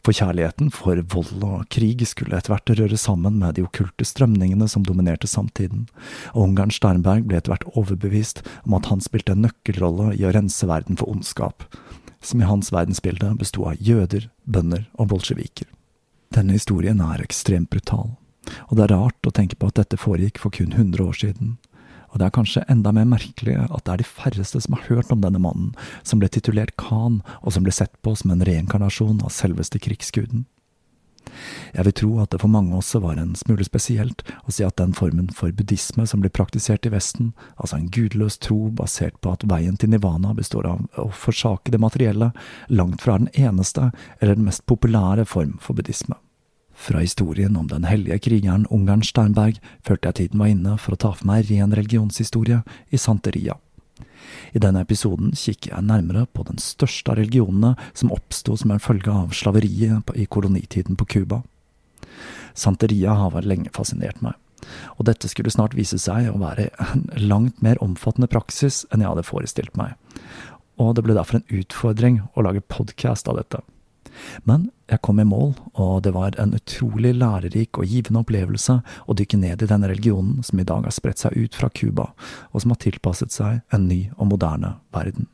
For 0.00 0.16
kjærligheten 0.16 0.70
for 0.72 0.96
vold 1.12 1.42
og 1.44 1.66
krig 1.72 2.00
skulle 2.08 2.38
etter 2.38 2.54
hvert 2.54 2.72
røre 2.78 2.96
sammen 3.00 3.36
med 3.42 3.58
de 3.58 3.64
okkulte 3.66 4.06
strømningene 4.08 4.68
som 4.70 4.84
dominerte 4.86 5.28
samtiden, 5.28 5.86
og 6.32 6.46
Ungarn 6.46 6.72
Sternberg 6.72 7.26
ble 7.28 7.36
etter 7.40 7.52
hvert 7.52 7.66
overbevist 7.74 8.40
om 8.64 8.78
at 8.78 8.88
han 8.88 9.04
spilte 9.04 9.36
en 9.36 9.44
nøkkelrolle 9.44 10.14
i 10.16 10.24
å 10.24 10.32
rense 10.32 10.68
verden 10.68 10.96
for 10.96 11.12
ondskap, 11.12 11.66
som 12.24 12.40
i 12.40 12.48
hans 12.48 12.72
verdensbilde 12.72 13.34
besto 13.40 13.66
av 13.68 13.80
jøder, 13.80 14.30
bønder 14.48 14.88
og 14.96 15.12
bolsjeviker. 15.12 15.68
Denne 16.32 16.56
historien 16.56 17.00
er 17.04 17.22
ekstremt 17.24 17.70
brutal, 17.72 18.16
Og 18.70 18.76
det 18.76 18.86
er 18.86 18.96
rart 18.96 19.26
å 19.28 19.30
tenke 19.30 19.54
på 19.60 19.68
at 19.68 19.76
dette 19.76 19.98
foregikk 20.00 20.38
for 20.40 20.50
kun 20.50 20.72
100 20.72 21.04
år 21.04 21.12
siden. 21.12 21.58
Og 22.10 22.18
det 22.18 22.26
er 22.26 22.34
kanskje 22.34 22.64
enda 22.72 22.92
mer 22.94 23.08
merkelig 23.08 23.56
at 23.62 23.84
det 23.86 23.92
er 23.92 24.02
de 24.02 24.08
færreste 24.08 24.62
som 24.62 24.76
har 24.76 24.86
hørt 24.88 25.12
om 25.14 25.22
denne 25.22 25.40
mannen, 25.42 25.74
som 26.02 26.22
ble 26.22 26.30
titulert 26.32 26.76
Khan, 26.80 27.20
og 27.42 27.54
som 27.54 27.66
ble 27.66 27.74
sett 27.74 27.94
på 28.02 28.16
som 28.18 28.34
en 28.34 28.44
reinkarnasjon 28.46 29.22
av 29.24 29.34
selveste 29.34 29.82
krigsguden. 29.82 30.46
Jeg 31.76 31.86
vil 31.86 31.94
tro 31.94 32.10
at 32.22 32.32
det 32.32 32.40
for 32.42 32.50
mange 32.50 32.74
også 32.74 33.00
var 33.04 33.18
en 33.20 33.36
smule 33.38 33.64
spesielt 33.66 34.24
å 34.48 34.54
si 34.54 34.64
at 34.66 34.78
den 34.80 34.94
formen 34.96 35.28
for 35.36 35.52
buddhisme 35.54 36.06
som 36.08 36.22
blir 36.24 36.32
praktisert 36.34 36.88
i 36.88 36.92
Vesten, 36.94 37.32
altså 37.56 37.78
en 37.78 37.90
gudløs 37.92 38.40
tro 38.42 38.70
basert 38.74 39.20
på 39.22 39.34
at 39.36 39.46
veien 39.50 39.78
til 39.78 39.92
nivana 39.92 40.34
består 40.34 40.66
av 40.72 40.88
å 40.98 41.10
forsake 41.14 41.70
det 41.70 41.82
materielle, 41.82 42.32
langt 42.68 43.04
fra 43.04 43.20
den 43.20 43.30
eneste 43.36 43.92
eller 44.18 44.34
den 44.34 44.48
mest 44.48 44.66
populære 44.70 45.28
form 45.28 45.58
for 45.62 45.78
buddhisme. 45.78 46.18
Fra 46.80 46.98
historien 46.98 47.56
om 47.56 47.66
den 47.68 47.84
hellige 47.84 48.18
krigeren 48.24 48.64
Ungern 48.72 49.02
Steinberg 49.04 49.58
følte 49.84 50.08
jeg 50.08 50.16
tiden 50.16 50.40
var 50.40 50.48
inne 50.48 50.78
for 50.80 50.96
å 50.96 51.00
ta 51.02 51.10
for 51.12 51.28
meg 51.28 51.50
ren 51.50 51.74
religionshistorie 51.76 52.62
i 52.88 53.00
Santeria. 53.00 53.58
I 54.56 54.62
denne 54.64 54.80
episoden 54.86 55.34
kikker 55.36 55.74
jeg 55.74 55.84
nærmere 55.84 56.24
på 56.32 56.46
den 56.48 56.60
største 56.62 57.12
av 57.12 57.18
religionene 57.20 57.74
som 57.92 58.12
oppsto 58.14 58.56
som 58.56 58.72
en 58.72 58.80
følge 58.80 59.12
av 59.12 59.34
slaveriet 59.36 60.14
i 60.16 60.24
kolonitiden 60.24 60.96
på 60.96 61.08
Cuba. 61.16 61.42
Santeria 62.56 63.12
har 63.18 63.34
vært 63.36 63.50
lenge 63.50 63.74
fascinert 63.76 64.22
meg, 64.24 64.38
og 64.96 65.04
dette 65.10 65.28
skulle 65.28 65.52
snart 65.52 65.76
vise 65.76 66.00
seg 66.00 66.30
å 66.32 66.40
være 66.40 66.70
en 66.94 67.04
langt 67.20 67.60
mer 67.60 67.80
omfattende 67.84 68.30
praksis 68.30 68.86
enn 68.88 69.04
jeg 69.04 69.12
hadde 69.12 69.28
forestilt 69.28 69.76
meg, 69.76 70.00
og 70.80 70.96
det 70.96 71.04
ble 71.04 71.18
derfor 71.18 71.42
en 71.42 71.60
utfordring 71.60 72.22
å 72.32 72.48
lage 72.48 72.64
podkast 72.72 73.28
av 73.28 73.36
dette. 73.42 73.60
Men 74.48 74.70
jeg 74.90 75.02
kom 75.06 75.20
i 75.22 75.26
mål, 75.26 75.54
og 75.78 76.02
det 76.04 76.12
var 76.16 76.36
en 76.40 76.54
utrolig 76.56 77.12
lærerik 77.14 77.78
og 77.78 77.86
givende 77.86 78.22
opplevelse 78.24 78.80
å 79.06 79.16
dykke 79.16 79.38
ned 79.38 79.62
i 79.62 79.68
denne 79.70 79.90
religionen 79.90 80.40
som 80.46 80.60
i 80.60 80.66
dag 80.66 80.86
har 80.86 80.94
spredt 80.94 81.22
seg 81.22 81.36
ut 81.38 81.58
fra 81.58 81.70
Cuba, 81.70 82.10
og 82.50 82.62
som 82.62 82.74
har 82.74 82.80
tilpasset 82.82 83.34
seg 83.34 83.60
en 83.74 83.86
ny 83.88 84.08
og 84.16 84.32
moderne 84.32 84.76
verden. 84.94 85.28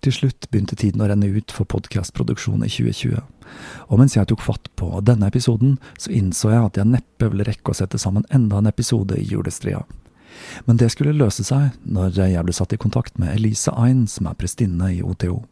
Til 0.00 0.14
slutt 0.16 0.48
begynte 0.48 0.78
tiden 0.80 1.02
å 1.04 1.10
renne 1.10 1.28
ut 1.28 1.52
for 1.52 1.68
podkastproduksjon 1.68 2.64
i 2.64 2.70
2020, 2.72 3.20
og 3.88 4.00
mens 4.00 4.16
jeg 4.16 4.30
tok 4.30 4.44
fatt 4.44 4.70
på 4.80 4.88
denne 5.04 5.28
episoden, 5.28 5.76
så 6.00 6.12
innså 6.14 6.52
jeg 6.54 6.68
at 6.68 6.80
jeg 6.80 6.92
neppe 6.94 7.28
ville 7.28 7.44
rekke 7.48 7.72
å 7.72 7.76
sette 7.76 8.00
sammen 8.00 8.24
enda 8.32 8.60
en 8.60 8.70
episode 8.70 9.18
i 9.18 9.26
julestria. 9.28 9.82
Men 10.64 10.78
det 10.80 10.92
skulle 10.94 11.16
løse 11.16 11.44
seg 11.44 11.76
når 11.84 12.16
jeg 12.16 12.44
ble 12.46 12.54
satt 12.56 12.72
i 12.72 12.80
kontakt 12.80 13.18
med 13.20 13.34
Elise 13.34 13.74
Ein, 13.76 14.06
som 14.08 14.30
er 14.30 14.38
prestinne 14.40 14.92
i 14.94 15.02
OTO. 15.04 15.42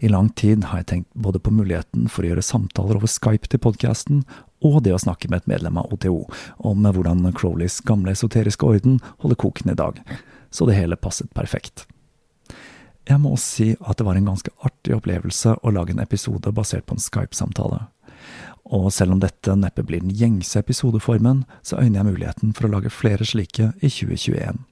I 0.00 0.10
lang 0.10 0.30
tid 0.38 0.64
har 0.70 0.82
jeg 0.82 0.88
tenkt 0.90 1.08
både 1.14 1.40
på 1.42 1.52
muligheten 1.54 2.08
for 2.10 2.24
å 2.24 2.32
gjøre 2.32 2.44
samtaler 2.46 2.98
over 2.98 3.10
Skype 3.10 3.50
til 3.50 3.62
podkasten, 3.62 4.24
og 4.62 4.82
det 4.86 4.94
å 4.94 5.00
snakke 5.02 5.30
med 5.30 5.42
et 5.42 5.50
medlem 5.54 5.78
av 5.80 5.90
OTO 5.94 6.26
om 6.58 6.84
hvordan 6.86 7.24
Crowleys 7.34 7.80
gamle 7.86 8.14
esoteriske 8.14 8.66
orden 8.66 9.00
holder 9.24 9.40
koken 9.42 9.72
i 9.72 9.78
dag, 9.78 9.98
så 10.50 10.68
det 10.68 10.78
hele 10.78 10.98
passet 11.00 11.32
perfekt. 11.34 11.86
Jeg 13.08 13.18
må 13.18 13.34
si 13.40 13.72
at 13.80 13.98
det 13.98 14.06
var 14.06 14.18
en 14.18 14.28
ganske 14.30 14.52
artig 14.62 14.94
opplevelse 14.94 15.56
å 15.58 15.72
lage 15.74 15.94
en 15.94 16.02
episode 16.02 16.52
basert 16.54 16.86
på 16.86 16.94
en 16.94 17.02
Skype-samtale. 17.02 17.80
Og 18.72 18.92
selv 18.94 19.16
om 19.16 19.22
dette 19.22 19.56
neppe 19.58 19.82
blir 19.82 20.04
den 20.04 20.14
gjengse 20.14 20.60
episodeformen, 20.62 21.42
så 21.66 21.80
øyner 21.82 22.00
jeg 22.00 22.10
muligheten 22.12 22.52
for 22.54 22.68
å 22.68 22.76
lage 22.76 22.94
flere 22.94 23.26
slike 23.26 23.72
i 23.80 23.90
2021. 23.90 24.62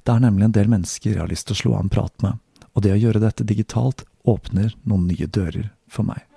Det 0.00 0.14
er 0.14 0.24
nemlig 0.24 0.48
en 0.48 0.56
del 0.56 0.70
mennesker 0.72 1.12
jeg 1.12 1.20
har 1.20 1.28
lyst 1.28 1.50
til 1.50 1.58
å 1.58 1.60
slå 1.60 1.74
av 1.76 1.84
en 1.84 1.92
prat 1.92 2.24
med, 2.24 2.40
og 2.72 2.86
det 2.86 2.94
å 2.94 3.00
gjøre 3.00 3.20
dette 3.20 3.44
digitalt 3.44 4.06
åpner 4.28 4.74
noen 4.84 5.06
nye 5.10 5.26
dører 5.26 5.70
for 5.90 6.06
meg. 6.06 6.29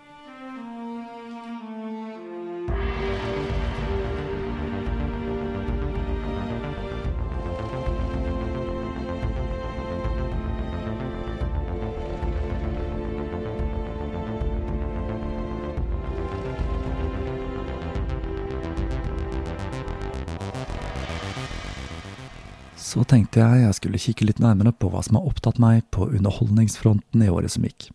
Så 22.93 23.01
tenkte 23.09 23.41
jeg 23.41 23.63
jeg 23.63 23.73
skulle 23.79 23.99
kikke 24.01 24.25
litt 24.27 24.39
nærmere 24.43 24.69
på 24.77 24.91
hva 24.93 24.99
som 25.01 25.17
har 25.17 25.25
opptatt 25.25 25.57
meg 25.57 25.81
på 25.95 26.11
underholdningsfronten 26.11 27.23
i 27.25 27.29
året 27.33 27.49
som 27.55 27.65
gikk. 27.65 27.87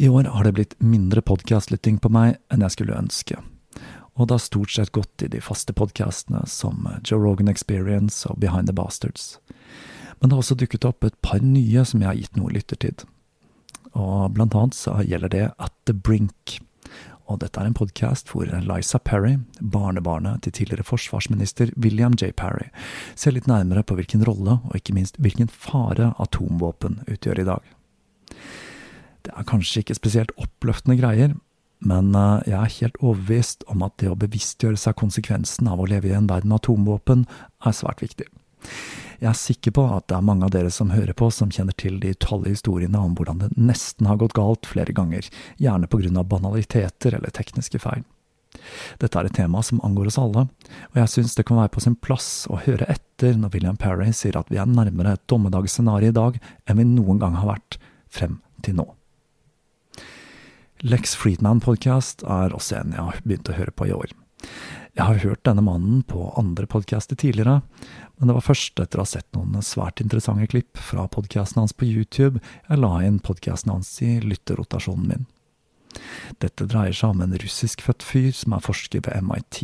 I 0.00 0.08
år 0.08 0.30
har 0.32 0.46
det 0.46 0.54
blitt 0.56 0.72
mindre 0.80 1.20
podkastlytting 1.20 1.98
på 2.00 2.08
meg 2.08 2.38
enn 2.48 2.64
jeg 2.64 2.72
skulle 2.78 2.96
ønske, 2.96 3.36
og 4.16 4.30
det 4.30 4.38
har 4.38 4.44
stort 4.46 4.72
sett 4.72 4.94
gått 4.96 5.26
i 5.26 5.28
de 5.28 5.42
faste 5.44 5.76
podkastene 5.76 6.46
som 6.48 6.88
Joe 7.04 7.20
Rogan 7.20 7.52
Experience 7.52 8.24
og 8.30 8.40
Behind 8.40 8.72
the 8.72 8.74
Bastards. 8.74 9.34
Men 10.16 10.30
det 10.30 10.38
har 10.38 10.46
også 10.46 10.56
dukket 10.64 10.88
opp 10.88 11.04
et 11.04 11.20
par 11.20 11.44
nye 11.44 11.84
som 11.84 12.00
jeg 12.00 12.08
har 12.08 12.22
gitt 12.22 12.40
noe 12.40 12.56
lyttertid, 12.56 13.04
og 13.92 14.32
blant 14.38 14.56
annet 14.56 14.80
så 14.80 14.96
gjelder 15.04 15.34
det 15.34 15.46
At 15.60 15.76
the 15.84 15.92
Brink 15.92 16.56
og 17.24 17.40
dette 17.40 17.60
er 17.60 17.70
en 17.70 17.76
podkast 17.76 18.30
hvor 18.32 18.48
Liza 18.66 18.98
Perry, 19.00 19.38
barnebarnet 19.60 20.44
til 20.44 20.52
tidligere 20.58 20.86
forsvarsminister 20.86 21.72
William 21.80 22.16
J. 22.20 22.34
Parry, 22.36 22.68
ser 23.16 23.32
litt 23.32 23.48
nærmere 23.48 23.84
på 23.86 23.96
hvilken 23.96 24.24
rolle, 24.28 24.58
og 24.68 24.76
ikke 24.76 24.96
minst 24.96 25.16
hvilken 25.22 25.48
fare, 25.48 26.12
atomvåpen 26.20 27.00
utgjør 27.08 27.40
i 27.40 27.48
dag. 27.48 27.72
Det 29.24 29.32
er 29.32 29.48
kanskje 29.48 29.80
ikke 29.80 29.96
spesielt 29.96 30.34
oppløftende 30.36 30.98
greier, 31.00 31.36
men 31.84 32.12
eh, 32.16 32.50
jeg 32.50 32.58
er 32.58 32.76
helt 32.80 33.00
overbevist 33.00 33.64
om 33.72 33.84
at 33.86 33.96
det 34.00 34.10
å 34.12 34.18
bevisstgjøre 34.20 34.80
seg 34.80 34.98
konsekvensen 35.00 35.68
av 35.70 35.80
å 35.80 35.88
leve 35.88 36.10
i 36.10 36.16
en 36.16 36.28
verden 36.28 36.52
med 36.52 36.60
atomvåpen, 36.60 37.24
er 37.64 37.76
svært 37.76 38.04
viktig. 38.04 38.28
Jeg 39.20 39.30
er 39.30 39.38
sikker 39.38 39.74
på 39.76 39.84
at 39.94 40.08
det 40.10 40.16
er 40.16 40.26
mange 40.26 40.46
av 40.46 40.52
dere 40.54 40.72
som 40.74 40.90
hører 40.94 41.14
på, 41.16 41.30
som 41.30 41.52
kjenner 41.52 41.76
til 41.78 42.00
de 42.02 42.14
utallige 42.14 42.56
historiene 42.56 43.00
om 43.00 43.14
hvordan 43.18 43.44
det 43.44 43.52
nesten 43.54 44.08
har 44.10 44.18
gått 44.20 44.36
galt 44.36 44.66
flere 44.70 44.94
ganger, 44.96 45.28
gjerne 45.62 45.90
på 45.90 46.00
grunn 46.02 46.18
av 46.20 46.28
banaliteter 46.32 47.16
eller 47.18 47.34
tekniske 47.34 47.80
feil. 47.82 48.02
Dette 49.02 49.18
er 49.18 49.28
et 49.28 49.36
tema 49.36 49.62
som 49.66 49.80
angår 49.84 50.10
oss 50.10 50.18
alle, 50.20 50.46
og 50.92 50.98
jeg 51.00 51.12
syns 51.12 51.34
det 51.38 51.46
kan 51.48 51.58
være 51.58 51.72
på 51.74 51.82
sin 51.84 51.96
plass 51.98 52.46
å 52.50 52.60
høre 52.64 52.86
etter 52.90 53.38
når 53.38 53.54
William 53.56 53.78
Parry 53.80 54.10
sier 54.14 54.38
at 54.38 54.50
vi 54.52 54.60
er 54.62 54.70
nærmere 54.70 55.16
et 55.16 55.24
dommedagsscenario 55.30 56.12
i 56.12 56.16
dag 56.16 56.38
enn 56.66 56.80
vi 56.80 56.86
noen 56.88 57.22
gang 57.22 57.38
har 57.40 57.50
vært 57.56 57.78
frem 58.14 58.38
til 58.66 58.78
nå. 58.78 58.86
Lex 60.84 61.14
Friedman-podkast 61.16 62.26
er 62.28 62.54
også 62.54 62.82
en 62.82 62.94
jeg 62.94 63.06
har 63.08 63.20
begynt 63.24 63.50
å 63.50 63.56
høre 63.56 63.74
på 63.74 63.88
i 63.88 63.94
år. 63.96 64.10
Jeg 64.94 65.08
har 65.08 65.22
hørt 65.24 65.42
denne 65.42 65.62
mannen 65.66 66.02
på 66.06 66.28
andre 66.38 66.68
podcaster 66.70 67.18
tidligere, 67.18 67.62
men 68.16 68.30
det 68.30 68.36
var 68.36 68.44
først 68.46 68.78
etter 68.78 69.00
å 69.00 69.02
ha 69.02 69.10
sett 69.10 69.26
noen 69.34 69.58
svært 69.66 69.98
interessante 69.98 70.46
klipp 70.52 70.78
fra 70.78 71.08
podkasten 71.10 71.64
hans 71.64 71.74
på 71.74 71.88
YouTube 71.88 72.38
jeg 72.68 72.78
la 72.78 72.92
inn 73.02 73.18
podkasten 73.18 73.72
hans 73.74 73.90
i 74.06 74.20
lytterrotasjonen 74.22 75.10
min. 75.10 75.26
Dette 76.38 76.68
dreier 76.70 76.94
seg 76.94 77.10
om 77.10 77.26
en 77.26 77.34
russiskfødt 77.42 78.06
fyr 78.06 78.30
som 78.38 78.54
er 78.54 78.62
forsker 78.62 79.02
ved 79.02 79.26
MIT, 79.26 79.60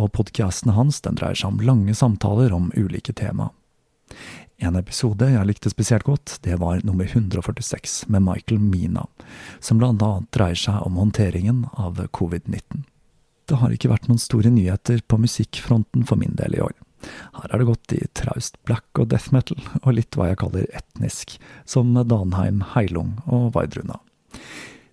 og 0.00 0.14
podkasten 0.16 0.72
hans 0.78 1.04
den 1.04 1.20
dreier 1.20 1.36
seg 1.36 1.52
om 1.52 1.62
lange 1.68 1.92
samtaler 1.92 2.56
om 2.56 2.72
ulike 2.72 3.12
tema. 3.12 3.52
En 4.64 4.80
episode 4.80 5.28
jeg 5.28 5.46
likte 5.46 5.70
spesielt 5.76 6.08
godt, 6.08 6.38
det 6.42 6.56
var 6.58 6.80
nummer 6.88 7.04
146 7.04 8.06
med 8.08 8.24
Michael 8.24 8.64
Mina, 8.64 9.10
som 9.60 9.76
blant 9.76 10.00
annet 10.00 10.32
dreier 10.32 10.56
seg 10.56 10.80
om 10.88 10.96
håndteringen 10.96 11.66
av 11.76 12.00
covid-19. 12.16 12.88
Det 13.48 13.58
har 13.62 13.72
ikke 13.72 13.90
vært 13.90 14.10
noen 14.10 14.20
store 14.20 14.52
nyheter 14.52 15.00
på 15.08 15.18
musikkfronten 15.22 16.04
for 16.08 16.20
min 16.20 16.36
del 16.36 16.58
i 16.58 16.62
år. 16.64 16.74
Her 17.38 17.52
er 17.52 17.60
det 17.60 17.68
gått 17.68 17.94
i 17.94 18.00
traust 18.18 18.58
black 18.68 19.00
og 19.00 19.08
death 19.12 19.32
metal, 19.32 19.60
og 19.84 19.94
litt 19.96 20.18
hva 20.18 20.30
jeg 20.30 20.40
kaller 20.42 20.66
etnisk, 20.76 21.38
som 21.64 21.94
Danheim, 21.96 22.60
Heilung 22.74 23.16
og 23.24 23.52
Vardruna. 23.54 24.00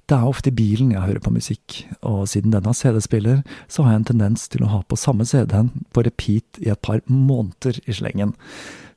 Det 0.05 0.13
er 0.13 0.27
ofte 0.29 0.51
i 0.51 0.55
bilen 0.55 0.91
jeg 0.93 1.01
hører 1.01 1.23
på 1.25 1.33
musikk, 1.33 1.79
og 2.05 2.27
siden 2.29 2.53
den 2.53 2.67
har 2.69 2.77
CD-spiller, 2.77 3.39
så 3.67 3.83
har 3.83 3.95
jeg 3.95 4.03
en 4.03 4.09
tendens 4.11 4.43
til 4.53 4.61
å 4.61 4.69
ha 4.69 4.83
på 4.85 4.99
samme 5.01 5.25
CD-en 5.25 5.71
på 5.97 6.03
repeat 6.05 6.59
i 6.61 6.69
et 6.69 6.81
par 6.85 7.01
måneder 7.09 7.79
i 7.89 7.95
slengen. 7.97 8.35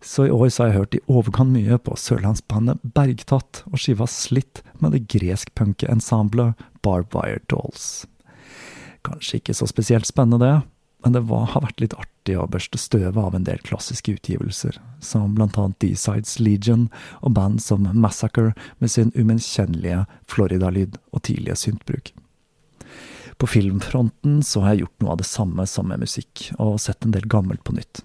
Så 0.05 0.29
i 0.29 0.35
år 0.35 0.53
så 0.53 0.67
har 0.67 0.71
jeg 0.71 0.79
hørt 0.83 0.99
i 0.99 1.03
overkant 1.09 1.57
mye 1.57 1.81
på 1.81 1.97
sørlandsbandet 1.99 2.85
Bergtatt 2.95 3.65
og 3.73 3.81
skiva 3.81 4.07
Slitt 4.07 4.61
med 4.85 4.95
det 4.95 5.07
gresk-punke 5.11 5.89
ensemblet 5.91 6.61
Barbwire 6.85 7.41
Dolls. 7.49 8.05
Kanskje 9.09 9.41
ikke 9.41 9.57
så 9.57 9.69
spesielt 9.71 10.09
spennende, 10.09 10.45
det, 10.45 10.57
men 11.05 11.15
det 11.15 11.25
var, 11.31 11.47
har 11.53 11.63
vært 11.65 11.81
litt 11.81 11.95
artig 11.97 12.35
å 12.37 12.49
børste 12.51 12.79
støvet 12.81 13.17
av 13.23 13.37
en 13.37 13.47
del 13.47 13.61
klassiske 13.65 14.17
utgivelser, 14.19 14.77
som 15.01 15.37
blant 15.37 15.57
annet 15.61 15.79
D-Sides 15.83 16.39
Legion 16.43 16.89
og 17.23 17.37
band 17.39 17.63
som 17.63 17.87
Massacre 17.95 18.53
med 18.83 18.93
sin 18.93 19.13
umenkjennelige 19.15 20.05
Florida-lyd 20.31 20.99
og 21.15 21.23
tidlige 21.29 21.57
syntbruk. 21.63 22.13
På 23.39 23.47
filmfronten 23.47 24.41
så 24.43 24.65
har 24.65 24.75
jeg 24.75 24.85
gjort 24.85 25.05
noe 25.05 25.15
av 25.15 25.21
det 25.23 25.31
samme 25.31 25.67
som 25.71 25.87
med 25.89 26.03
musikk, 26.03 26.49
og 26.59 26.81
sett 26.83 27.07
en 27.07 27.15
del 27.15 27.29
gammelt 27.31 27.63
på 27.63 27.77
nytt. 27.77 28.03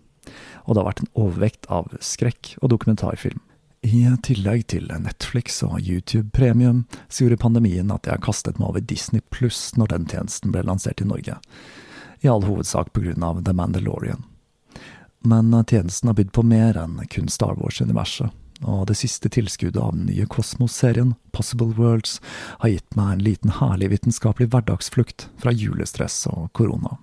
Og 0.64 0.76
det 0.76 0.84
har 0.84 0.92
vært 0.92 1.02
en 1.04 1.16
overvekt 1.18 1.66
av 1.74 1.90
skrekk 1.98 2.54
og 2.62 2.70
dokumentarfilm. 2.76 3.42
I 3.84 4.06
tillegg 4.24 4.68
til 4.72 4.88
Netflix 4.88 5.58
og 5.66 5.82
YouTube 5.82 6.32
Premium, 6.32 6.86
så 7.10 7.26
gjorde 7.26 7.42
pandemien 7.44 7.92
at 7.92 8.08
jeg 8.08 8.24
kastet 8.24 8.60
meg 8.60 8.70
over 8.70 8.80
Disney 8.88 9.20
pluss 9.34 9.74
når 9.76 9.92
den 9.92 10.06
tjenesten 10.08 10.54
ble 10.56 10.64
lansert 10.64 11.04
i 11.04 11.08
Norge. 11.10 11.36
i 12.24 12.30
all 12.32 12.46
hovedsak 12.48 12.94
på 12.94 13.02
grunn 13.04 13.24
av 13.24 13.42
The 13.44 13.52
Mandalorian. 13.52 14.24
Men 15.28 15.52
tjenesten 15.68 16.08
har 16.08 16.16
bydd 16.16 16.32
på 16.32 16.44
mer 16.48 16.78
enn 16.80 17.02
kun 17.12 17.28
Star 17.28 17.58
Wars-universet, 17.60 18.32
og 18.64 18.86
det 18.88 18.96
siste 18.96 19.28
tilskuddet 19.28 19.82
av 19.84 19.92
den 19.92 20.06
nye 20.08 20.26
Kosmos-serien, 20.32 21.16
Possible 21.36 21.76
Worlds, 21.76 22.22
har 22.64 22.72
gitt 22.72 22.96
meg 22.96 23.12
en 23.12 23.26
liten 23.28 23.52
herlig 23.60 23.92
vitenskapelig 23.92 24.48
hverdagsflukt 24.54 25.28
fra 25.36 25.52
julestress 25.52 26.22
og 26.32 26.48
korona. 26.56 26.96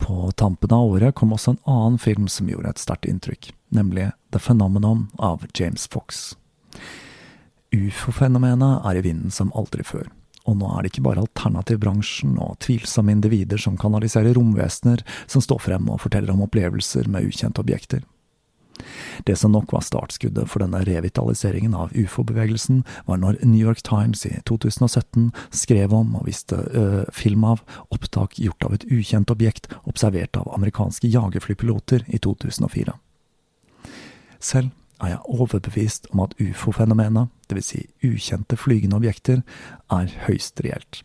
På 0.00 0.30
tampen 0.32 0.72
av 0.72 0.96
året 0.96 1.14
kom 1.14 1.36
også 1.36 1.56
en 1.56 1.64
annen 1.68 2.00
film 2.00 2.28
som 2.32 2.48
gjorde 2.48 2.72
et 2.72 2.80
sterkt 2.80 3.08
inntrykk, 3.10 3.52
nemlig 3.74 4.10
The 4.32 4.40
Phenomenon 4.42 5.06
av 5.18 5.46
James 5.54 5.86
Fox. 5.90 6.36
Ufo-fenomenet 7.74 8.84
er 8.88 8.98
i 8.98 9.04
vinden 9.04 9.32
som 9.34 9.52
aldri 9.56 9.84
før, 9.84 10.08
og 10.48 10.56
nå 10.60 10.68
er 10.72 10.84
det 10.84 10.94
ikke 10.94 11.04
bare 11.08 11.24
alternativbransjen 11.24 12.38
og 12.40 12.56
tvilsomme 12.64 13.12
individer 13.12 13.60
som 13.60 13.76
kanaliserer 13.80 14.36
romvesener 14.38 15.04
som 15.26 15.44
står 15.44 15.60
frem 15.66 15.90
og 15.92 16.00
forteller 16.06 16.32
om 16.32 16.46
opplevelser 16.46 17.10
med 17.12 17.28
ukjente 17.28 17.60
objekter. 17.60 18.06
Det 19.26 19.34
som 19.36 19.52
nok 19.52 19.72
var 19.74 19.82
startskuddet 19.82 20.46
for 20.48 20.62
denne 20.62 20.80
revitaliseringen 20.86 21.74
av 21.74 21.90
ufo-bevegelsen, 21.98 22.84
var 23.08 23.18
når 23.18 23.40
New 23.42 23.58
York 23.58 23.82
Times 23.86 24.24
i 24.28 24.36
2017 24.46 25.32
skrev 25.50 25.94
om 25.94 26.14
og 26.20 26.28
viste 26.28 26.56
øh, 26.56 27.02
film 27.12 27.44
av 27.44 27.64
opptak 27.94 28.38
gjort 28.38 28.68
av 28.68 28.78
et 28.78 28.86
ukjent 28.86 29.34
objekt 29.34 29.66
observert 29.82 30.38
av 30.38 30.52
amerikanske 30.54 31.10
jagerflypiloter 31.10 32.06
i 32.06 32.22
2004. 32.22 32.94
Selv 34.38 34.70
er 35.02 35.14
jeg 35.14 35.24
overbevist 35.30 36.08
om 36.12 36.24
at 36.24 36.34
ufo-fenomenet, 36.42 37.30
dvs. 37.50 37.68
Si 37.68 37.84
ukjente 38.06 38.58
flygende 38.58 38.98
objekter, 38.98 39.44
er 39.94 40.10
høyst 40.26 40.60
reelt. 40.64 41.02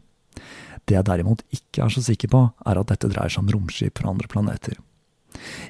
Det 0.84 0.98
jeg 0.98 1.08
derimot 1.08 1.44
ikke 1.54 1.86
er 1.86 1.94
så 1.94 2.04
sikker 2.04 2.32
på, 2.34 2.42
er 2.66 2.80
at 2.80 2.90
dette 2.90 3.12
dreier 3.12 3.32
seg 3.32 3.46
om 3.46 3.54
romskip 3.54 4.02
fra 4.02 4.12
andre 4.12 4.28
planeter. 4.32 4.80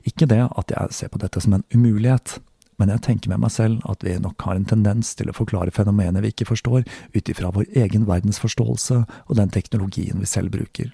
Ikke 0.08 0.28
det 0.30 0.42
at 0.46 0.74
jeg 0.74 0.98
ser 0.98 1.12
på 1.14 1.22
dette 1.22 1.42
som 1.44 1.56
en 1.56 1.68
umulighet, 1.76 2.40
men 2.82 2.90
jeg 2.90 3.04
tenker 3.06 3.30
med 3.32 3.44
meg 3.44 3.54
selv 3.54 3.84
at 3.90 4.02
vi 4.04 4.16
nok 4.20 4.42
har 4.48 4.58
en 4.58 4.68
tendens 4.68 5.14
til 5.16 5.30
å 5.30 5.36
forklare 5.38 5.74
fenomener 5.76 6.24
vi 6.26 6.34
ikke 6.34 6.50
forstår, 6.50 6.88
ut 7.14 7.30
ifra 7.30 7.54
vår 7.54 7.70
egen 7.86 8.08
verdensforståelse 8.10 9.04
og 9.04 9.38
den 9.40 9.54
teknologien 9.54 10.20
vi 10.20 10.30
selv 10.30 10.56
bruker. 10.56 10.90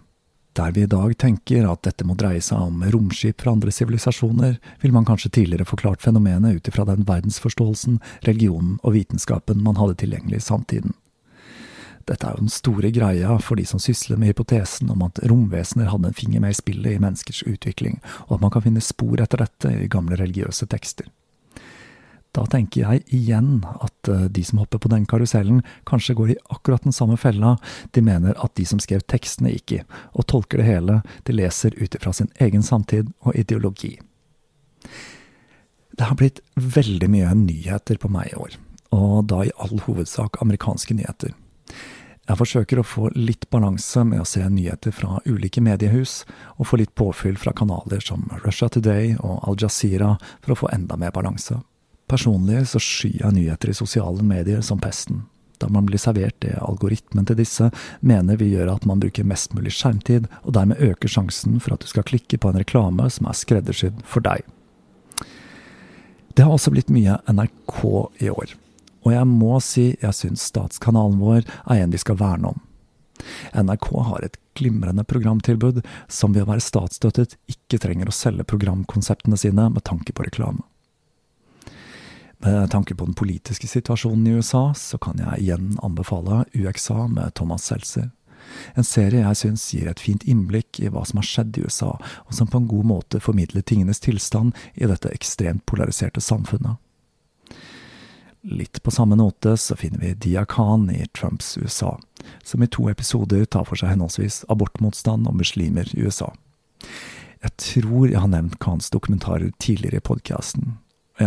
Der 0.60 0.72
vi 0.72 0.82
i 0.82 0.86
dag 0.92 1.18
tenker 1.18 1.64
at 1.72 1.86
dette 1.88 2.04
må 2.04 2.18
dreie 2.20 2.42
seg 2.44 2.60
om 2.60 2.82
romskip 2.92 3.40
fra 3.40 3.54
andre 3.56 3.72
sivilisasjoner, 3.72 4.58
vil 4.82 4.92
man 4.92 5.06
kanskje 5.08 5.32
tidligere 5.38 5.68
forklart 5.70 6.04
fenomenet 6.04 6.58
ut 6.58 6.68
ifra 6.68 6.84
den 6.90 7.06
verdensforståelsen, 7.08 8.02
religionen 8.28 8.74
og 8.84 8.98
vitenskapen 8.98 9.62
man 9.64 9.80
hadde 9.80 9.96
tilgjengelig 10.02 10.42
i 10.42 10.48
samtiden. 10.50 10.98
Dette 12.12 12.28
er 12.28 12.36
jo 12.36 12.44
den 12.44 12.52
store 12.52 12.92
greia 12.92 13.38
for 13.40 13.56
de 13.56 13.64
som 13.70 13.80
sysler 13.80 14.20
med 14.20 14.34
hypotesen 14.34 14.92
om 14.92 15.08
at 15.08 15.24
romvesener 15.32 15.94
hadde 15.94 16.12
en 16.12 16.20
finger 16.20 16.44
med 16.44 16.52
i 16.52 16.60
spillet 16.60 16.98
i 16.98 17.00
menneskers 17.06 17.46
utvikling, 17.48 18.02
og 18.28 18.36
at 18.36 18.44
man 18.44 18.52
kan 18.52 18.68
finne 18.68 18.84
spor 18.84 19.24
etter 19.24 19.46
dette 19.46 19.72
i 19.72 19.88
gamle 19.88 20.20
religiøse 20.20 20.68
tekster. 20.68 21.08
Da 22.38 22.44
tenker 22.46 22.84
jeg 22.84 23.06
igjen 23.16 23.64
at 23.66 24.10
eh, 24.12 24.28
de 24.30 24.44
som 24.46 24.62
hopper 24.62 24.82
på 24.82 24.92
den 24.92 25.08
karusellen, 25.10 25.64
kanskje 25.90 26.16
går 26.18 26.34
i 26.34 26.40
akkurat 26.54 26.86
den 26.86 26.94
samme 26.94 27.18
fella 27.18 27.56
de 27.96 28.04
mener 28.06 28.38
at 28.38 28.54
de 28.60 28.68
som 28.70 28.82
skrev 28.82 29.02
tekstene 29.10 29.54
gikk 29.56 29.80
i, 29.80 29.82
og 30.14 30.28
tolker 30.30 30.62
det 30.62 30.70
hele 30.70 31.00
de 31.26 31.36
leser 31.36 31.74
ut 31.82 31.98
ifra 31.98 32.14
sin 32.14 32.30
egen 32.38 32.66
samtid 32.66 33.10
og 33.26 33.34
ideologi. 33.40 33.96
Det 35.98 36.08
har 36.08 36.16
blitt 36.20 36.40
veldig 36.54 37.10
mye 37.12 37.32
nyheter 37.36 37.98
på 38.00 38.12
meg 38.14 38.30
i 38.32 38.38
år, 38.40 38.60
og 38.96 39.26
da 39.32 39.42
i 39.44 39.56
all 39.58 39.82
hovedsak 39.88 40.38
amerikanske 40.44 40.96
nyheter. 40.96 41.34
Jeg 42.30 42.38
forsøker 42.38 42.78
å 42.78 42.86
få 42.86 43.08
litt 43.18 43.48
balanse 43.50 44.04
med 44.06 44.22
å 44.22 44.28
se 44.30 44.44
nyheter 44.46 44.94
fra 44.94 45.18
ulike 45.26 45.64
mediehus, 45.66 46.22
og 46.62 46.70
få 46.70 46.78
litt 46.78 46.94
påfyll 46.94 47.42
fra 47.42 47.56
kanaler 47.58 48.06
som 48.06 48.30
Russia 48.46 48.70
Today 48.70 49.16
og 49.18 49.50
Al 49.50 49.58
Jazeera 49.58 50.14
for 50.46 50.54
å 50.54 50.60
få 50.62 50.70
enda 50.76 50.94
mer 51.02 51.10
balanse. 51.16 51.58
Personlig 52.10 52.64
så 52.72 52.82
skyer 52.82 53.22
jeg 53.22 53.36
nyheter 53.36 53.70
i 53.70 53.78
sosiale 53.78 54.24
medier 54.26 54.64
som 54.66 54.80
pesten, 54.82 55.24
da 55.62 55.68
man 55.70 55.86
blir 55.86 56.02
servert 56.02 56.38
det 56.42 56.56
algoritmen 56.58 57.28
til 57.30 57.38
disse 57.38 57.68
mener 58.02 58.40
vil 58.40 58.56
gjøre 58.56 58.78
at 58.80 58.88
man 58.90 59.02
bruker 59.04 59.28
mest 59.28 59.54
mulig 59.54 59.76
skjermtid, 59.78 60.26
og 60.42 60.56
dermed 60.58 60.82
øker 60.82 61.12
sjansen 61.12 61.60
for 61.62 61.76
at 61.76 61.84
du 61.84 61.92
skal 61.92 62.08
klikke 62.10 62.40
på 62.42 62.50
en 62.50 62.58
reklame 62.62 63.10
som 63.14 63.30
er 63.30 63.38
skreddersydd 63.38 64.02
for 64.10 64.26
deg. 64.26 64.42
Det 66.34 66.46
har 66.48 66.56
også 66.56 66.72
blitt 66.74 66.90
mye 66.94 67.20
NRK 67.28 67.78
i 68.24 68.32
år. 68.32 68.56
Og 69.06 69.14
jeg 69.14 69.28
må 69.30 69.60
si 69.64 69.86
jeg 70.00 70.16
syns 70.16 70.48
statskanalen 70.50 71.20
vår 71.22 71.44
er 71.44 71.84
en 71.84 71.94
vi 71.94 72.02
skal 72.02 72.20
verne 72.20 72.54
om. 72.54 72.66
NRK 73.54 73.90
har 74.08 74.24
et 74.24 74.38
glimrende 74.58 75.04
programtilbud 75.08 75.82
som 76.08 76.34
ved 76.34 76.46
å 76.46 76.52
være 76.54 76.64
statsstøttet 76.64 77.36
ikke 77.52 77.80
trenger 77.84 78.10
å 78.10 78.16
selge 78.16 78.48
programkonseptene 78.48 79.40
sine 79.40 79.68
med 79.74 79.86
tanke 79.88 80.16
på 80.16 80.26
reklame. 80.28 80.64
Med 82.40 82.72
tanke 82.72 82.96
på 82.96 83.06
den 83.06 83.18
politiske 83.20 83.68
situasjonen 83.68 84.28
i 84.28 84.38
USA, 84.40 84.74
så 84.74 84.98
kan 84.98 85.20
jeg 85.20 85.44
igjen 85.44 85.74
anbefale 85.84 86.46
UXA 86.56 87.08
med 87.12 87.34
Thomas 87.36 87.68
Seltzer. 87.68 88.12
En 88.80 88.88
serie 88.88 89.26
jeg 89.26 89.38
syns 89.38 89.66
gir 89.74 89.90
et 89.92 90.00
fint 90.00 90.24
innblikk 90.24 90.80
i 90.80 90.88
hva 90.88 91.04
som 91.06 91.20
har 91.20 91.28
skjedd 91.28 91.60
i 91.60 91.66
USA, 91.68 91.92
og 92.00 92.34
som 92.34 92.48
på 92.48 92.62
en 92.62 92.70
god 92.72 92.88
måte 92.94 93.20
formidler 93.20 93.62
tingenes 93.62 94.00
tilstand 94.00 94.56
i 94.74 94.88
dette 94.88 95.12
ekstremt 95.12 95.66
polariserte 95.68 96.24
samfunnet. 96.24 96.80
Litt 98.48 98.80
på 98.84 98.92
samme 98.96 99.18
note 99.20 99.58
så 99.60 99.76
finner 99.76 100.00
vi 100.00 100.16
Dia 100.16 100.46
Khan 100.48 100.88
i 100.94 101.04
Trumps 101.12 101.58
USA, 101.60 101.98
som 102.44 102.64
i 102.64 102.72
to 102.72 102.88
episoder 102.88 103.44
tar 103.46 103.68
for 103.68 103.76
seg 103.76 103.92
henholdsvis 103.92 104.46
abortmotstand 104.48 105.28
og 105.28 105.42
muslimer 105.42 105.92
i 105.92 106.08
USA. 106.08 106.32
Jeg 107.44 107.52
tror 107.60 108.08
jeg 108.08 108.20
har 108.20 108.32
nevnt 108.32 108.56
Khans 108.64 108.88
dokumentarer 108.96 109.52
tidligere 109.60 110.00
i 110.00 110.08
podkasten, 110.08 110.78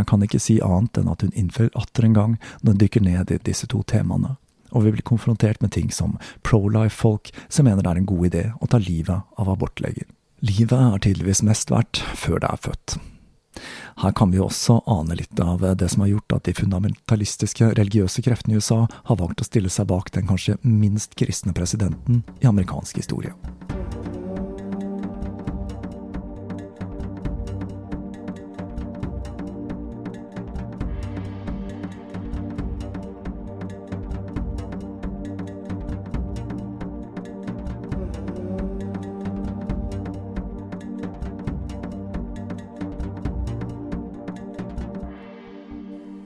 jeg 0.01 0.09
kan 0.09 0.25
ikke 0.25 0.41
si 0.43 0.59
annet 0.65 0.99
enn 1.01 1.11
at 1.13 1.25
hun 1.25 1.35
innfører 1.37 1.75
atter 1.79 2.07
en 2.07 2.17
gang 2.17 2.39
når 2.63 2.73
hun 2.73 2.81
dykker 2.83 3.05
ned 3.05 3.33
i 3.35 3.41
disse 3.45 3.69
to 3.71 3.83
temaene, 3.89 4.37
og 4.73 4.87
vi 4.87 4.95
blir 4.95 5.07
konfrontert 5.07 5.63
med 5.63 5.75
ting 5.77 5.93
som 5.93 6.19
pro-life-folk 6.47 7.33
som 7.49 7.69
mener 7.69 7.85
det 7.85 7.93
er 7.93 8.03
en 8.03 8.11
god 8.11 8.29
idé 8.33 8.45
å 8.61 8.69
ta 8.71 8.81
livet 8.81 9.39
av 9.39 9.53
abortleger. 9.53 10.09
Livet 10.43 10.75
er 10.75 11.03
tydeligvis 11.05 11.45
mest 11.47 11.71
verdt 11.71 12.03
før 12.19 12.43
det 12.43 12.51
er 12.51 12.63
født. 12.65 12.99
Her 14.01 14.15
kan 14.17 14.33
vi 14.33 14.41
også 14.41 14.81
ane 14.89 15.19
litt 15.19 15.41
av 15.41 15.61
det 15.77 15.91
som 15.93 16.03
har 16.03 16.15
gjort 16.15 16.39
at 16.39 16.49
de 16.49 16.57
fundamentalistiske 16.57 17.69
religiøse 17.77 18.25
kreftene 18.25 18.57
i 18.57 18.63
USA 18.63 18.87
har 18.89 19.21
valgt 19.21 19.45
å 19.45 19.49
stille 19.49 19.71
seg 19.71 19.91
bak 19.93 20.11
den 20.17 20.27
kanskje 20.31 20.57
minst 20.65 21.15
kristne 21.21 21.55
presidenten 21.57 22.25
i 22.41 22.49
amerikansk 22.49 23.03
historie. 23.05 23.37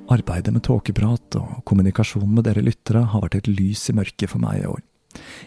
Arbeidet 0.06 0.52
med 0.54 0.62
tåkeprat 0.62 1.34
og 1.40 1.62
kommunikasjon 1.66 2.28
med 2.30 2.44
dere 2.46 2.62
lyttere 2.62 3.08
har 3.10 3.24
vært 3.24 3.40
et 3.40 3.48
lys 3.50 3.88
i 3.90 3.94
mørket 3.96 4.30
for 4.30 4.42
meg 4.42 4.60
i 4.60 4.68
år. 4.70 4.82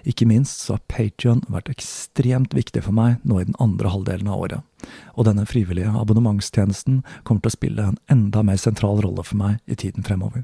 Ikke 0.09 0.25
minst 0.27 0.65
så 0.65 0.75
har 0.75 0.85
Patrion 0.91 1.43
vært 1.47 1.69
ekstremt 1.71 2.55
viktig 2.57 2.81
for 2.83 2.95
meg 2.95 3.21
nå 3.23 3.39
i 3.39 3.47
den 3.47 3.57
andre 3.63 3.91
halvdelen 3.93 4.27
av 4.27 4.43
året, 4.43 4.87
og 5.15 5.27
denne 5.29 5.45
frivillige 5.47 5.93
abonnementstjenesten 6.01 7.03
kommer 7.23 7.45
til 7.45 7.53
å 7.53 7.55
spille 7.55 7.85
en 7.91 7.99
enda 8.11 8.43
mer 8.43 8.59
sentral 8.59 8.99
rolle 9.05 9.23
for 9.23 9.39
meg 9.39 9.59
i 9.69 9.77
tiden 9.79 10.03
fremover. 10.03 10.43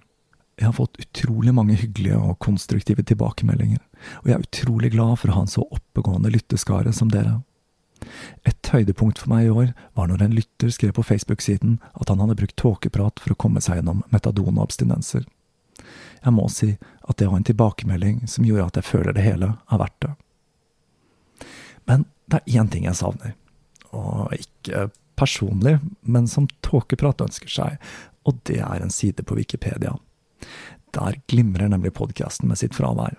Jeg 0.56 0.70
har 0.70 0.78
fått 0.78 1.02
utrolig 1.02 1.52
mange 1.52 1.76
hyggelige 1.76 2.16
og 2.16 2.38
konstruktive 2.44 3.04
tilbakemeldinger, 3.04 3.82
og 4.22 4.30
jeg 4.30 4.38
er 4.38 4.46
utrolig 4.46 4.94
glad 4.94 5.20
for 5.20 5.32
å 5.32 5.40
ha 5.40 5.44
en 5.44 5.52
så 5.52 5.66
oppegående 5.66 6.32
lytteskare 6.32 6.96
som 6.96 7.12
dere. 7.12 7.42
Et 8.46 8.72
høydepunkt 8.72 9.22
for 9.22 9.32
meg 9.32 9.48
i 9.48 9.54
år 9.54 9.72
var 9.98 10.10
når 10.10 10.26
en 10.26 10.36
lytter 10.38 10.74
skrev 10.74 10.94
på 10.98 11.06
Facebook-siden 11.06 11.80
at 11.94 12.12
han 12.12 12.22
hadde 12.22 12.38
brukt 12.42 12.58
tåkeprat 12.62 13.22
for 13.22 13.34
å 13.34 13.40
komme 13.40 13.64
seg 13.64 13.80
gjennom 13.80 14.04
metadonabstinenser. 14.14 15.26
Jeg 16.26 16.34
må 16.34 16.48
si 16.50 16.72
at 17.06 17.18
det 17.20 17.30
var 17.30 17.40
en 17.40 17.48
tilbakemelding 17.48 18.24
som 18.30 18.46
gjorde 18.48 18.70
at 18.72 18.80
jeg 18.82 18.90
føler 18.90 19.16
det 19.16 19.26
hele 19.26 19.52
er 19.70 19.82
verdt 19.82 20.00
det. 20.06 20.14
Men 21.86 22.06
det 22.32 22.42
er 22.42 22.62
én 22.62 22.72
ting 22.74 22.88
jeg 22.88 22.98
savner, 22.98 23.36
og 23.94 24.34
ikke 24.34 24.88
personlig, 25.16 25.78
men 26.02 26.28
som 26.28 26.48
tåkeprat 26.66 27.22
ønsker 27.22 27.52
seg, 27.52 27.78
og 28.26 28.40
det 28.50 28.58
er 28.66 28.82
en 28.82 28.94
side 28.94 29.24
på 29.24 29.38
Wikipedia. 29.38 29.94
Der 30.96 31.20
glimrer 31.30 31.70
nemlig 31.70 31.94
podkasten 31.94 32.50
med 32.50 32.60
sitt 32.60 32.76
fravær. 32.76 33.18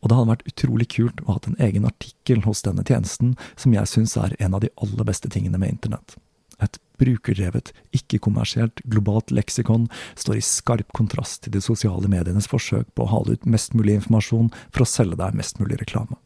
Og 0.00 0.08
det 0.08 0.16
hadde 0.16 0.32
vært 0.32 0.48
utrolig 0.48 0.88
kult 0.94 1.20
å 1.24 1.34
ha 1.34 1.40
en 1.44 1.58
egen 1.60 1.86
artikkel 1.88 2.42
hos 2.46 2.64
denne 2.64 2.84
tjenesten, 2.86 3.34
som 3.56 3.76
jeg 3.76 3.90
syns 3.90 4.16
er 4.16 4.36
en 4.40 4.56
av 4.56 4.64
de 4.64 4.72
aller 4.80 5.08
beste 5.08 5.28
tingene 5.32 5.60
med 5.60 5.76
internett. 5.76 6.16
Et 6.60 6.78
brukerdrevet, 7.00 7.72
ikke-kommersielt, 7.96 8.82
globalt 8.92 9.32
leksikon 9.32 9.88
står 10.20 10.40
i 10.40 10.44
skarp 10.44 10.92
kontrast 10.96 11.44
til 11.44 11.54
de 11.56 11.62
sosiale 11.64 12.08
medienes 12.12 12.48
forsøk 12.50 12.90
på 12.94 13.06
å 13.06 13.12
hale 13.14 13.36
ut 13.36 13.48
mest 13.48 13.76
mulig 13.76 13.96
informasjon 14.00 14.50
for 14.68 14.84
å 14.84 14.88
selge 14.88 15.20
deg 15.20 15.38
mest 15.38 15.60
mulig 15.60 15.80
reklame. 15.80 16.18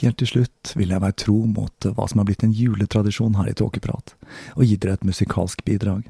Helt 0.00 0.18
til 0.20 0.28
slutt 0.28 0.74
vil 0.76 0.90
jeg 0.92 1.00
være 1.00 1.16
tro 1.22 1.38
mot 1.48 1.88
hva 1.96 2.06
som 2.10 2.20
er 2.20 2.28
blitt 2.28 2.44
en 2.44 2.52
juletradisjon 2.52 3.38
her 3.38 3.48
i 3.48 3.56
Tåkeprat, 3.56 4.14
og 4.58 4.66
gi 4.66 4.76
dere 4.76 4.98
et 4.98 5.06
musikalsk 5.08 5.62
bidrag. 5.64 6.04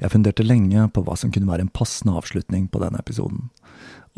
Jeg 0.00 0.12
funderte 0.12 0.46
lenge 0.46 0.86
på 0.94 1.02
hva 1.04 1.16
som 1.18 1.32
kunne 1.34 1.50
være 1.50 1.66
en 1.66 1.74
passende 1.74 2.16
avslutning 2.18 2.70
på 2.72 2.80
denne 2.82 3.02
episoden, 3.02 3.50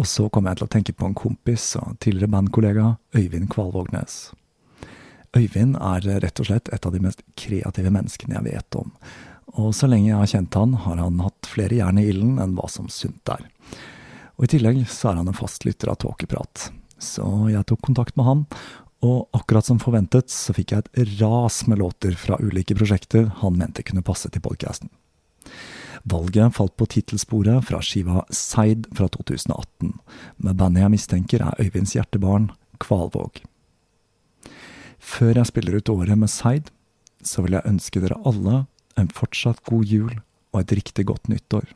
og 0.01 0.09
så 0.09 0.29
kom 0.33 0.49
jeg 0.49 0.59
til 0.59 0.67
å 0.67 0.73
tenke 0.73 0.95
på 0.97 1.09
en 1.09 1.17
kompis 1.19 1.75
og 1.81 1.99
tidligere 2.03 2.33
bandkollega, 2.33 2.87
Øyvind 3.17 3.51
Kvalvågnes. 3.53 4.33
Øyvind 5.37 5.77
er 5.81 6.07
rett 6.25 6.41
og 6.41 6.49
slett 6.49 6.71
et 6.73 6.87
av 6.87 6.95
de 6.95 7.01
mest 7.05 7.23
kreative 7.39 7.93
menneskene 7.93 8.39
jeg 8.39 8.49
vet 8.49 8.79
om, 8.81 8.93
og 9.61 9.73
så 9.77 9.89
lenge 9.89 10.11
jeg 10.11 10.21
har 10.21 10.31
kjent 10.31 10.57
han, 10.57 10.77
har 10.85 11.01
han 11.01 11.21
hatt 11.25 11.49
flere 11.49 11.77
jern 11.77 12.01
i 12.01 12.07
ilden 12.09 12.39
enn 12.41 12.55
hva 12.57 12.69
som 12.73 12.89
sunt 12.93 13.33
er. 13.33 13.45
Og 14.41 14.47
i 14.47 14.53
tillegg 14.55 14.81
så 14.89 15.11
er 15.11 15.21
han 15.21 15.29
en 15.29 15.37
fastlytter 15.37 15.93
av 15.93 16.01
Tåkeprat, 16.01 16.71
så 17.03 17.27
jeg 17.53 17.69
tok 17.69 17.85
kontakt 17.85 18.17
med 18.17 18.29
han, 18.29 18.47
og 19.03 19.29
akkurat 19.35 19.67
som 19.67 19.81
forventet 19.83 20.31
så 20.31 20.55
fikk 20.57 20.73
jeg 20.73 20.85
et 20.87 21.21
ras 21.21 21.65
med 21.67 21.81
låter 21.83 22.15
fra 22.17 22.39
ulike 22.41 22.77
prosjekter 22.79 23.29
han 23.43 23.59
mente 23.59 23.85
kunne 23.85 24.05
passe 24.07 24.31
til 24.31 24.45
podkasten. 24.45 24.93
Valget 26.05 26.57
falt 26.57 26.75
på 26.77 26.89
tittelsporet 26.91 27.63
fra 27.69 27.79
skiva 27.85 28.25
Seid 28.35 28.89
fra 28.97 29.07
2018, 29.15 29.93
med 30.43 30.59
bandet 30.59 30.83
jeg 30.83 30.95
mistenker 30.97 31.45
er 31.47 31.63
Øyvinds 31.63 31.95
hjertebarn, 31.95 32.51
Kvalvåg. 32.83 33.45
Før 34.99 35.39
jeg 35.39 35.51
spiller 35.51 35.79
ut 35.79 35.93
året 35.93 36.19
med 36.19 36.31
Seid, 36.31 36.73
så 37.23 37.45
vil 37.45 37.55
jeg 37.55 37.69
ønske 37.71 38.03
dere 38.03 38.19
alle 38.27 38.65
en 38.99 39.13
fortsatt 39.15 39.63
god 39.69 39.87
jul 39.87 40.13
og 40.53 40.61
et 40.61 40.75
riktig 40.75 41.07
godt 41.07 41.31
nyttår. 41.31 41.71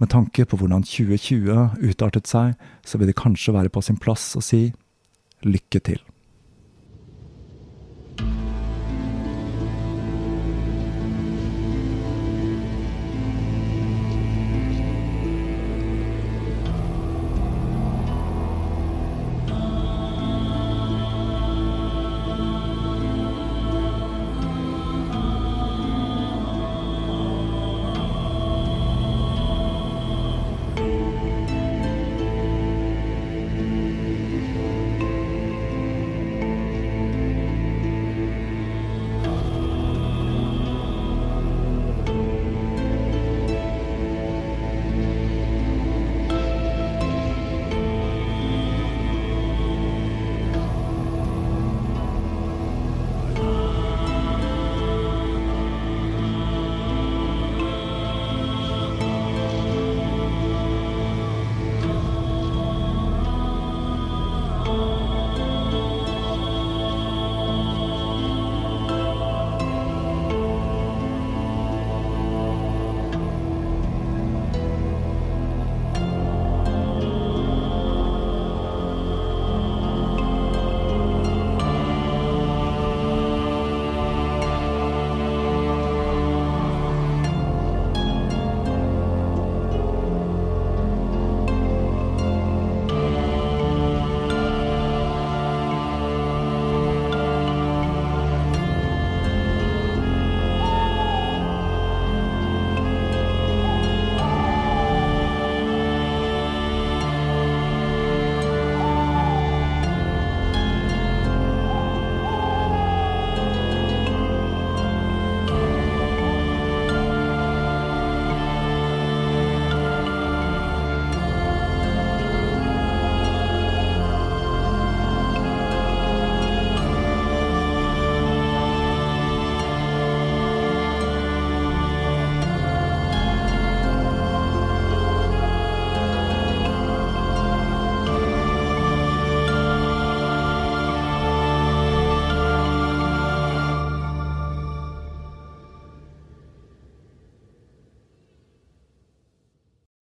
Med 0.00 0.12
tanke 0.12 0.44
på 0.44 0.56
hvordan 0.60 0.84
2020 0.84 1.80
utartet 1.90 2.28
seg, 2.28 2.54
så 2.84 3.00
vil 3.00 3.10
det 3.10 3.18
kanskje 3.20 3.56
være 3.56 3.72
på 3.72 3.82
sin 3.84 4.00
plass 4.00 4.32
å 4.36 4.44
si 4.44 4.68
lykke 5.44 5.80
til. 5.84 6.00